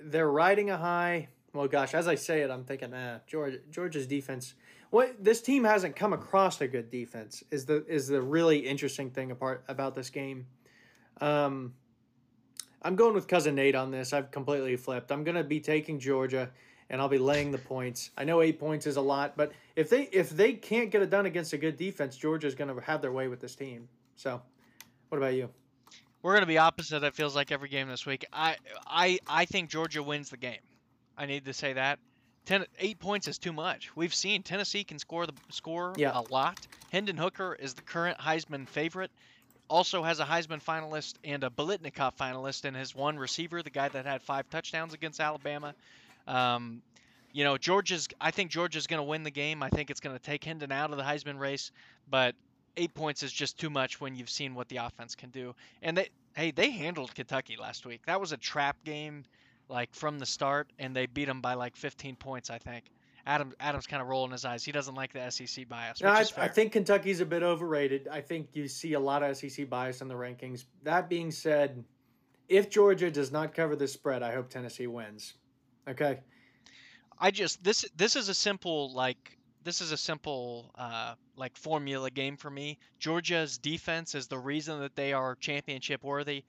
they're 0.00 0.30
riding 0.30 0.70
a 0.70 0.76
high. 0.76 1.28
Well, 1.52 1.68
gosh, 1.68 1.94
as 1.94 2.08
I 2.08 2.16
say 2.16 2.42
it, 2.42 2.50
I'm 2.50 2.64
thinking, 2.64 2.92
ah, 2.94 3.20
Georgia, 3.26 3.58
Georgia's 3.70 4.06
defense. 4.06 4.54
What 4.90 5.22
this 5.22 5.40
team 5.40 5.64
hasn't 5.64 5.96
come 5.96 6.12
across 6.12 6.60
a 6.60 6.68
good 6.68 6.90
defense 6.90 7.42
is 7.50 7.64
the 7.64 7.84
is 7.86 8.08
the 8.08 8.20
really 8.20 8.58
interesting 8.58 9.10
thing 9.10 9.30
apart 9.30 9.64
about 9.68 9.94
this 9.94 10.10
game. 10.10 10.46
Um, 11.20 11.74
I'm 12.82 12.94
going 12.94 13.14
with 13.14 13.26
cousin 13.26 13.54
Nate 13.54 13.74
on 13.74 13.90
this. 13.90 14.12
I've 14.12 14.30
completely 14.30 14.76
flipped. 14.76 15.10
I'm 15.10 15.24
going 15.24 15.36
to 15.36 15.44
be 15.44 15.60
taking 15.60 15.98
Georgia, 15.98 16.50
and 16.90 17.00
I'll 17.00 17.08
be 17.08 17.18
laying 17.18 17.50
the 17.52 17.58
points. 17.58 18.10
I 18.16 18.24
know 18.24 18.40
eight 18.42 18.58
points 18.60 18.86
is 18.86 18.96
a 18.96 19.00
lot, 19.00 19.36
but 19.36 19.52
if 19.74 19.90
they 19.90 20.02
if 20.12 20.30
they 20.30 20.52
can't 20.54 20.90
get 20.90 21.02
it 21.02 21.10
done 21.10 21.26
against 21.26 21.52
a 21.52 21.58
good 21.58 21.76
defense, 21.76 22.16
Georgia's 22.16 22.54
going 22.54 22.74
to 22.74 22.80
have 22.82 23.02
their 23.02 23.12
way 23.12 23.28
with 23.28 23.40
this 23.40 23.54
team. 23.54 23.88
So, 24.16 24.40
what 25.08 25.18
about 25.18 25.34
you? 25.34 25.50
We're 26.22 26.32
going 26.32 26.42
to 26.42 26.46
be 26.46 26.58
opposite. 26.58 27.02
It 27.04 27.14
feels 27.14 27.36
like 27.36 27.52
every 27.52 27.68
game 27.68 27.88
this 27.88 28.06
week. 28.06 28.24
I 28.32 28.56
I 28.86 29.18
I 29.26 29.44
think 29.44 29.70
Georgia 29.70 30.02
wins 30.02 30.30
the 30.30 30.36
game. 30.36 30.58
I 31.16 31.26
need 31.26 31.44
to 31.46 31.52
say 31.52 31.74
that. 31.74 31.98
Ten, 32.46 32.64
eight 32.78 33.00
points 33.00 33.26
is 33.26 33.38
too 33.38 33.52
much. 33.52 33.90
We've 33.96 34.14
seen 34.14 34.42
Tennessee 34.44 34.84
can 34.84 34.98
score 35.00 35.26
the 35.26 35.34
score 35.50 35.94
Yeah. 35.96 36.12
a 36.14 36.22
lot. 36.32 36.66
Hendon 36.92 37.16
Hooker 37.16 37.54
is 37.58 37.74
the 37.74 37.82
current 37.82 38.18
Heisman 38.18 38.68
favorite. 38.68 39.10
Also 39.68 40.04
has 40.04 40.20
a 40.20 40.24
Heisman 40.24 40.62
finalist 40.62 41.14
and 41.24 41.42
a 41.42 41.50
Biletnikoff 41.50 42.16
finalist, 42.16 42.64
and 42.64 42.76
his 42.76 42.94
one 42.94 43.18
receiver, 43.18 43.64
the 43.64 43.70
guy 43.70 43.88
that 43.88 44.06
had 44.06 44.22
five 44.22 44.48
touchdowns 44.48 44.94
against 44.94 45.18
Alabama. 45.18 45.74
Um, 46.26 46.82
you 47.32 47.44
know, 47.44 47.58
Georgia's. 47.58 48.08
I 48.20 48.30
think 48.30 48.50
Georgia's 48.50 48.86
going 48.86 48.98
to 48.98 49.04
win 49.04 49.22
the 49.22 49.30
game. 49.30 49.62
I 49.62 49.68
think 49.68 49.90
it's 49.90 50.00
going 50.00 50.16
to 50.16 50.22
take 50.22 50.44
Hendon 50.44 50.72
out 50.72 50.90
of 50.90 50.96
the 50.96 51.02
Heisman 51.02 51.38
race, 51.38 51.70
but 52.08 52.34
eight 52.76 52.94
points 52.94 53.22
is 53.22 53.32
just 53.32 53.58
too 53.58 53.70
much 53.70 54.00
when 54.00 54.14
you've 54.14 54.30
seen 54.30 54.54
what 54.54 54.68
the 54.68 54.76
offense 54.78 55.14
can 55.14 55.30
do. 55.30 55.54
And 55.82 55.96
they, 55.98 56.08
hey, 56.34 56.50
they 56.50 56.70
handled 56.70 57.14
Kentucky 57.14 57.56
last 57.56 57.86
week. 57.86 58.02
That 58.06 58.20
was 58.20 58.32
a 58.32 58.36
trap 58.36 58.76
game, 58.84 59.24
like 59.68 59.94
from 59.94 60.18
the 60.18 60.26
start, 60.26 60.68
and 60.78 60.94
they 60.94 61.06
beat 61.06 61.26
them 61.26 61.40
by 61.40 61.54
like 61.54 61.76
15 61.76 62.16
points, 62.16 62.50
I 62.50 62.58
think. 62.58 62.84
Adam, 63.26 63.52
Adam's 63.58 63.88
kind 63.88 64.00
of 64.00 64.08
rolling 64.08 64.30
his 64.30 64.44
eyes. 64.44 64.64
He 64.64 64.70
doesn't 64.70 64.94
like 64.94 65.12
the 65.12 65.30
SEC 65.30 65.68
bias, 65.68 66.00
which 66.00 66.08
I. 66.08 66.44
I 66.44 66.48
think 66.48 66.72
Kentucky's 66.72 67.20
a 67.20 67.26
bit 67.26 67.42
overrated. 67.42 68.08
I 68.10 68.20
think 68.20 68.50
you 68.52 68.68
see 68.68 68.92
a 68.92 69.00
lot 69.00 69.24
of 69.24 69.36
SEC 69.36 69.68
bias 69.68 70.00
in 70.00 70.06
the 70.06 70.14
rankings. 70.14 70.64
That 70.84 71.08
being 71.08 71.32
said, 71.32 71.82
if 72.48 72.70
Georgia 72.70 73.10
does 73.10 73.32
not 73.32 73.52
cover 73.52 73.74
this 73.74 73.92
spread, 73.92 74.22
I 74.22 74.32
hope 74.32 74.48
Tennessee 74.48 74.86
wins. 74.86 75.34
Okay. 75.88 76.20
I 77.18 77.30
just 77.30 77.62
this 77.62 77.84
this 77.96 78.16
is 78.16 78.28
a 78.28 78.34
simple 78.34 78.92
like 78.92 79.38
this 79.64 79.80
is 79.80 79.90
a 79.90 79.96
simple 79.96 80.70
uh, 80.76 81.14
like 81.36 81.56
formula 81.56 82.10
game 82.10 82.36
for 82.36 82.50
me. 82.50 82.78
Georgia's 82.98 83.58
defense 83.58 84.14
is 84.14 84.28
the 84.28 84.38
reason 84.38 84.80
that 84.80 84.94
they 84.94 85.12
are 85.12 85.34
championship 85.36 86.04
worthy. 86.04 86.44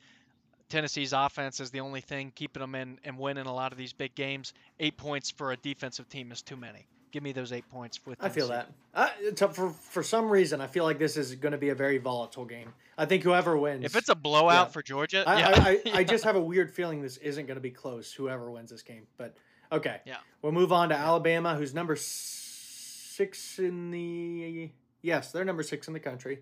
Tennessee's 0.69 1.13
offense 1.13 1.59
is 1.59 1.71
the 1.71 1.79
only 1.79 2.01
thing 2.01 2.31
keeping 2.35 2.61
them 2.61 2.75
in 2.75 2.99
and 3.03 3.17
winning 3.17 3.45
a 3.45 3.53
lot 3.53 3.71
of 3.71 3.77
these 3.77 3.93
big 3.93 4.13
games. 4.15 4.53
Eight 4.79 4.97
points 4.97 5.31
for 5.31 5.51
a 5.51 5.57
defensive 5.57 6.09
team 6.09 6.31
is 6.31 6.41
too 6.41 6.57
many. 6.57 6.85
Give 7.11 7.23
me 7.23 7.31
those 7.31 7.51
eight 7.51 7.69
points 7.69 7.99
with. 8.05 8.17
I 8.21 8.29
feel 8.29 8.49
Tennessee. 8.49 8.71
that. 8.93 9.29
Uh, 9.29 9.31
to, 9.35 9.47
for 9.49 9.69
for 9.69 10.03
some 10.03 10.29
reason, 10.29 10.61
I 10.61 10.67
feel 10.67 10.83
like 10.83 10.99
this 10.99 11.17
is 11.17 11.35
going 11.35 11.53
to 11.53 11.57
be 11.57 11.69
a 11.69 11.75
very 11.75 11.97
volatile 11.97 12.45
game. 12.45 12.73
I 12.97 13.05
think 13.05 13.23
whoever 13.23 13.57
wins. 13.57 13.85
If 13.85 13.95
it's 13.95 14.09
a 14.09 14.15
blowout 14.15 14.67
Yeah. 14.67 14.71
for 14.71 14.81
Georgia, 14.83 15.23
I, 15.25 15.39
yeah, 15.39 15.49
I, 15.49 15.69
I, 15.69 15.99
I 15.99 16.03
just 16.15 16.23
have 16.23 16.35
a 16.35 16.41
weird 16.41 16.71
feeling 16.71 17.01
this 17.01 17.17
isn't 17.17 17.45
going 17.45 17.55
to 17.55 17.61
be 17.61 17.71
close. 17.71 18.11
Whoever 18.11 18.51
wins 18.51 18.71
this 18.71 18.81
game, 18.81 19.07
but 19.17 19.35
okay. 19.71 20.01
Yeah. 20.05 20.17
We'll 20.41 20.51
move 20.51 20.71
on 20.71 20.89
to 20.89 20.95
Alabama, 20.95 21.55
who's 21.55 21.73
number 21.73 21.95
six 21.95 23.59
in 23.59 23.91
the. 23.91 24.69
Yes, 25.01 25.31
they're 25.31 25.45
number 25.45 25.63
six 25.63 25.87
in 25.87 25.93
the 25.93 25.99
country. 25.99 26.39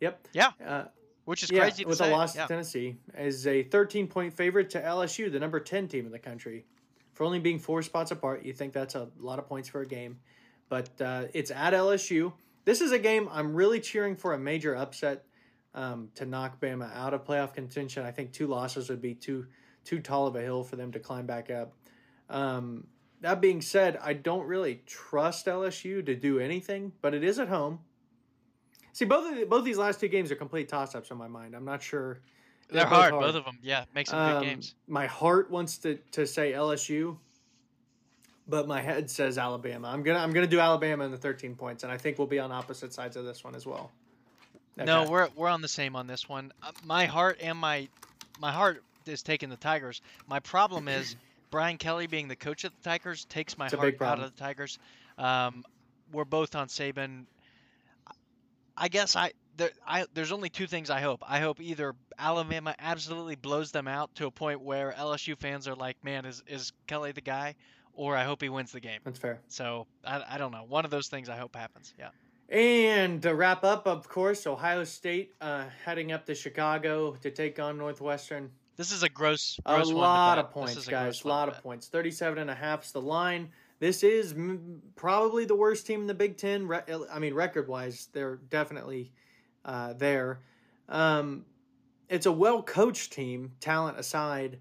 Yep. 0.00 0.28
Yeah. 0.32 0.50
Uh, 0.64 0.84
which 1.24 1.42
is 1.42 1.50
yeah, 1.50 1.60
crazy 1.60 1.82
to 1.82 1.88
with 1.88 1.98
say. 1.98 2.08
a 2.10 2.16
loss 2.16 2.36
yeah. 2.36 2.42
to 2.42 2.48
Tennessee, 2.48 2.96
is 3.18 3.46
a 3.46 3.64
13 3.64 4.06
point 4.06 4.32
favorite 4.32 4.70
to 4.70 4.80
LSU, 4.80 5.30
the 5.30 5.40
number 5.40 5.58
10 5.58 5.88
team 5.88 6.06
in 6.06 6.12
the 6.12 6.18
country. 6.18 6.64
For 7.16 7.24
only 7.24 7.38
being 7.38 7.58
four 7.58 7.80
spots 7.80 8.10
apart, 8.10 8.44
you 8.44 8.52
think 8.52 8.74
that's 8.74 8.94
a 8.94 9.08
lot 9.18 9.38
of 9.38 9.48
points 9.48 9.70
for 9.70 9.80
a 9.80 9.86
game. 9.86 10.18
But 10.68 11.00
uh, 11.00 11.24
it's 11.32 11.50
at 11.50 11.72
LSU. 11.72 12.34
This 12.66 12.82
is 12.82 12.92
a 12.92 12.98
game 12.98 13.26
I'm 13.32 13.54
really 13.54 13.80
cheering 13.80 14.16
for 14.16 14.34
a 14.34 14.38
major 14.38 14.76
upset 14.76 15.24
um, 15.74 16.10
to 16.16 16.26
knock 16.26 16.60
Bama 16.60 16.94
out 16.94 17.14
of 17.14 17.24
playoff 17.24 17.54
contention. 17.54 18.04
I 18.04 18.10
think 18.10 18.32
two 18.32 18.46
losses 18.46 18.90
would 18.90 19.00
be 19.00 19.14
too 19.14 19.46
too 19.82 20.00
tall 20.00 20.26
of 20.26 20.36
a 20.36 20.42
hill 20.42 20.62
for 20.62 20.76
them 20.76 20.92
to 20.92 20.98
climb 20.98 21.24
back 21.24 21.50
up. 21.50 21.72
Um, 22.28 22.86
that 23.22 23.40
being 23.40 23.62
said, 23.62 23.98
I 24.02 24.12
don't 24.12 24.46
really 24.46 24.82
trust 24.84 25.46
LSU 25.46 26.04
to 26.04 26.14
do 26.14 26.38
anything, 26.38 26.92
but 27.00 27.14
it 27.14 27.24
is 27.24 27.38
at 27.38 27.48
home. 27.48 27.78
See, 28.92 29.06
both 29.06 29.30
of 29.30 29.38
the, 29.38 29.46
both 29.46 29.64
these 29.64 29.78
last 29.78 30.00
two 30.00 30.08
games 30.08 30.30
are 30.30 30.36
complete 30.36 30.68
toss-ups 30.68 31.10
in 31.10 31.16
my 31.16 31.28
mind. 31.28 31.54
I'm 31.54 31.64
not 31.64 31.82
sure. 31.82 32.20
They're 32.68 32.84
both 32.84 32.92
hard, 32.92 33.12
both 33.12 33.34
of 33.34 33.44
them. 33.44 33.58
Yeah, 33.62 33.84
make 33.94 34.06
some 34.06 34.18
Um, 34.18 34.40
good 34.42 34.48
games. 34.48 34.74
My 34.88 35.06
heart 35.06 35.50
wants 35.50 35.78
to, 35.78 35.96
to 36.12 36.26
say 36.26 36.52
LSU, 36.52 37.16
but 38.48 38.66
my 38.66 38.80
head 38.80 39.10
says 39.10 39.38
Alabama. 39.38 39.88
I'm 39.88 40.02
gonna 40.02 40.18
I'm 40.18 40.32
gonna 40.32 40.46
do 40.46 40.60
Alabama 40.60 41.04
in 41.04 41.10
the 41.10 41.16
13 41.16 41.54
points, 41.54 41.82
and 41.84 41.92
I 41.92 41.96
think 41.96 42.18
we'll 42.18 42.26
be 42.26 42.38
on 42.38 42.50
opposite 42.52 42.92
sides 42.92 43.16
of 43.16 43.24
this 43.24 43.44
one 43.44 43.54
as 43.54 43.66
well. 43.66 43.92
No, 44.76 45.08
we're 45.08 45.28
we're 45.36 45.48
on 45.48 45.62
the 45.62 45.68
same 45.68 45.96
on 45.96 46.06
this 46.06 46.28
one. 46.28 46.52
Uh, 46.62 46.72
my 46.84 47.06
heart 47.06 47.38
and 47.40 47.56
my 47.56 47.88
my 48.40 48.52
heart 48.52 48.82
is 49.06 49.22
taking 49.22 49.48
the 49.48 49.56
Tigers. 49.56 50.02
My 50.28 50.40
problem 50.40 50.88
is 50.88 51.16
Brian 51.50 51.78
Kelly 51.78 52.06
being 52.08 52.28
the 52.28 52.36
coach 52.36 52.64
of 52.64 52.72
the 52.76 52.90
Tigers 52.90 53.24
takes 53.24 53.56
my 53.56 53.66
It's 53.66 53.74
heart 53.74 53.98
big 53.98 54.02
out 54.02 54.18
of 54.20 54.34
the 54.34 54.38
Tigers. 54.38 54.78
Um, 55.16 55.64
we're 56.12 56.24
both 56.24 56.54
on 56.54 56.66
Saban. 56.68 57.24
I 58.76 58.88
guess 58.88 59.16
I 59.16 59.32
there 59.56 59.70
I 59.86 60.06
there's 60.14 60.32
only 60.32 60.48
two 60.48 60.66
things 60.66 60.90
I 60.90 61.00
hope. 61.00 61.22
I 61.26 61.40
hope 61.40 61.60
either 61.60 61.94
Alabama 62.18 62.74
absolutely 62.78 63.36
blows 63.36 63.72
them 63.72 63.88
out 63.88 64.14
to 64.16 64.26
a 64.26 64.30
point 64.30 64.60
where 64.60 64.92
LSU 64.92 65.36
fans 65.38 65.66
are 65.68 65.74
like, 65.74 66.02
"Man, 66.04 66.24
is 66.24 66.42
is 66.46 66.72
Kelly 66.86 67.12
the 67.12 67.20
guy?" 67.20 67.54
Or 67.94 68.14
I 68.14 68.24
hope 68.24 68.42
he 68.42 68.50
wins 68.50 68.72
the 68.72 68.80
game. 68.80 69.00
That's 69.04 69.18
fair. 69.18 69.40
So 69.48 69.86
I, 70.04 70.22
I 70.32 70.38
don't 70.38 70.52
know. 70.52 70.64
One 70.68 70.84
of 70.84 70.90
those 70.90 71.08
things 71.08 71.28
I 71.30 71.36
hope 71.36 71.56
happens. 71.56 71.94
Yeah. 71.98 72.10
And 72.48 73.22
to 73.22 73.34
wrap 73.34 73.64
up, 73.64 73.86
of 73.86 74.08
course, 74.08 74.46
Ohio 74.46 74.84
State 74.84 75.32
uh, 75.40 75.64
heading 75.84 76.12
up 76.12 76.26
to 76.26 76.34
Chicago 76.34 77.16
to 77.22 77.30
take 77.30 77.58
on 77.58 77.78
Northwestern. 77.78 78.50
This 78.76 78.92
is 78.92 79.02
a 79.02 79.08
gross, 79.08 79.58
A 79.64 79.74
gross 79.76 79.86
one 79.86 79.94
to 79.94 80.00
lot 80.00 80.38
of 80.38 80.46
This 80.46 80.52
points, 80.54 80.76
is 80.76 80.86
guys. 80.86 81.24
A 81.24 81.28
lot 81.28 81.48
of 81.48 81.62
points. 81.62 81.88
37 81.88 82.38
and 82.38 82.50
a 82.50 82.54
half 82.54 82.84
is 82.84 82.92
the 82.92 83.00
line. 83.00 83.48
This 83.80 84.02
is 84.02 84.32
m- 84.32 84.80
probably 84.94 85.44
the 85.46 85.56
worst 85.56 85.86
team 85.86 86.02
in 86.02 86.06
the 86.06 86.14
Big 86.14 86.36
Ten. 86.36 86.68
Re- 86.68 86.82
I 87.10 87.18
mean, 87.18 87.32
record 87.34 87.66
wise, 87.68 88.08
they're 88.12 88.36
definitely 88.36 89.12
uh, 89.66 89.92
there. 89.92 90.40
Um, 90.88 91.44
it's 92.08 92.24
a 92.24 92.32
well 92.32 92.62
coached 92.62 93.12
team, 93.12 93.52
talent 93.60 93.98
aside. 93.98 94.60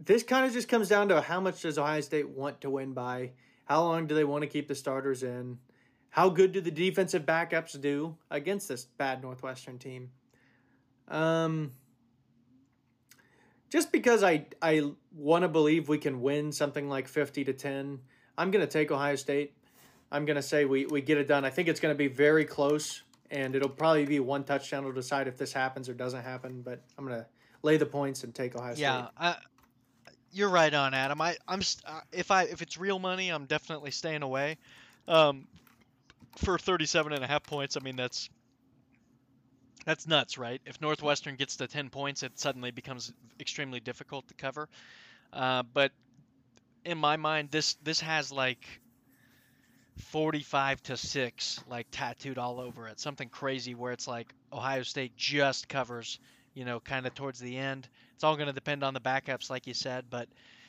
This 0.00 0.22
kind 0.22 0.46
of 0.46 0.52
just 0.52 0.68
comes 0.68 0.88
down 0.88 1.08
to 1.08 1.20
how 1.20 1.40
much 1.40 1.62
does 1.62 1.78
Ohio 1.78 2.00
State 2.00 2.28
want 2.28 2.62
to 2.62 2.70
win 2.70 2.92
by? 2.92 3.32
How 3.66 3.82
long 3.82 4.06
do 4.06 4.14
they 4.14 4.24
want 4.24 4.42
to 4.42 4.48
keep 4.48 4.68
the 4.68 4.74
starters 4.74 5.22
in? 5.22 5.58
How 6.10 6.28
good 6.28 6.52
do 6.52 6.60
the 6.60 6.70
defensive 6.70 7.24
backups 7.24 7.80
do 7.80 8.16
against 8.30 8.68
this 8.68 8.84
bad 8.84 9.22
Northwestern 9.22 9.78
team? 9.78 10.10
Um, 11.08 11.72
just 13.70 13.90
because 13.90 14.22
I 14.22 14.46
I 14.60 14.92
want 15.14 15.42
to 15.42 15.48
believe 15.48 15.88
we 15.88 15.98
can 15.98 16.20
win 16.20 16.52
something 16.52 16.88
like 16.88 17.08
fifty 17.08 17.44
to 17.44 17.52
ten, 17.52 18.00
I'm 18.36 18.50
gonna 18.50 18.66
take 18.66 18.90
Ohio 18.90 19.16
State. 19.16 19.54
I'm 20.10 20.26
gonna 20.26 20.42
say 20.42 20.64
we 20.64 20.86
we 20.86 21.00
get 21.00 21.16
it 21.16 21.26
done. 21.26 21.44
I 21.44 21.50
think 21.50 21.68
it's 21.68 21.80
gonna 21.80 21.94
be 21.94 22.08
very 22.08 22.44
close, 22.44 23.02
and 23.32 23.56
it'll 23.56 23.68
probably 23.68 24.04
be 24.04 24.20
one 24.20 24.44
touchdown 24.44 24.84
to 24.84 24.92
decide 24.92 25.26
if 25.26 25.38
this 25.38 25.52
happens 25.52 25.88
or 25.88 25.94
doesn't 25.94 26.22
happen. 26.22 26.62
But 26.62 26.82
I'm 26.96 27.06
gonna 27.06 27.26
lay 27.62 27.78
the 27.78 27.86
points 27.86 28.22
and 28.22 28.34
take 28.34 28.54
Ohio 28.54 28.74
State. 28.74 28.82
Yeah, 28.82 29.36
you're 30.32 30.50
right 30.50 30.72
on, 30.72 30.94
Adam. 30.94 31.20
I 31.20 31.36
I'm 31.48 31.62
st- 31.62 31.84
uh, 31.86 32.00
if 32.12 32.30
I 32.30 32.44
if 32.44 32.62
it's 32.62 32.78
real 32.78 32.98
money, 32.98 33.30
I'm 33.30 33.46
definitely 33.46 33.90
staying 33.90 34.22
away. 34.22 34.58
Um, 35.08 35.48
for 36.36 36.58
37 36.58 37.12
and 37.12 37.24
a 37.24 37.26
half 37.26 37.42
points, 37.42 37.76
I 37.76 37.80
mean 37.80 37.96
that's 37.96 38.28
that's 39.84 40.06
nuts, 40.06 40.38
right? 40.38 40.60
If 40.64 40.80
Northwestern 40.80 41.36
gets 41.36 41.56
to 41.56 41.66
10 41.66 41.90
points, 41.90 42.22
it 42.22 42.38
suddenly 42.38 42.70
becomes 42.70 43.12
extremely 43.40 43.80
difficult 43.80 44.28
to 44.28 44.34
cover. 44.34 44.68
Uh, 45.32 45.64
but 45.74 45.90
in 46.84 46.98
my 46.98 47.16
mind, 47.16 47.50
this 47.50 47.74
this 47.82 48.00
has 48.00 48.30
like 48.30 48.64
45 49.98 50.82
to 50.84 50.96
6 50.96 51.60
like 51.68 51.86
tattooed 51.90 52.38
all 52.38 52.60
over 52.60 52.88
it. 52.88 53.00
Something 53.00 53.28
crazy 53.28 53.74
where 53.74 53.92
it's 53.92 54.08
like 54.08 54.32
Ohio 54.52 54.82
State 54.82 55.16
just 55.16 55.68
covers, 55.68 56.18
you 56.54 56.64
know, 56.64 56.80
kind 56.80 57.06
of 57.06 57.14
towards 57.14 57.38
the 57.38 57.56
end. 57.56 57.88
It's 58.14 58.24
all 58.24 58.36
going 58.36 58.48
to 58.48 58.52
depend 58.52 58.84
on 58.84 58.94
the 58.94 59.00
backups, 59.00 59.50
like 59.50 59.66
you 59.66 59.74
said. 59.74 60.04
But 60.10 60.28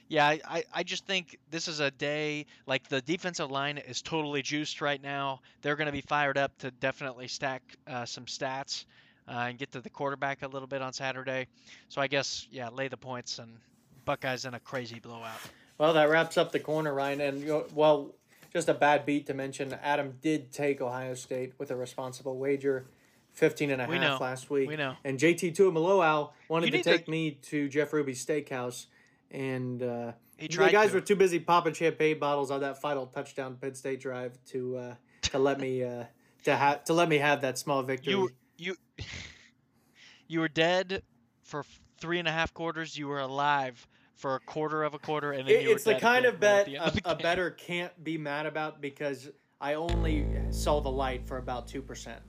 yeah, 0.09 0.27
I, 0.27 0.63
I, 0.73 0.83
just 0.83 1.05
think 1.05 1.37
this 1.49 1.67
is 1.67 1.79
a 1.79 1.89
day 1.89 2.45
like 2.67 2.87
the 2.89 3.01
defensive 3.01 3.49
line 3.49 3.77
is 3.77 4.01
totally 4.01 4.41
juiced 4.41 4.81
right 4.81 5.01
now. 5.01 5.39
They're 5.61 5.75
going 5.75 5.87
to 5.87 5.93
be 5.93 6.01
fired 6.01 6.37
up 6.37 6.57
to 6.59 6.71
definitely 6.71 7.27
stack 7.27 7.63
uh, 7.87 8.05
some 8.05 8.25
stats 8.25 8.85
uh, 9.27 9.45
and 9.47 9.57
get 9.57 9.71
to 9.71 9.81
the 9.81 9.89
quarterback 9.89 10.41
a 10.41 10.47
little 10.47 10.67
bit 10.67 10.81
on 10.81 10.93
Saturday. 10.93 11.47
So 11.89 12.01
I 12.01 12.07
guess 12.07 12.47
yeah, 12.51 12.69
lay 12.69 12.89
the 12.89 12.97
points 12.97 13.39
and 13.39 13.57
Buckeyes 14.05 14.45
in 14.45 14.53
a 14.53 14.59
crazy 14.59 14.99
blowout. 14.99 15.39
Well, 15.77 15.93
that 15.93 16.09
wraps 16.09 16.37
up 16.37 16.51
the 16.51 16.59
corner, 16.59 16.93
Ryan. 16.93 17.21
And 17.21 17.39
you 17.41 17.47
know, 17.47 17.65
well, 17.73 18.13
just 18.53 18.69
a 18.69 18.73
bad 18.73 19.05
beat 19.05 19.25
to 19.27 19.33
mention. 19.33 19.73
Adam 19.81 20.13
did 20.21 20.51
take 20.51 20.79
Ohio 20.81 21.13
State 21.15 21.53
with 21.57 21.71
a 21.71 21.75
responsible 21.75 22.37
wager. 22.37 22.85
15 23.33 23.71
and 23.71 23.81
a 23.81 23.87
We 23.87 23.97
half 23.97 24.19
know. 24.19 24.23
last 24.23 24.51
week. 24.51 24.69
We 24.69 24.75
know. 24.75 24.95
And 25.03 25.17
JT 25.17 25.55
Tuimoloau 25.55 26.29
wanted 26.49 26.67
to 26.67 26.71
need 26.77 26.83
to- 26.83 26.91
take 26.91 27.07
me 27.07 27.31
to 27.43 27.67
Jeff 27.67 27.91
Ruby's 27.91 28.23
Steakhouse, 28.23 28.85
and 29.31 29.81
uh, 29.81 30.11
the 30.37 30.47
guys 30.71 30.89
to. 30.89 30.95
were 30.97 31.01
too 31.01 31.15
busy 31.15 31.39
popping 31.39 31.73
champagne 31.73 32.19
bottles 32.19 32.51
on 32.51 32.61
that 32.61 32.79
final 32.79 33.07
touchdown 33.07 33.57
Penn 33.59 33.73
State 33.73 33.99
drive 34.01 34.37
to 34.49 34.77
uh, 34.77 34.95
to 35.23 35.39
let 35.39 35.59
me 35.59 35.83
uh, 35.83 36.03
to 36.43 36.55
have 36.55 36.83
to 36.83 36.93
let 36.93 37.09
me 37.09 37.17
have 37.17 37.41
that 37.41 37.57
small 37.57 37.81
victory. 37.81 38.13
You 38.13 38.29
you 38.59 38.75
you 40.27 40.39
were 40.39 40.47
dead 40.47 41.01
for 41.41 41.65
three 41.99 42.19
and 42.19 42.27
a 42.27 42.31
half 42.31 42.53
quarters. 42.53 42.95
You 42.95 43.07
were 43.07 43.19
alive 43.19 43.87
for 44.15 44.35
a 44.35 44.39
quarter 44.39 44.83
of 44.83 44.93
a 44.93 44.99
quarter, 44.99 45.31
and 45.31 45.47
then 45.47 45.55
It- 45.55 45.67
it's 45.67 45.83
the 45.83 45.95
kind 45.95 46.25
of 46.25 46.39
bet 46.39 46.67
end 46.67 46.77
of 46.77 46.95
a, 47.05 47.11
a 47.11 47.15
better 47.15 47.51
can't 47.51 48.03
be 48.03 48.17
mad 48.17 48.45
about 48.45 48.79
because 48.81 49.29
I 49.59 49.73
only 49.75 50.25
saw 50.51 50.79
the 50.81 50.91
light 50.91 51.25
for 51.27 51.37
about 51.37 51.67
two 51.67 51.81
percent. 51.81 52.21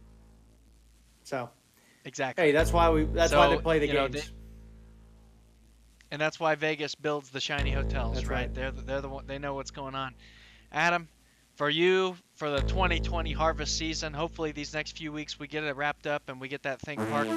So 1.24 1.51
Exactly. 2.05 2.45
hey, 2.47 2.53
that's 2.53 2.72
why 2.72 2.91
we 2.91 3.05
that's 3.05 3.32
why 3.32 3.49
they 3.49 3.59
play 3.59 3.78
the 3.78 3.87
you 3.89 3.93
know, 3.95 4.09
games. 4.09 4.26
they- 4.26 4.35
and 6.11 6.20
that's 6.20 6.39
why 6.39 6.55
Vegas 6.55 6.95
builds 6.95 7.30
the 7.30 7.41
shiny 7.41 7.72
hotels, 7.72 8.24
right? 8.26 8.30
right. 8.30 8.55
They're 8.55 8.70
the, 8.70 8.82
they're 8.82 9.01
the 9.01 9.09
one, 9.09 9.26
they 9.26 9.39
know 9.39 9.55
what's 9.55 9.70
going 9.72 9.95
on. 9.95 10.14
Adam, 10.70 11.09
for 11.55 11.71
you 11.71 12.17
for 12.35 12.51
the 12.51 12.61
2020 12.63 13.33
harvest 13.33 13.79
season, 13.79 14.13
hopefully 14.13 14.51
these 14.53 14.75
next 14.75 14.99
few 14.99 15.13
weeks 15.13 15.39
we 15.39 15.47
get 15.47 15.63
it 15.63 15.77
wrapped 15.77 16.07
up 16.07 16.23
and 16.29 16.41
we 16.41 16.49
get 16.49 16.63
that 16.65 16.81
thing 16.81 16.99
parked. 17.07 17.31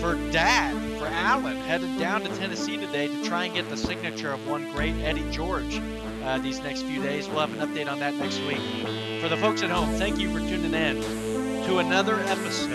For 0.00 0.14
Dad, 0.30 0.74
for 0.98 1.06
Alan, 1.06 1.56
headed 1.56 1.98
down 1.98 2.22
to 2.22 2.28
Tennessee 2.36 2.76
today 2.76 3.08
to 3.08 3.24
try 3.24 3.46
and 3.46 3.54
get 3.54 3.68
the 3.70 3.76
signature 3.76 4.30
of 4.32 4.46
one 4.46 4.70
great 4.72 4.94
Eddie 4.96 5.30
George. 5.30 5.80
Uh, 6.22 6.38
these 6.38 6.60
next 6.60 6.82
few 6.82 7.02
days, 7.02 7.28
we'll 7.28 7.40
have 7.40 7.58
an 7.58 7.66
update 7.66 7.90
on 7.90 7.98
that 8.00 8.14
next 8.14 8.40
week. 8.40 8.60
For 9.20 9.28
the 9.28 9.36
folks 9.38 9.62
at 9.62 9.70
home, 9.70 9.88
thank 9.96 10.18
you 10.18 10.30
for 10.30 10.40
tuning 10.40 10.74
in 10.74 11.00
to 11.64 11.78
another 11.78 12.20
episode 12.20 12.72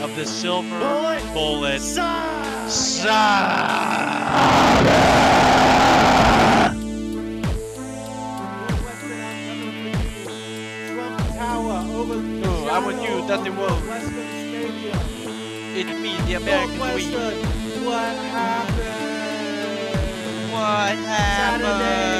of 0.00 0.14
the 0.16 0.24
Silver 0.26 0.78
Bullet 0.78 1.34
Bullet 1.34 1.80
Side! 1.80 2.54
I 12.74 12.78
want 12.80 13.00
you 13.02 13.24
that 13.28 13.44
the 13.44 13.52
world. 13.52 13.80
It 15.78 15.86
means 16.00 16.26
the 16.26 16.34
American 16.34 16.74
dream. 16.74 17.12
What 17.86 18.16
happened? 18.34 19.22
What 20.50 20.96
happened? 21.06 21.62
Saturday. 21.62 22.18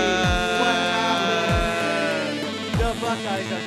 What 0.63 0.79
happened? 0.95 2.39
The 2.79 2.91
Buckeyes 3.03 3.51
are 3.51 3.64